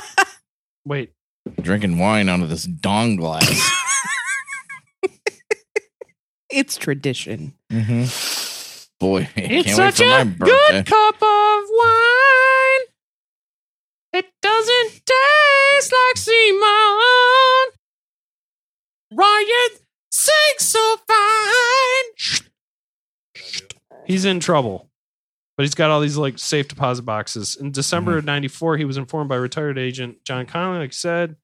[0.84, 1.12] wait,
[1.60, 3.46] Drinking wine out of this dong glass.
[6.50, 7.54] It's tradition.
[7.70, 8.04] mm-hmm.
[9.00, 10.46] Boy, I It's can't wait such for a birthday.
[10.72, 12.84] good cup of wine.
[14.14, 17.72] It doesn't taste like Simon.
[19.12, 19.70] Ryan
[20.12, 22.48] sings so fine.
[24.06, 24.90] He's in trouble,
[25.56, 27.56] but he's got all these like safe deposit boxes.
[27.56, 28.18] In December mm-hmm.
[28.18, 31.36] of '94, he was informed by retired agent John Connolly, like said,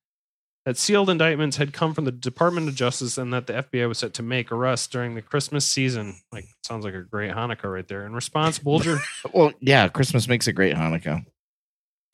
[0.67, 3.99] that sealed indictments had come from the Department of Justice and that the FBI was
[3.99, 6.17] set to make arrests during the Christmas season.
[6.33, 8.05] Like, sounds like a great Hanukkah right there.
[8.05, 8.99] In response, Bulger.
[9.33, 11.25] Well, yeah, Christmas makes a great Hanukkah.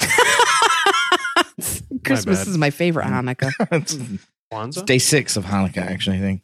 [2.04, 2.48] Christmas bad.
[2.48, 3.52] is my favorite Hanukkah.
[3.72, 3.96] it's
[4.52, 4.86] Kwanzaa?
[4.86, 6.42] day six of Hanukkah, actually, I think.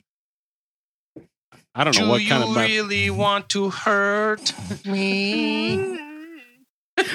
[1.75, 2.55] I don't know Do what you kind of.
[2.55, 4.53] really want to hurt
[4.85, 5.77] me?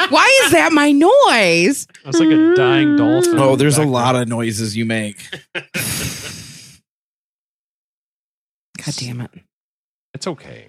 [0.09, 1.87] Why is that my noise?
[2.03, 3.37] That's like a dying dolphin.
[3.37, 5.23] Oh, there's a lot of noises you make.
[5.53, 5.63] God
[8.95, 9.31] damn it.
[10.13, 10.65] It's okay.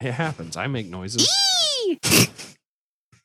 [0.00, 0.56] It happens.
[0.56, 1.28] I make noises.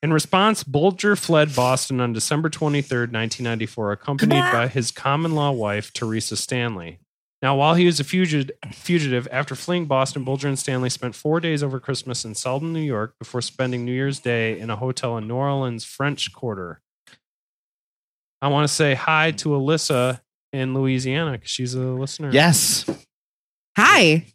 [0.03, 5.91] In response, Bulger fled Boston on December 23rd, 1994, accompanied by his common law wife,
[5.93, 6.99] Teresa Stanley.
[7.41, 11.39] Now, while he was a fugitive, fugitive, after fleeing Boston, Bulger and Stanley spent four
[11.39, 15.17] days over Christmas in Selden, New York, before spending New Year's Day in a hotel
[15.17, 16.81] in New Orleans, French Quarter.
[18.41, 20.21] I want to say hi to Alyssa
[20.53, 22.29] in Louisiana because she's a listener.
[22.31, 22.85] Yes.
[23.77, 24.25] Hi.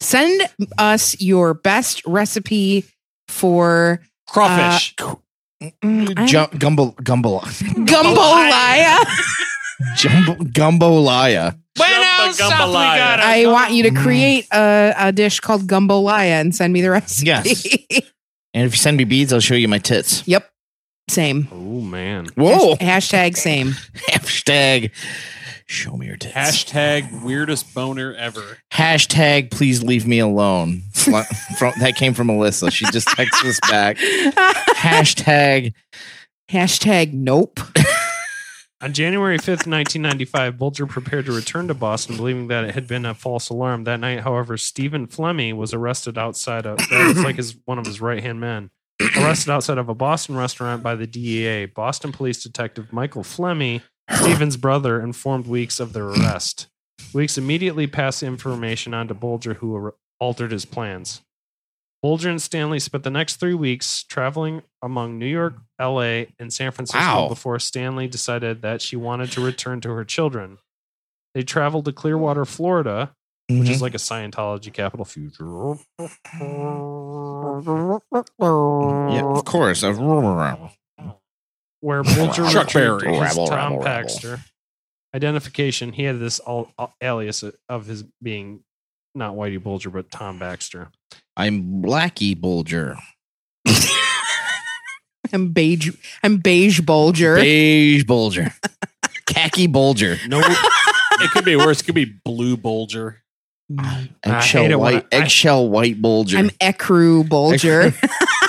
[0.00, 0.42] Send
[0.78, 2.84] us your best recipe
[3.28, 4.94] for Crawfish.
[5.00, 5.16] Uh,
[5.82, 8.98] mm, I- Ju- gumbo, gumbo, Gumbolaya.
[9.96, 11.58] jumbo, gumbolaya.
[12.40, 14.02] I want you to mm.
[14.02, 17.26] create a, a dish called gumbolaya and send me the recipe.
[17.26, 17.66] Yes.
[18.56, 20.22] And if you send me beads, I'll show you my tits.
[20.28, 20.48] yep.
[21.08, 21.48] Same.
[21.50, 22.28] Oh, man.
[22.36, 22.76] Whoa.
[22.76, 23.70] Hashtag same.
[24.10, 24.92] Hashtag
[25.66, 26.34] show me your tits.
[26.34, 28.58] Hashtag weirdest boner ever.
[28.72, 30.82] Hashtag please leave me alone.
[30.92, 31.18] Fl-
[31.58, 32.70] from, that came from Alyssa.
[32.70, 33.96] She just texted us back.
[34.76, 35.74] Hashtag
[36.50, 37.58] Hashtag nope.
[38.84, 43.06] On January 5th, 1995, Bulger prepared to return to Boston, believing that it had been
[43.06, 43.84] a false alarm.
[43.84, 47.86] That night, however, Stephen Flemmi was arrested outside of that was like his one of
[47.86, 48.68] his right hand men.
[49.16, 51.64] Arrested outside of a Boston restaurant by the DEA.
[51.64, 53.80] Boston police detective Michael Flemmi,
[54.10, 56.66] Stephen's brother, informed Weeks of their arrest.
[57.14, 61.22] Weeks immediately passed information on to Bulger, who altered his plans.
[62.04, 66.70] Bulger and Stanley spent the next three weeks traveling among New York, LA, and San
[66.70, 67.28] Francisco Wow.
[67.30, 70.58] before Stanley decided that she wanted to return to her children.
[71.32, 73.14] They traveled to Clearwater, Florida,
[73.48, 73.70] which Mhm.
[73.70, 75.46] is like a Scientology capital future.
[75.98, 76.08] Yeah,
[79.24, 79.82] of course.
[79.82, 79.94] Where
[82.02, 83.16] Bulger was Chuck Berry.
[83.18, 83.82] as Tom rabble.
[83.82, 84.40] Paxter.
[85.14, 88.62] identification, he had this al- al- alias of his being
[89.14, 90.88] not Whitey Bulger, but Tom Baxter.
[91.36, 92.96] I'm Blackie Bulger.
[95.32, 95.90] I'm beige.
[96.22, 97.36] I'm beige Bulger.
[97.36, 98.52] Beige Bulger.
[99.26, 100.16] Khaki Bulger.
[100.28, 101.80] No, it could be worse.
[101.80, 103.22] It could be blue Bulger.
[103.78, 105.06] Ah, I hate Eggshell white.
[105.12, 106.38] I- I- eggshell white Bulger.
[106.38, 107.94] I'm Ecru Bulger.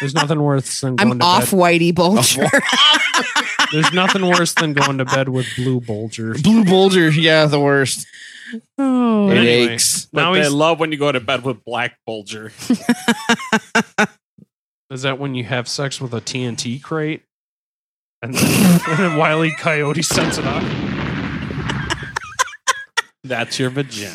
[0.00, 1.58] There's nothing worse than going I'm going to off bed.
[1.60, 2.46] Whitey Bulger.
[3.72, 6.34] There's nothing worse than going to bed with blue Bulger.
[6.34, 7.10] Blue Bulger.
[7.10, 8.06] Yeah, the worst.
[8.78, 9.28] oh.
[9.30, 10.06] It Anyway, aches.
[10.12, 12.52] But Now they he's, love when you go to bed with black Bulger.
[14.90, 17.22] is that when you have sex with a TNT crate?
[18.22, 20.64] And then, and then Wiley Coyote sends it off.
[23.24, 24.14] That's your vagina.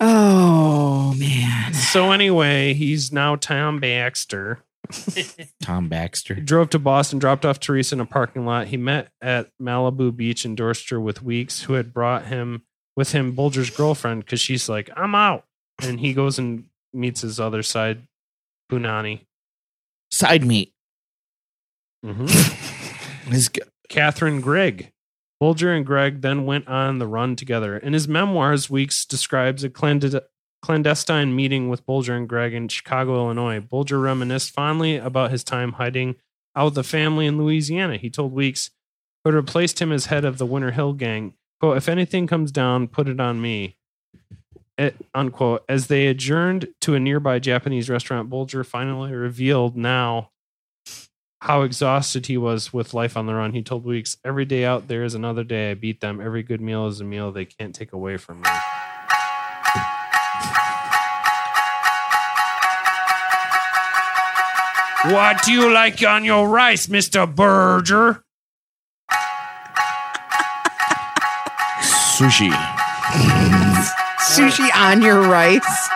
[0.00, 1.72] Oh man.
[1.74, 4.60] So anyway, he's now Tom Baxter.
[5.62, 6.34] Tom Baxter.
[6.34, 8.68] Drove to Boston, dropped off Teresa in a parking lot.
[8.68, 12.62] He met at Malibu Beach in Dorchester with Weeks, who had brought him
[12.96, 15.44] with him Bulger's girlfriend because she's like, "I'm out,"
[15.82, 18.06] and he goes and meets his other side,
[18.70, 19.20] Punani.
[20.10, 20.72] Side meet.
[22.04, 23.30] Mm-hmm.
[23.32, 23.50] His
[23.88, 24.92] Catherine Greig.
[25.40, 27.76] Bulger and Greig then went on the run together.
[27.76, 30.20] In his memoirs, Weeks describes a clandid-
[30.62, 33.60] clandestine meeting with Bulger and Greig in Chicago, Illinois.
[33.60, 36.16] Bulger reminisced fondly about his time hiding
[36.56, 37.96] out with the family in Louisiana.
[37.96, 38.70] He told Weeks,
[39.24, 42.88] who replaced him as head of the Winter Hill Gang, quote, if anything comes down,
[42.88, 43.76] put it on me.
[44.76, 45.64] It, unquote.
[45.68, 50.30] As they adjourned to a nearby Japanese restaurant, Bulger finally revealed now
[51.40, 53.52] how exhausted he was with life on the run.
[53.52, 55.72] He told Weeks, Every day out there is another day.
[55.72, 56.20] I beat them.
[56.20, 58.50] Every good meal is a meal they can't take away from me.
[65.04, 67.32] What do you like on your rice, Mr.
[67.32, 68.22] Berger?
[71.80, 72.50] sushi.
[74.20, 75.88] Sushi on your rice.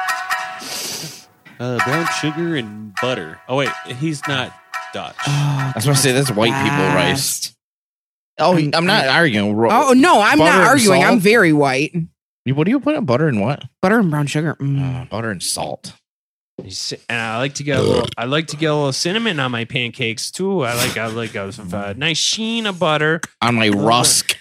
[1.58, 3.40] Uh, brown sugar and butter.
[3.48, 4.52] Oh wait, he's not
[4.92, 5.16] Dutch.
[5.26, 7.54] I was going to say that's white people rice.
[8.38, 9.54] Oh, I'm not arguing.
[9.54, 11.04] Ro- Oh no, I'm butter not and arguing.
[11.04, 11.92] I'm very white.
[12.44, 13.64] You- What do you put in butter and what?
[13.80, 14.56] Butter and brown sugar.
[14.60, 15.02] Mm.
[15.02, 15.92] Uh, butter and salt.
[16.62, 18.08] He's- And I like to get a little.
[18.16, 20.62] I like to get a little cinnamon on my pancakes too.
[20.62, 20.96] I like.
[20.96, 23.20] I like a, a nice sheen of butter.
[23.40, 24.36] On my rusk.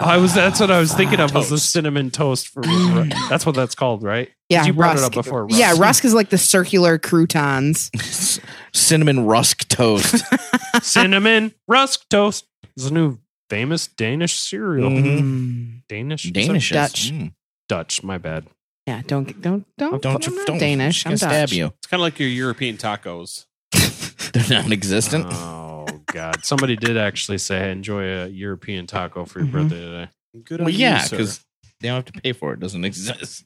[0.00, 0.34] I was.
[0.34, 1.32] That's what I was thinking of.
[1.34, 2.62] Was the cinnamon toast for?
[3.28, 4.26] that's what that's called, right?
[4.28, 5.12] 'Cause Yeah, you brought rusk.
[5.12, 5.46] it up before.
[5.50, 7.90] Yeah, rusk is like the circular croutons.
[8.74, 10.22] Cinnamon rusk toast.
[10.82, 12.44] cinnamon rusk toast.
[12.76, 13.18] It's a new
[13.48, 14.90] famous Danish cereal.
[14.90, 15.82] Mm.
[15.88, 16.70] Danish, Danish.
[16.70, 17.12] Dutch.
[17.12, 17.32] Mm.
[17.68, 18.02] Dutch.
[18.02, 18.46] My bad.
[18.86, 21.06] Yeah, don't don't don't Don't I'm not don't- Danish.
[21.06, 21.52] I'm gonna stab Dutch.
[21.56, 21.66] you.
[21.66, 23.46] It's kind of like your European tacos.
[24.32, 25.26] They're non-existent.
[25.28, 26.44] Oh God!
[26.44, 29.52] Somebody did actually say, "Enjoy a European taco for your Mhm.
[29.52, 30.08] birthday today."
[30.44, 31.16] Good well, on you, yeah, sir.
[31.16, 31.44] because
[31.80, 32.54] they don't have to pay for it.
[32.54, 33.44] It doesn't exist.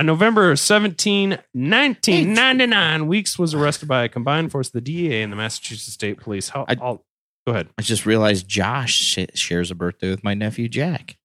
[0.00, 5.32] On November 17, 1999, Weeks was arrested by a combined force of the DEA and
[5.32, 6.50] the Massachusetts State Police.
[6.50, 7.04] How, I- I'll,
[7.46, 7.68] go ahead.
[7.78, 8.94] I just realized Josh
[9.34, 11.16] shares a birthday with my nephew Jack.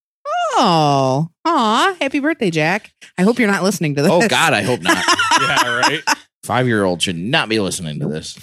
[0.56, 2.92] Oh, aw, happy birthday, Jack.
[3.18, 4.12] I hope you're not listening to this.
[4.12, 5.04] Oh God, I hope not.
[5.42, 6.04] yeah, right.
[6.44, 8.38] Five-year-old should not be listening to this.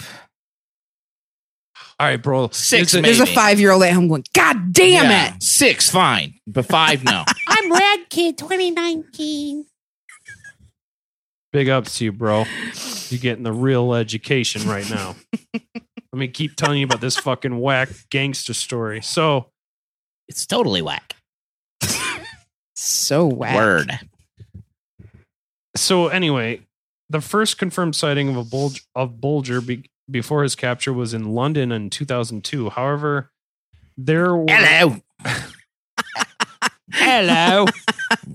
[1.99, 2.49] All right, bro.
[2.51, 5.43] Six, There's a- There's a five year old at home going, God damn Yeah, it.
[5.43, 7.23] Six, fine, but five, no.
[7.47, 9.65] I'm Rad Kid 2019.
[11.53, 12.45] Big ups to you, bro.
[13.09, 15.15] You're getting the real education right now.
[15.53, 19.01] Let me keep telling you about this fucking whack gangster story.
[19.01, 19.47] So,
[20.27, 21.15] It's totally whack.
[22.83, 23.55] So whack.
[23.55, 23.99] Word.
[25.75, 26.61] so anyway,
[27.11, 31.35] the first confirmed sighting of a bulge of Bulger be, before his capture was in
[31.35, 32.71] London in 2002.
[32.71, 33.31] However,
[33.97, 34.97] there were Hello.
[36.91, 37.65] hello,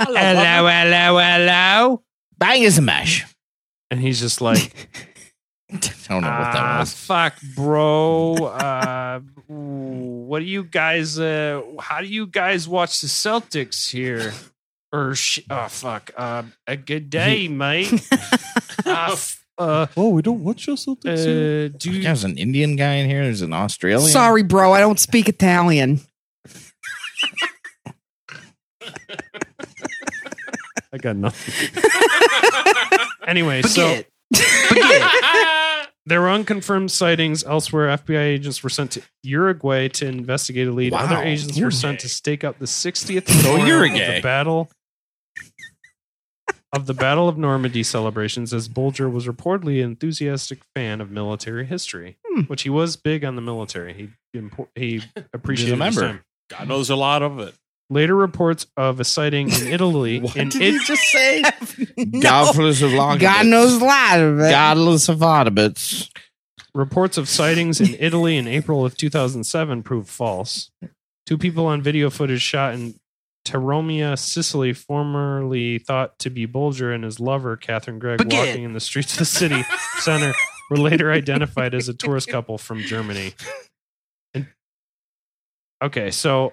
[0.01, 2.02] hello, hello, hello,
[2.39, 3.27] Bang is a mash.
[3.90, 4.73] and he's just like,
[6.08, 6.92] I don't know what that "Ah, was.
[6.94, 8.34] fuck, bro.
[8.34, 11.18] Uh, what do you guys?
[11.18, 14.32] Uh, how do you guys watch the Celtics here?
[14.92, 17.92] Or sh- oh fuck, uh, a good day, mate.
[18.86, 21.66] uh, f- uh, Oh, we don't watch your Celtics here?
[21.66, 23.22] uh, do you, There's an Indian guy in here.
[23.24, 24.08] There's an Australian.
[24.10, 24.72] Sorry, bro.
[24.72, 26.00] I don't speak Italian.
[30.92, 31.82] I got nothing.
[33.26, 34.00] anyway, so
[36.06, 37.88] there were unconfirmed sightings elsewhere.
[37.98, 40.92] FBI agents were sent to Uruguay to investigate a lead.
[40.92, 41.00] Wow.
[41.00, 41.76] Other agents were Uruguay.
[41.76, 44.70] sent to stake out the 60th Go memorial of the battle
[46.72, 51.64] of the Battle of Normandy celebrations, as Bulger was reportedly an enthusiastic fan of military
[51.64, 52.42] history, Hmm.
[52.42, 53.92] which he was big on the military.
[54.32, 54.40] He
[54.74, 55.02] he
[55.32, 56.00] appreciated his member.
[56.02, 56.20] time.
[56.50, 57.54] God knows a lot of it.
[57.88, 60.16] Later reports of a sighting in Italy.
[60.34, 61.42] in did it- you just say?
[62.20, 63.18] Godless of long.
[63.18, 64.50] God knows a lot of it.
[64.50, 66.10] Godless of Audibits.
[66.74, 70.70] Reports of sightings in Italy in April of 2007 proved false.
[71.26, 72.94] Two people on video footage shot in
[73.46, 78.38] Taormina, Sicily, formerly thought to be Bulger and his lover, Catherine Greig, Begin.
[78.46, 79.62] walking in the streets of the city
[80.00, 80.34] center,
[80.68, 83.32] were later identified as a tourist couple from Germany.
[84.34, 84.48] And-
[85.82, 86.52] okay, so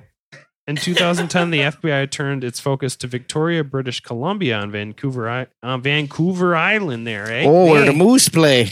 [0.68, 5.82] in 2010, the FBI turned its focus to Victoria, British Columbia, on Vancouver, I- on
[5.82, 7.06] Vancouver Island.
[7.06, 7.44] There, eh?
[7.46, 7.98] Oh, where the Hey.
[7.98, 8.72] moose play.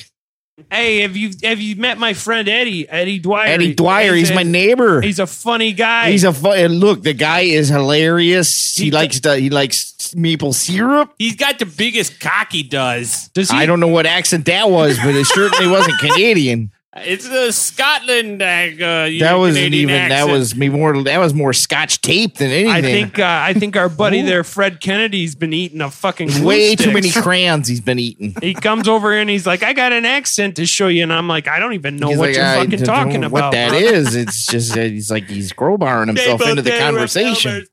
[0.70, 2.88] Hey, have you have you met my friend Eddie?
[2.88, 3.48] Eddie Dwyer.
[3.48, 5.02] Eddie Dwyer, he's a- my neighbor.
[5.02, 6.12] He's a funny guy.
[6.12, 7.02] He's a fu- look.
[7.02, 8.76] The guy is hilarious.
[8.78, 11.14] He, likes the he likes maple syrup.
[11.18, 13.30] He's got the biggest cock he does.
[13.34, 16.72] Does I don't know what accent that was, but it certainly wasn't Canadian.
[16.94, 18.42] It's the Scotland.
[18.42, 20.10] Uh, uh, That wasn't Canadian even.
[20.10, 21.02] That was me more.
[21.04, 22.70] That was more Scotch tape than anything.
[22.70, 26.46] I think uh, I think our buddy there, Fred Kennedy's been eating a fucking glue
[26.46, 28.36] way too many crayons he's been eating.
[28.42, 31.30] He comes over and he's like, "I got an accent to show you," and I'm
[31.30, 33.70] like, "I don't even know He's what like, you're I fucking talking about." What that
[33.70, 34.14] bro." is?
[34.14, 37.66] It's just uh, he's like he's crowbarring himself into the conversation.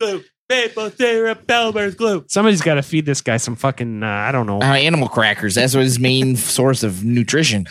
[0.50, 2.24] Maple syrup, Elmer's glue.
[2.26, 4.02] Somebody's got to feed this guy some fucking.
[4.02, 4.60] Uh, I don't know.
[4.62, 5.56] Uh, animal crackers.
[5.56, 7.66] That's what his main source of nutrition.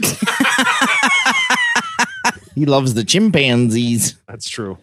[2.57, 4.15] He loves the chimpanzees.
[4.27, 4.79] That's true.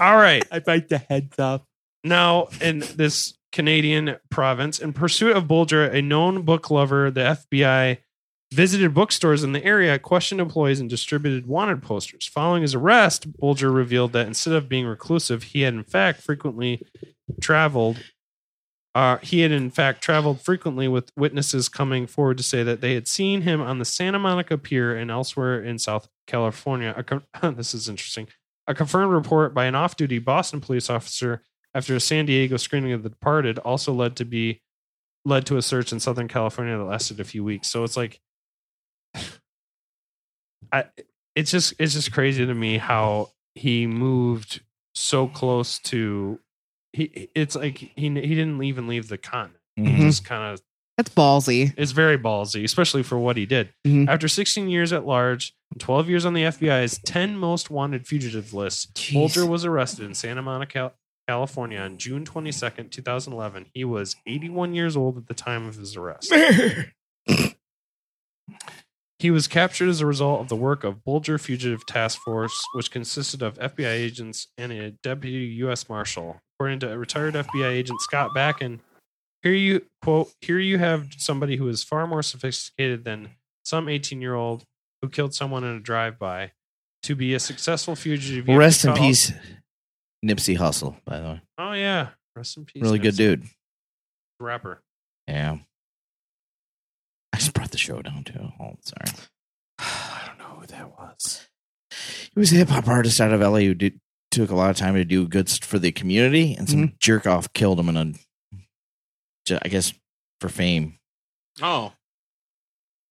[0.00, 0.42] All right.
[0.50, 1.60] I bite the heads off.
[2.02, 7.98] Now, in this Canadian province, in pursuit of Bulger, a known book lover, the FBI
[8.52, 12.26] visited bookstores in the area, questioned employees, and distributed wanted posters.
[12.26, 16.86] Following his arrest, Bulger revealed that instead of being reclusive, he had in fact frequently
[17.40, 17.98] traveled.
[18.96, 22.94] Uh, he had in fact traveled frequently with witnesses coming forward to say that they
[22.94, 27.04] had seen him on the Santa Monica Pier and elsewhere in South California.
[27.42, 28.26] This is interesting.
[28.66, 31.42] A confirmed report by an off-duty Boston police officer
[31.74, 34.62] after a San Diego screening of The Departed also led to be
[35.26, 37.68] led to a search in Southern California that lasted a few weeks.
[37.68, 38.18] So it's like,
[40.72, 40.86] I
[41.34, 44.62] it's just it's just crazy to me how he moved
[44.94, 46.40] so close to
[46.96, 47.28] he.
[47.34, 49.60] It's like he he didn't even leave the continent.
[49.76, 50.00] He Mhm.
[50.00, 50.60] just kind of
[50.96, 51.74] That's ballsy.
[51.76, 53.74] it's very ballsy, especially for what he did.
[53.86, 54.08] Mhm.
[54.08, 58.54] After 16 years at large and 12 years on the FBI's 10 most wanted fugitive
[58.54, 60.92] list, Bulger was arrested in Santa Monica,
[61.28, 63.66] California on June 22nd, 2011.
[63.74, 66.32] He was 81 years old at the time of his arrest.
[69.18, 72.90] He was captured as a result of the work of Bulger Fugitive Task Force, which
[72.90, 75.88] consisted of FBI agents and a deputy U.S.
[75.88, 76.40] Marshal.
[76.58, 78.80] According to retired FBI agent Scott Bakken,
[79.42, 83.30] here you quote, here you have somebody who is far more sophisticated than
[83.64, 84.64] some 18 year old
[85.02, 86.52] who killed someone in a drive by.
[87.04, 89.32] To be a successful fugitive, have Rest in call- peace,
[90.24, 90.96] Nipsey Hussle.
[91.04, 92.82] By the way, Oh yeah, rest in peace.
[92.82, 93.44] really good dude.
[94.40, 94.82] rapper.
[95.28, 95.58] Yeah.
[97.46, 98.48] Just brought the show down too.
[98.60, 99.16] Oh, sorry.
[99.78, 101.46] I don't know who that was.
[102.34, 104.00] He was a hip hop artist out of LA who did
[104.32, 107.52] took a lot of time to do good for the community, and some jerk off
[107.52, 107.96] killed him in
[109.48, 109.94] a, I guess,
[110.40, 110.98] for fame.
[111.62, 111.92] Oh,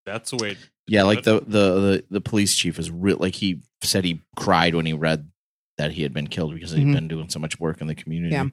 [0.05, 0.57] that's the way.
[0.87, 3.17] Yeah, like the the the, the police chief was real.
[3.17, 5.29] Like he said, he cried when he read
[5.77, 6.93] that he had been killed because he'd Mhm.
[6.93, 8.33] been doing so much work in the community.
[8.35, 8.47] Yeah.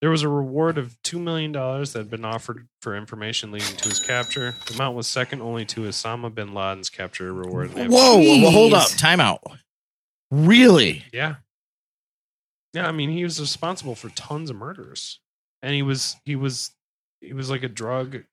[0.00, 3.88] There was a reward of $2 million that had been offered for information leading to
[3.88, 4.54] his capture.
[4.66, 7.74] The amount was second only to Osama bin Laden's capture reward.
[7.74, 9.42] Whoa, whoa, whoa, hold up, time out.
[10.30, 11.04] Really?
[11.12, 11.36] Yeah.
[12.72, 15.20] Yeah, I mean, he was responsible for tons of murders.
[15.60, 16.70] And he was, he was,
[17.20, 18.24] he was like a drug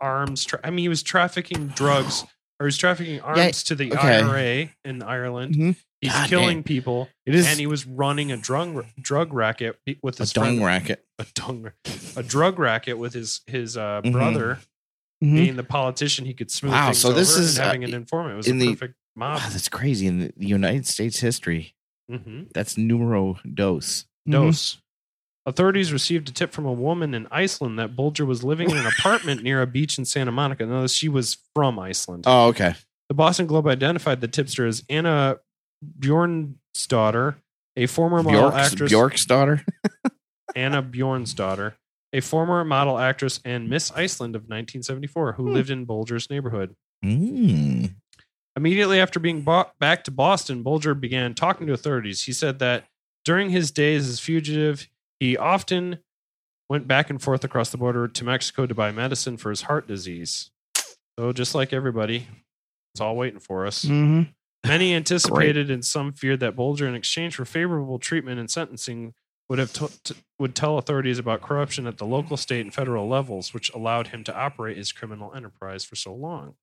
[0.00, 0.44] arms.
[0.44, 2.24] Tra- I mean, he was trafficking drugs
[2.60, 4.20] or he was trafficking arms to the okay.
[4.20, 5.54] IRA in Ireland.
[5.54, 5.76] Mhm.
[6.04, 6.62] He's God killing damn.
[6.64, 7.08] people.
[7.26, 10.64] It is- and he was running a drug drug racket with A his dung friend-
[10.64, 11.04] racket.
[11.18, 11.70] a dung,
[12.16, 14.12] a drug racket with his his uh, Mhm.
[14.12, 14.58] brother
[15.22, 15.34] Mhm.
[15.36, 16.24] being the politician.
[16.26, 18.34] He could smooth Wow, things so this is, and having uh, an informant.
[18.34, 19.40] It was in a the- perfect mob.
[19.40, 21.74] Wow, that's crazy in the United States history.
[22.10, 22.52] Mhm.
[22.52, 24.04] That's numero dos.
[24.28, 24.78] Dose.
[25.46, 28.86] Authorities received a tip from a woman in Iceland that Bulger was living in an
[28.86, 30.64] apartment near a beach in Santa Monica.
[30.64, 32.24] Notice she was from Iceland.
[32.26, 32.74] Oh, okay.
[33.10, 35.36] The Boston Globe identified the tipster as Anna
[35.98, 37.36] Bjornsdottir,
[37.76, 38.90] a former model Bjork's, actress.
[38.90, 39.64] Bjork's daughter.
[40.56, 41.76] Anna Bjorn's daughter,
[42.12, 46.76] a former model actress and Miss Iceland of 1974, who lived in Bulger's neighborhood.
[47.04, 47.94] Mm.
[48.56, 52.22] Immediately after being brought back to Boston, Bulger began talking to authorities.
[52.22, 52.84] He said that
[53.24, 54.88] during his days as fugitive,
[55.18, 55.98] he often
[56.70, 59.88] went back and forth across the border to Mexico to buy medicine for his heart
[59.88, 60.50] disease.
[61.18, 62.28] So, just like everybody,
[62.92, 63.84] it's all waiting for us.
[63.84, 64.28] Mhm.
[64.66, 69.14] Many anticipated and some feared that Bulger, in exchange for favorable treatment and sentencing,
[69.48, 73.08] would have to, t- would tell authorities about corruption at the local, state, and federal
[73.08, 76.54] levels, which allowed him to operate his criminal enterprise for so long.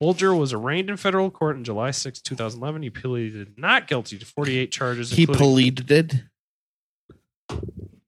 [0.00, 2.82] Bulger was arraigned in federal court on July 6, 2011.
[2.82, 5.12] He pleaded not guilty to 48 charges.
[5.12, 6.24] He pleaded.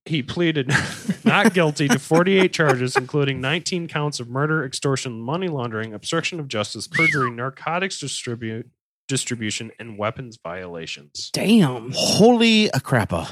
[0.04, 0.72] he pleaded
[1.24, 6.48] not guilty to 48 charges, including 19 counts of murder, extortion, money laundering, obstruction of
[6.48, 8.68] justice, perjury, narcotics distribute,
[9.08, 11.30] distribution, and weapons violations.
[11.32, 11.92] Damn.
[11.94, 13.28] Holy a crappa.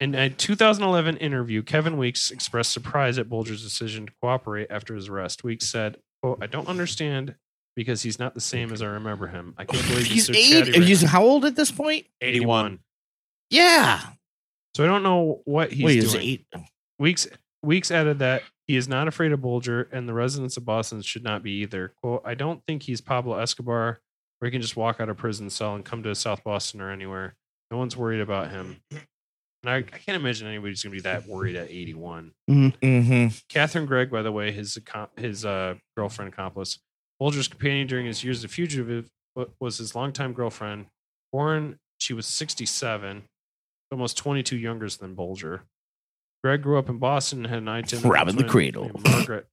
[0.00, 5.08] In a 2011 interview, Kevin Weeks expressed surprise at Bulger's decision to cooperate after his
[5.08, 5.42] arrest.
[5.42, 7.34] Weeks said, quote, I don't understand
[7.74, 9.54] because he's not the same as I remember him.
[9.58, 10.32] I can't believe He's he's, so
[10.66, 10.76] eight.
[10.76, 12.06] right He's now." how old at this point?
[12.20, 12.78] 81.
[13.50, 14.00] Yeah.
[14.76, 16.24] So I don't know what he's Wait, he's doing.
[16.24, 16.46] eight.
[17.00, 17.26] Weeks
[17.64, 21.24] Weeks added that he is not afraid of Bulger, and the residents of Boston should
[21.24, 21.92] not be either.
[22.00, 24.00] "Quote: I don't think he's Pablo Escobar,
[24.38, 26.90] where he can just walk out of prison cell and come to South Boston or
[26.90, 27.34] anywhere.
[27.70, 28.80] No one's worried about him.
[28.90, 32.32] And I, I can't imagine anybody's going to be that worried at 81.
[32.48, 33.36] Mm-hmm.
[33.48, 34.78] Catherine Greig, by the way, his
[35.16, 36.78] his uh, girlfriend accomplice,
[37.18, 39.10] Bulger's companion during his years as a fugitive,
[39.60, 40.86] was his longtime girlfriend.
[41.32, 43.24] Born, she was 67,
[43.90, 45.64] almost 22 younger than Bulger.
[46.44, 48.08] Greig grew up in Boston and had an identity.
[48.08, 48.92] Robbing the cradle.
[49.04, 49.46] Margaret.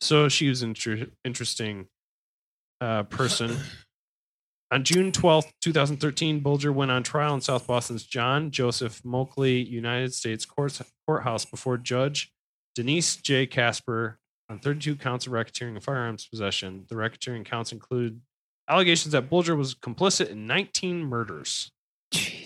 [0.00, 1.86] So she was inter- interesting
[2.82, 3.56] uh, person.
[4.72, 10.14] On June twelfth, 2013, Bulger went on trial in South Boston's John Joseph Moakley United
[10.14, 12.32] States Court- Courthouse before Judge
[12.74, 13.46] Denise J.
[13.46, 14.18] Casper
[14.48, 16.86] on 32 counts of racketeering and firearms possession.
[16.88, 18.20] The racketeering counts include
[18.68, 21.70] allegations that Bulger was complicit in 19 murders.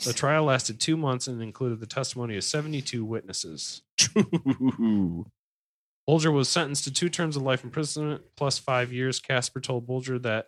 [0.05, 3.83] The trial lasted two months and included the testimony of 72 witnesses.
[6.07, 9.19] Bulger was sentenced to two terms of life imprisonment plus five years.
[9.19, 10.47] Casper told Bulger that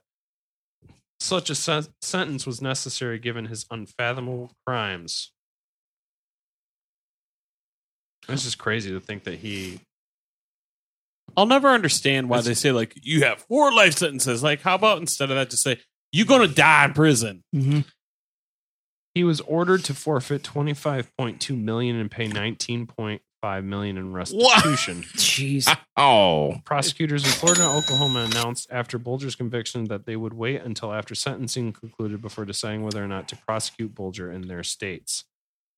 [1.20, 5.32] such a sen- sentence was necessary given his unfathomable crimes.
[8.28, 9.80] It's just crazy to think that he.
[11.36, 14.42] I'll never understand why they say like you have four life sentences.
[14.42, 15.78] Like, how about instead of that, just say
[16.12, 17.42] you're gonna die in prison?
[17.54, 17.80] Mm-hmm.
[19.14, 22.28] He was ordered to forfeit 25.2 million and pay
[23.44, 25.02] 19.5 million in restitution.
[25.16, 25.74] Jeez.
[25.96, 26.56] Oh.
[26.64, 31.14] Prosecutors in Florida and Oklahoma announced after Bulger's conviction that they would wait until after
[31.14, 35.24] sentencing concluded before deciding whether or not to prosecute Bulger in their states.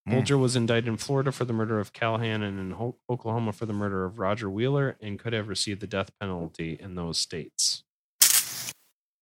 [0.07, 0.15] Hmm.
[0.15, 3.67] Bulger was indicted in Florida for the murder of Callahan and in Ho- Oklahoma for
[3.67, 7.85] the murder of Roger Wheeler and could have received the death penalty in those states.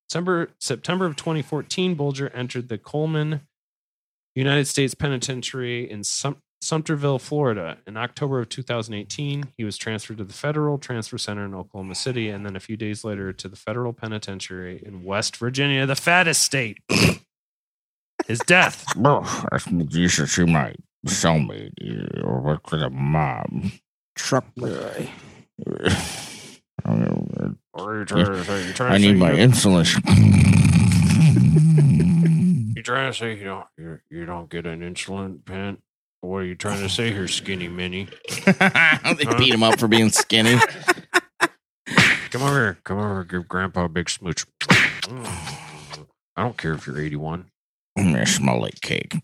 [0.08, 3.42] December, September of 2014, Bulger entered the Coleman
[4.34, 7.78] United States Penitentiary in Sum- Sumterville, Florida.
[7.86, 12.28] In October of 2018, he was transferred to the Federal Transfer Center in Oklahoma City,
[12.28, 16.42] and then a few days later to the Federal Penitentiary in West Virginia, the fattest
[16.42, 16.78] state.
[18.26, 18.84] His death.
[18.96, 20.76] Bro, that's Jesus, you might
[21.06, 21.70] sell me
[22.24, 23.48] or work for the mob.
[24.16, 25.10] Truck boy.
[27.72, 28.64] What are you trying to say?
[28.64, 29.86] You're trying to I need my insulin.
[32.76, 35.78] You trying to say you don't you, you don't get an insulin pen?
[36.20, 36.88] What are you trying to oh.
[36.88, 38.08] say here, skinny mini?
[38.44, 40.58] they beat him up for being skinny.
[42.30, 42.78] Come over here.
[42.84, 43.14] Come over.
[43.14, 44.44] here, Give Grandpa a big smooch.
[45.10, 47.46] I don't care if you're 81.
[47.98, 49.16] Mm, I smell like cake.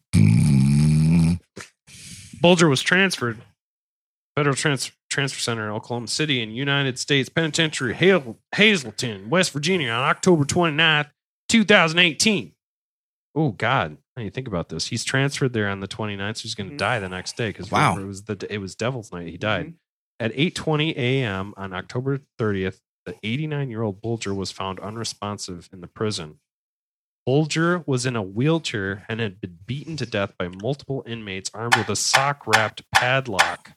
[2.41, 3.39] Bulger was transferred
[4.37, 9.91] Federal Trans- Transfer Center in Oklahoma City and United States Penitentiary Hazel- Hazelton, West Virginia
[9.91, 11.11] on October 29th,
[11.49, 12.53] 2018.
[13.35, 13.98] Oh God.
[14.16, 14.86] How do you think about this?
[14.86, 16.78] He's transferred there on the 29th, so he's going to mm-hmm.
[16.78, 17.98] die the next day because Wow.
[17.98, 19.28] it was the it was Devil's Night.
[19.28, 19.74] He died mm-hmm.
[20.20, 21.55] at 8:20 a.m.
[21.56, 22.81] on October 30th.
[23.06, 26.39] The 89 year old Bulger was found unresponsive in the prison.
[27.27, 31.77] Bulger was in a wheelchair and had been beaten to death by multiple inmates armed
[31.77, 33.70] with a sock wrapped padlock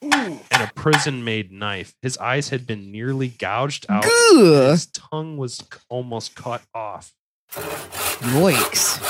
[0.00, 1.94] and a prison made knife.
[2.02, 4.04] His eyes had been nearly gouged out.
[4.04, 4.70] Gah.
[4.70, 7.12] His tongue was almost cut off.
[7.52, 9.00] Yikes.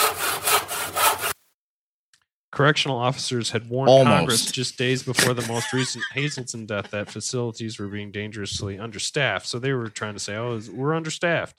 [2.50, 4.06] Correctional officers had warned Almost.
[4.16, 9.46] Congress just days before the most recent Hazelton death that facilities were being dangerously understaffed.
[9.46, 11.56] So they were trying to say, "Oh, we're understaffed."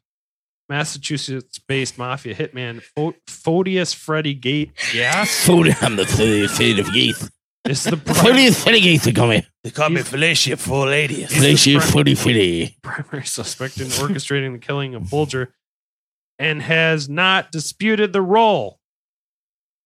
[0.69, 7.29] Massachusetts-based mafia hitman Pho- Fotios Freddy Gate, yeah, Food on the fate of Gaith.
[7.65, 9.45] is the Freddy, Freddy Gaith, they call me.
[9.63, 11.25] They call me Felicia Full Lady.
[11.25, 12.77] Felicia Footy Fitty.
[12.81, 15.53] primary suspect in orchestrating the killing of Bulger
[16.39, 18.79] and has not disputed the role.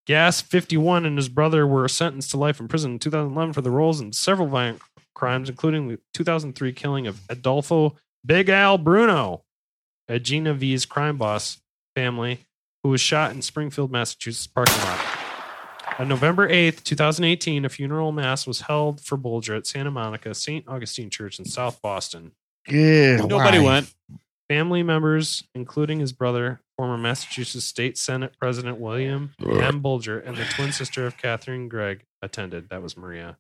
[0.06, 3.72] Gas 51 and his brother were sentenced to life in prison in 2011 for the
[3.72, 4.82] roles in several violent
[5.14, 9.44] crimes, including the 2003 killing of Adolfo Big Al Bruno.
[10.08, 11.60] a Genovese crime boss
[11.96, 12.40] family
[12.84, 15.00] who was shot in Springfield, Massachusetts parking lot.
[16.00, 20.66] On November 8th, 2018, a funeral mass was held for Bulger at Santa Monica St.
[20.68, 22.32] Augustine Church in South Boston.
[22.70, 23.92] Yeah, Nobody went.
[24.50, 29.82] Family members, including his brother, former Massachusetts State Senate President William M.
[29.82, 32.70] Bulger, and the twin sister of Catherine Greig, attended.
[32.70, 33.38] That was Maria.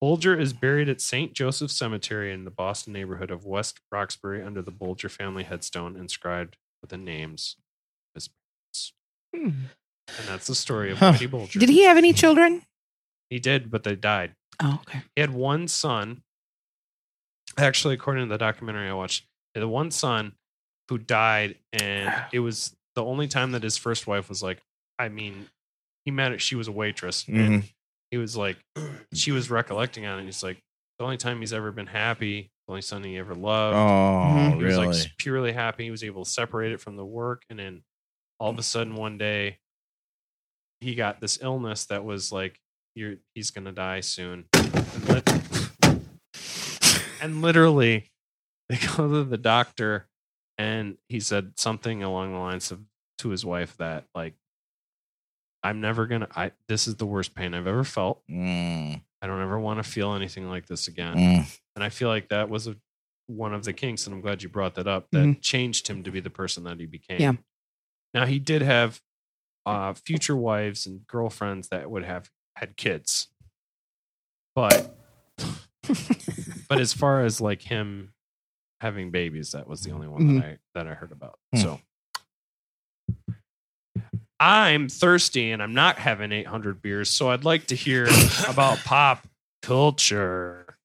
[0.00, 1.32] Bulger is buried at St.
[1.34, 6.56] Joseph Cemetery in the Boston neighborhood of West Roxbury under the Bulger family headstone inscribed
[6.80, 8.92] with the names of his parents.
[9.34, 9.66] Hmm.
[10.18, 11.12] And that's the story of Huh.
[11.12, 11.58] Whitey Bulger.
[11.58, 12.62] Did he have any children?
[13.30, 14.34] He did, but they died.
[14.62, 15.02] Oh, okay.
[15.16, 16.22] He had one son.
[17.56, 19.24] Actually, according to the documentary I watched,
[19.54, 20.32] he had one son
[20.88, 24.60] who died, and it was the only time that his first wife was like,
[24.98, 25.46] I mean,
[26.04, 27.26] he met her, she was a waitress.
[27.26, 27.72] And Mhm.
[28.10, 28.58] he was like,
[29.14, 30.24] she was recollecting on it.
[30.24, 30.58] He's like,
[30.98, 33.76] the only time he's ever been happy, the only son he ever loved.
[33.76, 35.12] Oh, he was like really?
[35.18, 35.84] purely happy.
[35.84, 37.82] He was able to separate it from the work, and then
[38.38, 39.58] all of a sudden one day,
[40.80, 42.60] he got this illness that was like,
[42.94, 44.44] you're he's gonna die soon.
[44.52, 45.32] And, lit-
[47.20, 48.10] and literally,
[48.68, 50.06] they go to the doctor,
[50.58, 52.80] and he said something along the lines of
[53.18, 54.34] to his wife that like,
[55.62, 56.28] I'm never gonna.
[56.34, 58.22] I this is the worst pain I've ever felt.
[58.30, 59.00] Mm.
[59.22, 61.16] I don't ever want to feel anything like this again.
[61.16, 61.58] Mm.
[61.76, 62.76] And I feel like that was a,
[63.26, 65.08] one of the kinks, and I'm glad you brought that up.
[65.12, 65.40] That Mhm.
[65.42, 67.20] changed him to be the person that he became.
[67.20, 67.32] Yeah.
[68.12, 69.00] Now he did have
[69.66, 73.28] uh, future wives and girlfriends that would have had kids,
[74.54, 74.94] but
[76.68, 78.12] but as far as like him
[78.80, 81.38] having babies, that was the only one that I that I heard about.
[81.54, 81.60] Hmm.
[81.60, 81.80] So
[84.40, 88.08] I'm thirsty and I'm not having 800 beers, so I'd like to hear
[88.48, 89.26] about pop
[89.62, 90.76] culture.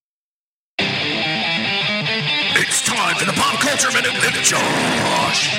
[2.62, 5.56] It's time for the Pop Culture Minute with Josh.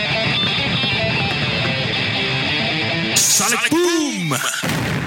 [3.16, 4.99] Sonic Boom!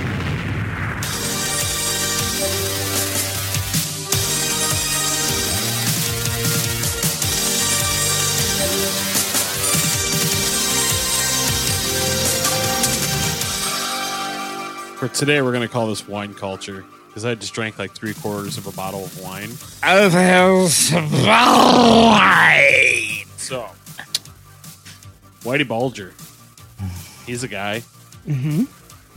[15.03, 18.13] For today, we're going to call this wine culture because I just drank like three
[18.13, 19.49] quarters of a bottle of wine.
[20.93, 23.25] Of wine.
[23.35, 23.67] So,
[25.41, 26.13] Whitey Bulger.
[27.25, 27.83] He's a guy.
[28.25, 28.63] Mm-hmm.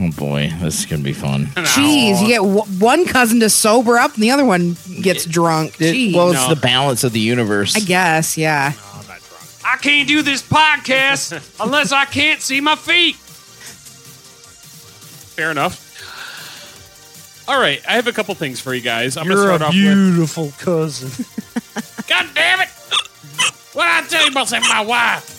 [0.03, 1.45] Oh boy, this is gonna be fun.
[1.55, 5.75] Jeez, you get w- one cousin to sober up, and the other one gets drunk.
[5.75, 6.17] Jeez.
[6.17, 7.77] Well, it's the balance of the universe.
[7.77, 8.73] I guess, yeah.
[9.65, 13.19] I can't do this podcast unless I can't see my feet.
[15.37, 15.83] Fair enough.
[17.49, 19.17] All right, I have a couple things for you guys.
[19.17, 19.83] I'm You're going to a start off with.
[19.83, 21.27] A beautiful cousin.
[22.09, 22.69] God damn it!
[23.75, 25.39] What I tell you about saying my wife?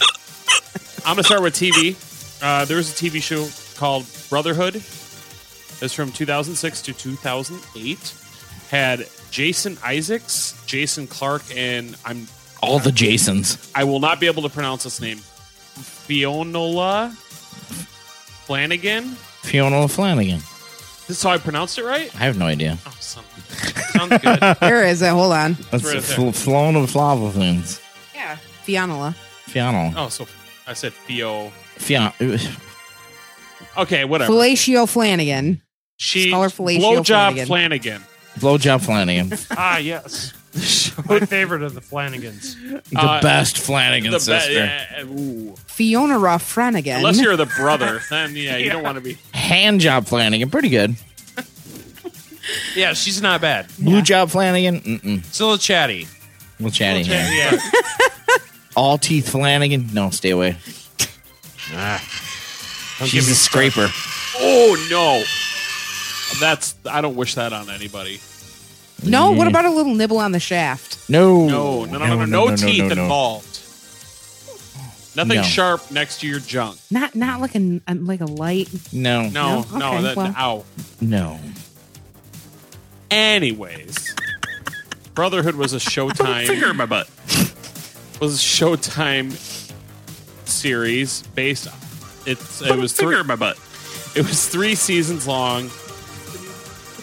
[1.06, 1.96] I'm gonna start with TV.
[2.44, 3.48] Uh, there was a TV show
[3.80, 4.76] called Brotherhood.
[4.76, 8.14] It's from 2006 to 2008.
[8.70, 12.28] Had Jason Isaacs, Jason Clarke, and I'm
[12.62, 13.72] All the Jasons.
[13.74, 15.18] I will not be able to pronounce this name.
[15.18, 17.12] Fionola
[18.46, 19.16] Flanagan.
[19.44, 20.40] Fiona Flanagan.
[21.08, 22.14] This is how I pronounced it right.
[22.16, 22.78] I have no idea.
[22.86, 23.24] Oh, son.
[23.94, 24.40] Sounds good.
[24.60, 25.10] Where is it?
[25.10, 25.54] Hold on.
[25.72, 26.32] That's right up fl- there.
[26.34, 27.82] Flona Flavovins.
[28.14, 28.38] Yeah.
[28.66, 29.16] Fianola.
[29.46, 29.94] Fiona.
[29.96, 30.28] Oh, so
[30.68, 31.50] I said Fio.
[31.78, 32.14] Fiona.
[33.78, 34.34] Okay, whatever.
[34.34, 35.62] Fellatio Flanagan.
[35.98, 37.48] She Scholar Fellatio blowjob Flanagan.
[37.48, 38.04] Flanagan.
[38.40, 39.38] Blowjob Flanagan.
[39.52, 40.34] ah, yes.
[41.10, 42.56] My favorite of the Flanagans.
[42.90, 44.52] The Uh, best Flanagan the be- sister.
[44.54, 45.56] yeah, ooh.
[45.68, 46.98] Fiona Ruff Flanagan.
[46.98, 49.18] Unless you're the brother, then yeah, you don't want to be.
[49.34, 50.50] Hand job Flanagan.
[50.50, 50.96] Pretty good.
[52.78, 53.68] Yeah, she's not bad.
[53.78, 54.80] Blue job Flanagan.
[54.80, 55.24] Mm-mm.
[55.26, 56.08] Still a little chatty.
[56.62, 57.04] We'll chatty.
[57.04, 57.52] Chat- here.
[57.52, 58.38] yeah.
[58.74, 59.90] All teeth Flanagan.
[59.94, 60.56] No, stay away.
[61.74, 62.00] Ah.
[63.06, 63.88] She's a scraper.
[64.40, 65.24] Oh no,
[66.40, 68.22] that's I don't wish that on anybody.
[69.04, 71.10] No, what about a little nibble on the shaft?
[71.10, 71.48] No.
[71.48, 73.02] No, no, no, no, no, no, teeth no, no.
[73.04, 73.46] involved.
[75.16, 75.44] Nothing No.
[75.44, 76.78] sharp next to your junk.
[76.92, 78.70] Not not like a uh, like a light.
[78.94, 79.30] No.
[79.30, 79.78] No, No?
[79.80, 80.34] no, Okay, that, well.
[80.38, 80.66] ow.
[81.02, 81.40] No.
[83.10, 84.16] Anyways,
[85.16, 86.46] Brotherhood was a Showtime.
[86.48, 87.10] Finger in my butt.
[88.20, 89.32] was a Showtime
[90.48, 91.68] series based.
[92.26, 93.58] It's it was Finger three, in my butt.
[94.16, 95.70] it was three seasons long,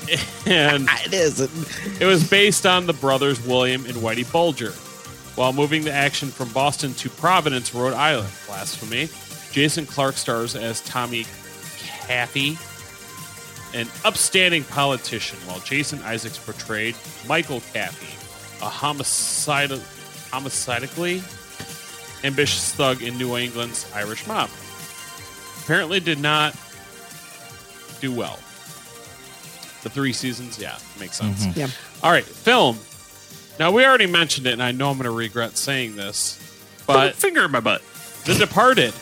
[0.47, 2.01] and It isn't.
[2.01, 4.73] it was based on the brothers William and Whitey Bulger.
[5.37, 9.09] While moving the action from Boston to Providence, Rhode Island, blasphemy,
[9.51, 11.27] Jason Clarke stars as Tommy
[12.07, 12.57] Caffee,
[13.77, 16.95] an upstanding politician, while Jason Isaacs portrayed
[17.27, 18.15] Michael Caffee,
[18.65, 19.79] a homicidal,
[20.31, 21.23] homicidically
[22.25, 24.49] ambitious thug in New England's Irish mob.
[25.63, 26.55] Apparently, did not
[28.01, 28.39] do well.
[29.85, 31.47] The three seasons, yeah, makes sense.
[31.47, 31.57] Mhm.
[31.57, 31.69] Yeah.
[32.03, 32.79] All right, film.
[33.61, 36.39] Now we already mentioned it, and I know I'm going to regret saying this,
[36.87, 37.83] but finger in my butt.
[38.25, 38.93] The Departed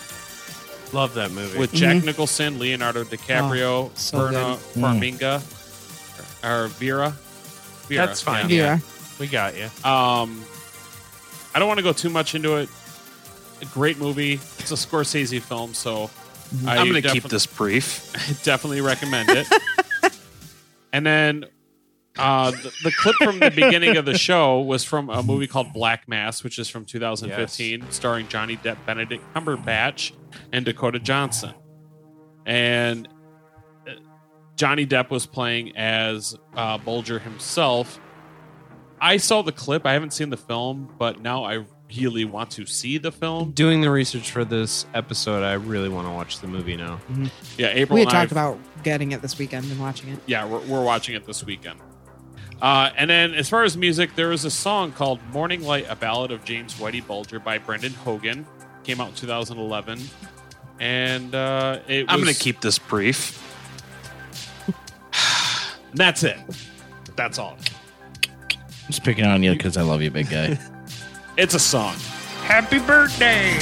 [0.92, 1.58] Love that movie.
[1.58, 4.82] with Jack Nicholson, Leonardo DiCaprio, Oh, so Verna good.
[4.82, 5.36] Farminga,
[6.44, 7.16] or Vera.
[7.88, 8.06] Vera.
[8.06, 8.50] That's fine.
[8.50, 8.76] yeah.
[8.76, 8.82] Vera.
[9.20, 9.64] we got you.
[9.88, 10.44] Um,
[11.54, 12.68] I don't want to go too much into it.
[13.62, 14.34] A great movie.
[14.58, 16.10] It's a Scorsese film, so
[16.66, 18.12] I I'm going to keep this brief.
[18.42, 19.46] definitely recommend it.
[20.92, 21.44] and then
[22.18, 25.72] uh, the, the clip from the beginning of the show was from a movie called
[25.72, 30.12] Black Mass, which is from 2015, starring Johnny Depp, Benedict Cumberbatch,
[30.52, 31.54] and Dakota Johnson.
[32.44, 33.08] And
[33.88, 33.92] uh,
[34.56, 37.98] Johnny Depp was playing as uh, Bulger himself.
[39.00, 39.86] I saw the clip.
[39.86, 41.64] I haven't seen the film, but now I
[41.98, 43.52] really want to see the film.
[43.52, 47.00] Doing the research for this episode, I really want to watch the movie now.
[47.58, 47.94] Yeah, April.
[47.94, 50.18] We had and I talked about getting it this weekend and watching it.
[50.26, 51.80] yeah, we're, we're watching it this weekend.
[52.60, 55.96] Uh, and then, as far as music, there was a song called "Morning Light," a
[55.96, 58.46] ballad of James Whitey Bulger by Brendan Hogan.
[58.84, 60.00] Came out in 2011,
[60.78, 62.06] and uh, it.
[62.08, 63.38] I'm was- going to keep this brief.
[65.94, 66.38] That's it.
[67.16, 67.56] That's all.
[68.86, 70.58] Just picking on you because I love you, big guy.
[71.34, 71.94] It's a song.
[72.42, 73.58] Happy birthday!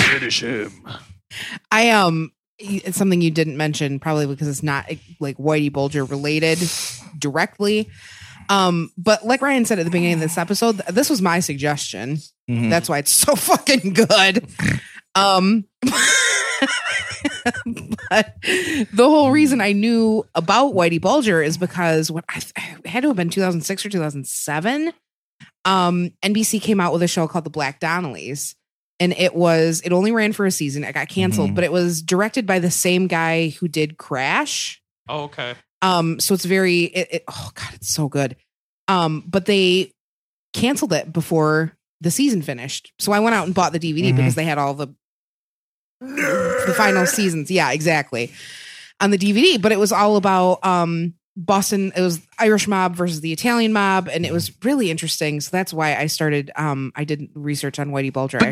[0.00, 0.72] Finish him.
[1.70, 4.90] I um it's something you didn't mention probably because it's not
[5.20, 6.58] like Whitey Bulger related
[7.16, 7.88] directly.
[8.48, 11.40] Um, but like Ryan said at the beginning of this episode, th- this was my
[11.40, 12.18] suggestion.
[12.50, 12.70] Mhm.
[12.70, 14.46] That's why it's so fucking good.
[15.14, 15.64] Um,
[17.64, 18.34] but
[18.92, 23.08] the whole reason I knew about Whitey Bulger is because when I, it had to
[23.08, 24.92] have been 2006 or 2007.
[25.64, 28.54] Um, NBC came out with a show called The Black Donnellys,
[29.00, 30.84] and it was it only ran for a season.
[30.84, 31.54] It got canceled, Mhm.
[31.54, 34.82] but it was directed by the same guy who did Crash.
[35.08, 35.54] Oh, okay.
[35.80, 38.36] Um, so it's very it, it oh god, it's so good.
[38.88, 39.92] Um, but they
[40.52, 41.72] canceled it before
[42.04, 42.92] the season finished.
[43.00, 44.16] So I went out and bought the DVD Mhm.
[44.16, 44.88] because they had all the
[46.00, 47.50] the final seasons.
[47.50, 48.32] Yeah, exactly.
[49.00, 51.92] On the DVD, but it was all about um Boston.
[51.96, 55.40] It was Irish mob versus the Italian mob, and it was really interesting.
[55.40, 56.50] So that's why I started.
[56.54, 58.38] Um, I did research on Whitey Bulger.
[58.40, 58.50] I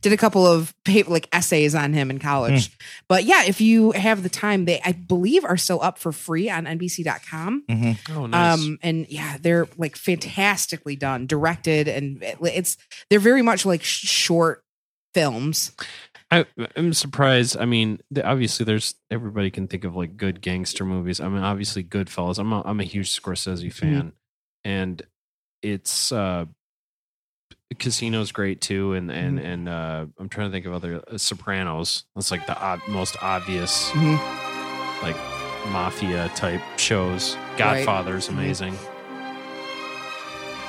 [0.00, 2.76] did a couple of pa- like essays on him in college.
[3.06, 6.50] But yeah, if you have the time, they I believe are still up for free
[6.50, 7.62] on NBC.com.
[8.10, 8.58] Oh, nice.
[8.60, 12.76] Um, and yeah, they're like fantastically done, directed, and it's
[13.10, 14.64] they're very much like sh- short
[15.14, 15.72] films.
[16.30, 16.44] I,
[16.76, 17.56] I'm surprised.
[17.56, 21.20] I mean, obviously, there's everybody can think of like good gangster movies.
[21.20, 22.38] I mean, obviously, Goodfellas.
[22.38, 24.12] I'm a, I'm a huge Scorsese fan,
[24.62, 25.02] and
[25.62, 26.44] it's uh,
[27.76, 32.04] Casino's great too, and and and uh, I'm trying to think of other uh, Sopranos.
[32.14, 33.94] That's like the ob- most obvious
[35.02, 35.16] like
[35.70, 37.36] mafia type shows.
[37.56, 38.76] Godfather's amazing.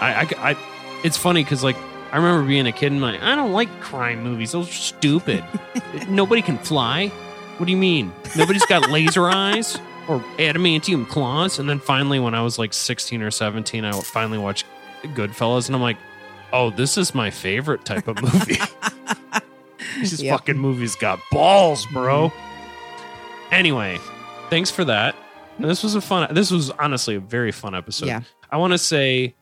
[0.02, 1.76] I, I, I it's funny because like
[2.11, 4.52] I remember being a kid and like I don't like crime movies.
[4.52, 5.44] Those are stupid.
[6.10, 7.07] Nobody can fly.
[7.57, 8.11] What do you mean?
[8.38, 9.77] Nobody's got laser eyes
[10.07, 11.60] or adamantium claws.
[11.60, 14.65] And then finally, when I was like 16 or 17, I finally watched
[15.03, 15.98] Goodfellas, and I'm like,
[16.52, 18.57] oh, this is my favorite type of movie.
[19.99, 20.40] These Yep.
[20.40, 22.31] fucking movies got balls, bro.
[23.52, 23.99] Anyway,
[24.49, 25.15] thanks for that.
[25.60, 26.34] This was a fun.
[26.34, 28.07] This was honestly a very fun episode.
[28.07, 28.22] Yeah.
[28.49, 29.36] I want to say,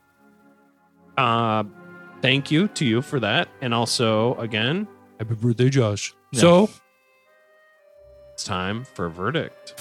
[1.18, 1.64] uh,
[2.22, 4.88] thank you to you for that, and also again,
[5.20, 6.14] happy birthday, Josh.
[6.32, 6.42] Yeah.
[6.42, 6.70] So
[8.34, 9.74] it's time for a verdict.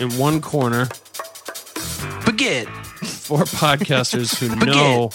[0.00, 0.86] In one corner,
[2.24, 2.66] Baguette.
[3.06, 5.10] four podcasters who know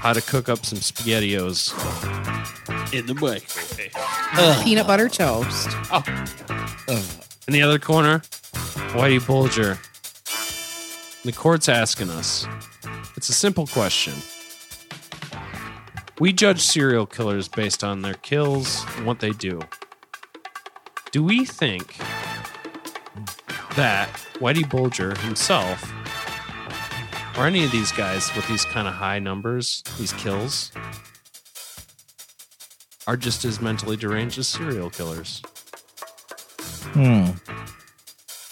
[0.00, 1.72] how to cook up some spaghettios
[2.94, 4.64] in the microwave.
[4.64, 5.68] Peanut butter toast.
[5.90, 6.04] Oh.
[7.48, 8.20] In the other corner,
[8.92, 9.78] Whitey Bulger.
[11.24, 12.46] The court's asking us.
[13.16, 14.12] It's a simple question.
[16.20, 19.60] We judge serial killers based on their kills and what they do.
[21.12, 21.96] Do we think
[23.76, 25.90] that Whitey Bulger himself,
[27.38, 30.72] or any of these guys with these kind of high numbers, these kills,
[33.06, 35.40] are just as mentally deranged as serial killers?
[36.92, 37.30] Hmm.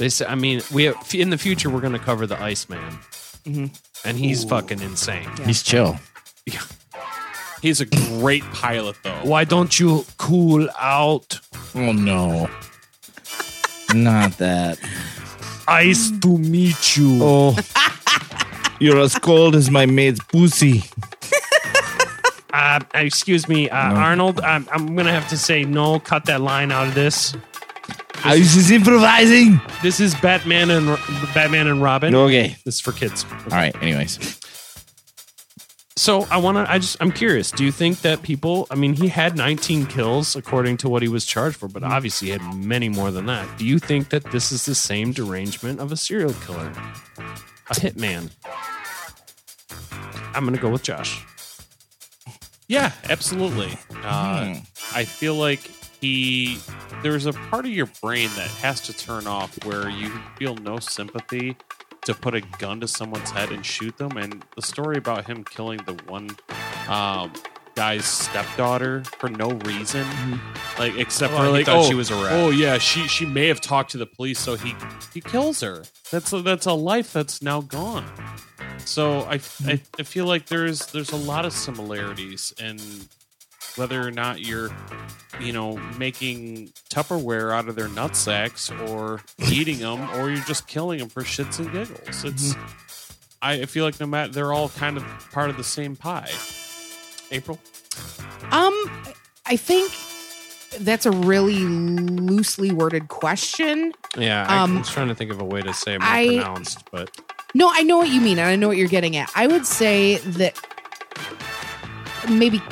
[0.02, 2.98] They say, I mean, we have, in the future we're going to cover the Iceman,
[3.44, 3.70] Mhm.
[4.04, 5.28] and he's fucking insane.
[5.46, 5.96] He's chill.
[6.44, 6.60] Yeah.
[7.60, 9.20] He's a great pilot, though.
[9.22, 11.38] Why don't you cool out?
[11.76, 12.50] Oh no.
[13.94, 14.80] Not that.
[15.68, 17.20] Ice to meet you.
[17.22, 17.56] Oh.
[18.80, 20.82] You're as cold as my maid's pussy.
[22.52, 24.00] Uh, excuse me, uh, No.
[24.00, 24.40] Arnold.
[24.40, 26.00] I'm, I'm gonna have to say no.
[26.00, 27.34] Cut that line out of this.
[28.24, 29.60] I was just improvising.
[29.82, 30.86] This is Batman and
[31.34, 32.14] Batman and Robin.
[32.14, 32.56] Okay.
[32.64, 33.24] This is for kids.
[33.30, 33.74] All right.
[33.82, 34.38] Anyways,
[35.96, 36.70] So I want to.
[36.70, 36.96] I just.
[37.00, 37.50] I'm curious.
[37.50, 38.66] Do you think that people?
[38.70, 42.28] I mean, he had 19 kills according to what he was charged for, but obviously
[42.28, 43.58] he had many more than that.
[43.58, 46.72] Do you think that this is the same derangement of a serial killer,
[47.70, 48.30] a hitman?
[50.34, 51.24] I'm gonna go with Josh.
[52.68, 53.76] Yeah, absolutely.
[54.02, 54.60] Uh, Hmm.
[54.94, 55.70] I feel like
[56.02, 56.58] he
[57.02, 60.78] there's a part of your brain that has to turn off where you feel no
[60.78, 61.56] sympathy
[62.04, 64.16] to put a gun to someone's head and shoot them.
[64.18, 66.30] And the story about him killing the one
[66.88, 67.32] um,
[67.76, 70.04] guy's stepdaughter for no reason,
[70.78, 72.32] like except Well, for he like thought oh she was a rat.
[72.32, 74.74] oh yeah she she may have talked to the police, so he
[75.14, 75.84] he kills her.
[76.10, 78.04] That's a, that's a life that's now gone.
[78.84, 82.78] So I, I I feel like there's there's a lot of similarities in
[83.76, 84.70] whether or not you're
[85.40, 89.20] you know making Tupperware out of their nut sacks or
[89.50, 92.24] eating them or you're just killing them for shits and giggles.
[92.24, 92.54] It's
[93.40, 96.30] I feel like no matter they're all kind of part of the same pie.
[97.30, 97.58] April.
[98.50, 98.74] Um,
[99.46, 99.90] I think
[100.80, 103.92] that's a really loosely worded question.
[104.16, 106.26] Yeah, I Um, was trying to think of a way to say it more I-
[106.26, 107.10] pronounced, but
[107.54, 109.30] No, I know what you mean, and I know what you're getting at.
[109.34, 110.58] I would say that
[112.30, 112.62] maybe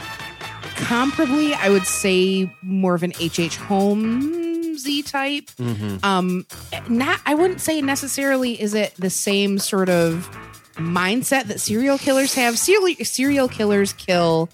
[0.80, 3.56] comparably, I would say more of an H.H.
[3.56, 5.46] Holmesy type.
[5.58, 6.02] Mhm.
[6.04, 6.46] Um,
[6.88, 7.20] not.
[7.26, 10.28] I wouldn't say necessarily is it the same sort of
[10.76, 12.58] mindset that serial killers have.
[12.58, 14.48] Serial serial killers kill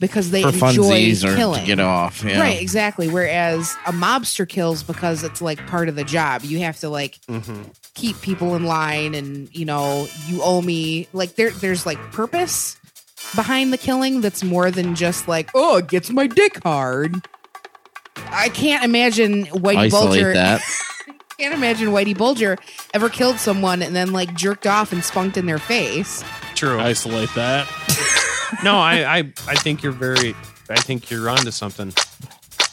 [0.00, 1.64] because they for enjoy killing.
[1.64, 2.24] get off.
[2.24, 2.40] Yeah.
[2.40, 3.08] Right, exactly.
[3.08, 6.42] Whereas a mobster kills because it's like part of the job.
[6.44, 7.62] You have to like Mm-hmm.
[7.94, 12.76] keep people in line and you know, you owe me like there there's like purpose
[13.34, 17.14] behind the killing that's more than just like, oh, it gets my dick hard.
[18.16, 20.62] I can't imagine Whitey Isolate Bulger that.
[21.38, 22.58] can't imagine Whitey Bulger
[22.94, 26.22] ever killed someone and then like jerked off and spunked in their face.
[26.54, 26.78] True.
[26.80, 27.66] Isolate that.
[28.64, 30.34] no, I, I I think you're very.
[30.70, 31.92] I think you're onto something.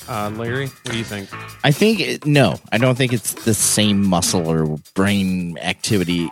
[0.07, 1.29] Uh, Larry, what do you think?
[1.63, 6.29] I think it, no, I don't think it's the same muscle or brain activity.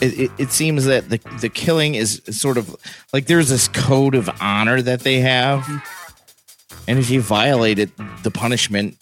[0.00, 2.74] It, it, it seems that the the killing is sort of
[3.12, 5.68] like there's this code of honor that they have,
[6.88, 7.90] and if you violate it,
[8.22, 8.96] the punishment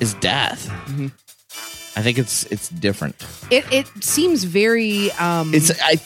[0.00, 0.70] is death.
[1.96, 3.16] I think it's it's different.
[3.50, 5.96] It it seems very um It's I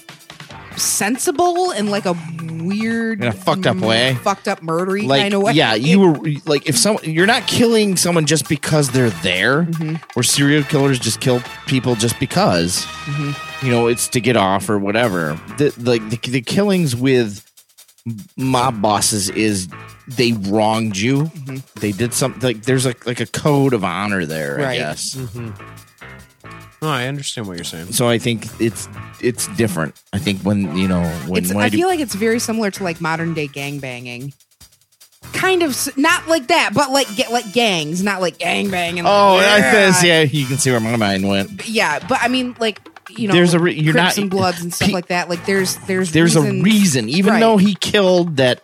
[0.79, 2.15] sensible in like a
[2.63, 4.15] weird In a fucked up m- way?
[4.23, 5.53] Fucked up murdery like kind of way.
[5.53, 9.97] yeah, you were like if someone you're not killing someone just because they're there, Mm-hmm.
[10.19, 12.85] or serial killers just kill people just because.
[12.85, 13.67] Mm-hmm.
[13.67, 15.39] you know, it's to get off or whatever.
[15.59, 17.45] The like the, the killings with
[18.37, 19.69] mob bosses is
[20.07, 21.25] they wronged you.
[21.25, 21.81] Mm-hmm.
[21.81, 25.15] They did something like there's like like a code of honor there, I guess.
[25.15, 25.51] Mm-hmm.
[26.81, 27.93] No, I understand what you're saying.
[27.93, 28.89] So I think it's
[29.21, 30.01] it's different.
[30.13, 32.85] I think when you know when It's, when I feel like it's very similar to
[32.85, 34.33] like modern day gang banging.
[35.33, 39.05] Kind of s- not like that, but like get like gangs, not like gang banging.
[39.07, 40.21] oh, like, I guess, yeah.
[40.23, 41.69] yeah, you can see where my mind went.
[41.69, 42.81] yeah, but I mean, like
[43.11, 45.29] you know, There's a re- you're Crips not- and Bloods and stuff pe- like that.
[45.29, 47.41] Like there's there's There's reasons- a reason, even Right.
[47.41, 48.63] though he killed that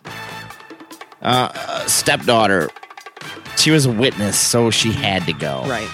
[1.21, 2.69] uh, uh, stepdaughter.
[3.57, 5.63] She was a witness, so she had to go.
[5.65, 5.89] Right.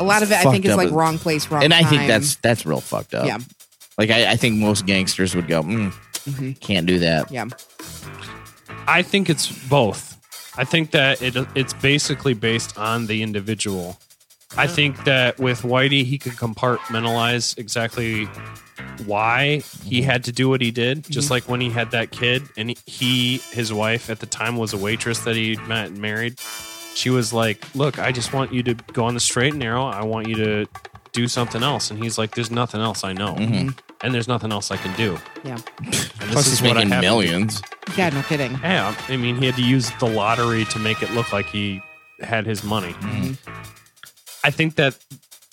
[0.00, 2.08] A lot of it, I think, is like wrong place, wrong and I think time.
[2.08, 3.26] that's that's real fucked up.
[3.26, 3.38] Yeah.
[3.98, 5.92] Like I, I think most gangsters would go, mm,
[6.28, 6.58] Mhm.
[6.60, 7.30] can't do that.
[7.30, 7.44] yeah.
[8.88, 10.16] I think it's both.
[10.58, 13.98] I think that it it's basically based on the individual.
[14.56, 18.28] I think that with Whitey, he could compartmentalize exactly
[19.06, 21.04] why he had to do what he did.
[21.08, 21.32] Just Mm-hmm.
[21.34, 24.76] like when he had that kid, and he, his wife at the time was a
[24.78, 26.38] waitress that he met and married.
[26.94, 29.84] She was like, "Look, I just want you to go on the straight and narrow.
[29.86, 30.66] I want you to
[31.12, 33.76] do something else." And he's like, "There's nothing else I know, Mhm.
[34.02, 35.56] and there's nothing else I can do." Yeah.
[35.78, 37.62] And this Plus, is he's what I making have millions.
[37.96, 38.52] Yeah, no kidding.
[38.62, 41.80] Yeah, I mean, he had to use the lottery to make it look like he
[42.22, 42.94] had his money.
[44.44, 44.96] I think that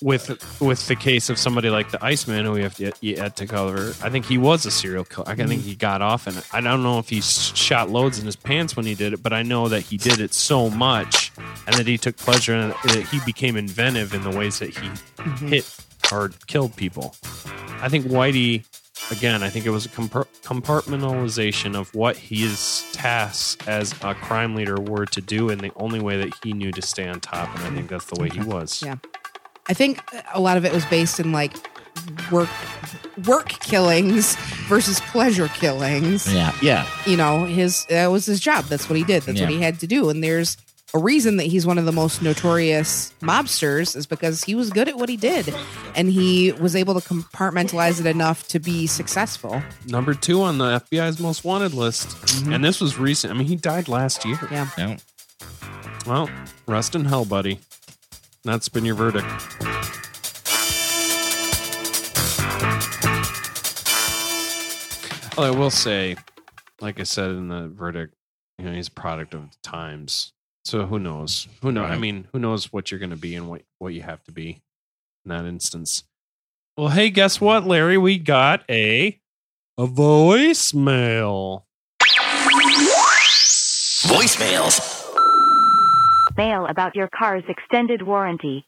[0.01, 0.29] with
[0.61, 3.93] with the case of somebody like the Iceman, who we have yet, yet to cover,
[4.03, 5.27] I think he was a serial killer.
[5.27, 8.35] I think he got off, and I don't know if he shot loads in his
[8.35, 11.31] pants when he did it, but I know that he did it so much,
[11.65, 12.75] and that he took pleasure in it.
[12.83, 15.47] That he became inventive in the ways that he mm-hmm.
[15.47, 15.75] hit
[16.11, 17.15] or killed people.
[17.81, 18.63] I think Whitey
[19.11, 24.55] again, I think it was a compar- compartmentalization of what his tasks as a crime
[24.55, 27.53] leader were to do, and the only way that he knew to stay on top.
[27.55, 28.81] And I think that's the way he was.
[28.81, 28.97] Yeah.
[29.69, 30.01] I think
[30.33, 31.53] a lot of it was based in like
[32.31, 32.49] work
[33.25, 34.35] work killings
[34.67, 36.31] versus pleasure killings.
[36.31, 36.53] Yeah.
[36.61, 36.87] Yeah.
[37.05, 38.65] You know, his that was his job.
[38.65, 39.23] That's what he did.
[39.23, 40.09] That's what he had to do.
[40.09, 40.57] And there's
[40.93, 44.87] a reason that he's one of the most notorious mobsters is because he was good
[44.87, 45.53] at what he did
[45.95, 49.61] and he was able to compartmentalize it enough to be successful.
[49.85, 52.53] Number two on the FBI's most wanted list, mm-hmm.
[52.53, 53.33] and this was recent.
[53.33, 54.39] I mean, he died last year.
[54.49, 54.69] Yeah.
[54.77, 54.97] Yeah.
[56.05, 56.29] Well,
[56.67, 57.59] rest in hell, buddy.
[58.47, 59.27] That's been your verdict.
[65.37, 66.15] Well, I will say,
[66.79, 68.15] like I said in the verdict,
[68.57, 70.31] you know, he's a product of the times.
[70.63, 71.49] So who knows?
[71.61, 71.91] Who knows?
[71.91, 74.31] I mean, who knows what you're going to be and what what you have to
[74.31, 74.61] be
[75.25, 76.05] in that instance.
[76.77, 77.97] Well, hey, guess what, Larry?
[77.97, 79.19] We got a
[79.77, 81.63] a voicemail.
[84.07, 84.96] Voicemails.
[86.37, 88.65] Mail about your car's extended warranty.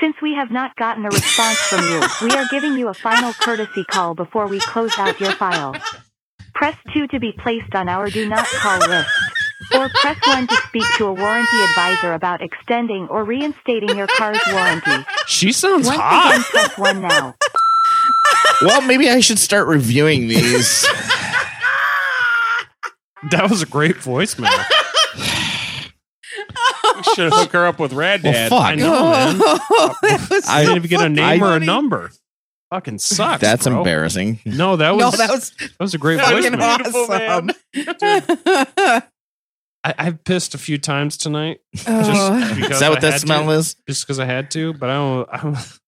[0.00, 3.32] Since we have not gotten a response from you, we are giving you a final
[3.34, 5.74] courtesy call before we close out your file.
[6.54, 9.10] Press 2 to be placed on our do not call list.
[9.74, 14.40] Or press 1 to speak to a warranty advisor about extending or reinstating your car's
[14.50, 15.04] warranty.
[15.26, 16.30] She sounds Once hot.
[16.30, 17.34] again, press 1 now.
[18.62, 20.86] Well, maybe I should start reviewing these.
[23.32, 24.64] That was a great voicemail.
[27.14, 28.48] Should hook her up with Rad Well, Dad.
[28.50, 28.62] fuck.
[28.62, 29.40] I know, man.
[30.48, 32.10] I didn't even get a name or a number.
[32.70, 33.40] Fucking sucks.
[33.40, 33.78] That's bro.
[33.78, 34.40] embarrassing.
[34.44, 37.54] No, that was No, that was that was a great fucking voicemail.
[37.74, 39.02] awesome.
[39.84, 41.60] I, I've pissed a few times tonight.
[41.86, 42.04] Oh.
[42.04, 43.76] Just because Is that what I that had smell to, is?
[43.88, 45.28] Just because I had to, but I don't.
[45.32, 45.78] I don't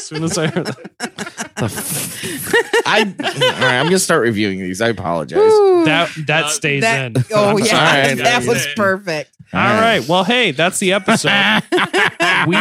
[0.00, 3.78] as soon as I heard that, I all right.
[3.78, 4.80] I'm gonna start reviewing these.
[4.80, 5.38] I apologize.
[5.38, 7.24] that, that uh, stays That- in.
[7.32, 8.14] oh I'm yeah, sorry.
[8.16, 9.30] that was perfect.
[9.52, 10.06] All right.
[10.08, 11.62] Well, hey, that's the episode.
[12.46, 12.56] we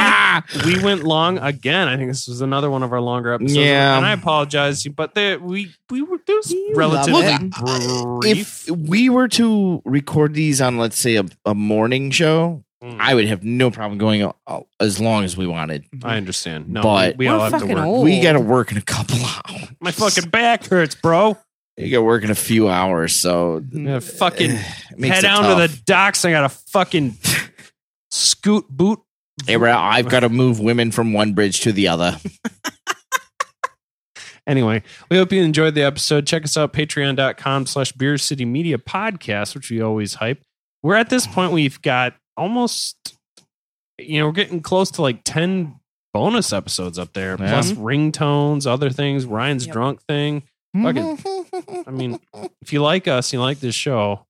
[0.65, 1.87] we went long again.
[1.87, 3.55] I think this was another one of our longer episodes.
[3.57, 3.97] Yeah.
[3.97, 7.51] and I apologize, but they, we we were it was love relatively it.
[8.21, 8.67] brief.
[8.67, 12.97] If we were to record these on, let's say, a, a morning show, Mm.
[12.99, 15.83] I would have no problem going a- a- as long as we wanted.
[16.03, 16.69] I understand.
[16.69, 17.77] No, But- we, we all have to work.
[17.83, 18.05] old.
[18.05, 19.67] We got to work in a couple hours.
[19.81, 21.37] My fucking back hurts, bro.
[21.77, 25.43] You got to work in a few hours, so Yeah, fucking it head it down
[25.57, 26.23] to the docks.
[26.25, 27.17] I got to fucking
[28.11, 28.99] scoot boot.
[29.45, 32.17] Hey, bro, I've got to move women from one bridge to the other.
[34.47, 34.81] Anyway,
[35.11, 36.25] we hope you enjoyed the episode.
[36.25, 40.41] Check us out, patreon.com slash beer city media podcast, which we always hype.
[40.81, 43.15] We're at this point, we've got almost,
[43.99, 45.75] you know, we're getting close to like 10
[46.13, 47.49] bonus episodes up there, Yeah.
[47.49, 49.73] plus ringtones, other things, Ryan's Yep.
[49.73, 50.43] drunk thing.
[50.81, 51.19] Fucking,
[51.87, 52.19] I mean,
[52.61, 54.25] if you like us, you like this show,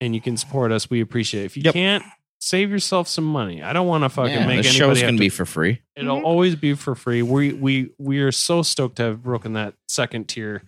[0.00, 1.46] and you can support us, we appreciate it.
[1.46, 1.74] If you Yep.
[1.74, 2.04] can't,
[2.40, 3.62] save yourself some money.
[3.62, 5.80] I don't want to fucking Yeah, make the show's have gonna to- be for free.
[5.94, 6.24] It'll Mm-hmm.
[6.26, 7.22] always be for free.
[7.22, 10.62] We we we are so stoked to have broken that second tier,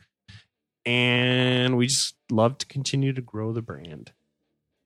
[0.87, 4.13] and we just love to continue to grow the brand.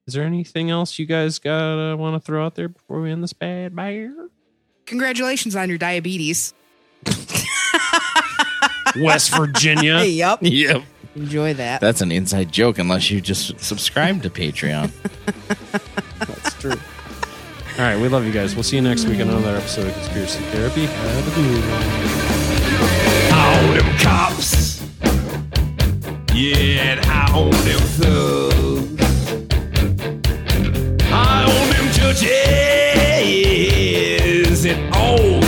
[0.08, 3.12] Is there anything else you guys got to want to throw out there before we
[3.12, 4.10] end this bad bear?
[4.86, 6.54] Congratulations on your diabetes.
[8.96, 9.98] West Virginia.
[10.04, 10.38] yep.
[10.40, 10.82] Yep.
[11.14, 11.82] Enjoy that.
[11.82, 14.90] That's an inside joke, unless you just subscribe to Patreon.
[16.26, 16.70] That's true.
[16.70, 18.54] All right, we love you guys.
[18.54, 20.86] We'll see you next week on another episode of Conspiracy Therapy.
[20.86, 21.84] Have a good one.
[23.38, 24.80] All them cops.
[26.34, 29.07] Yeah, and I own them thugs.
[31.10, 32.28] I own them judges
[34.64, 35.47] and all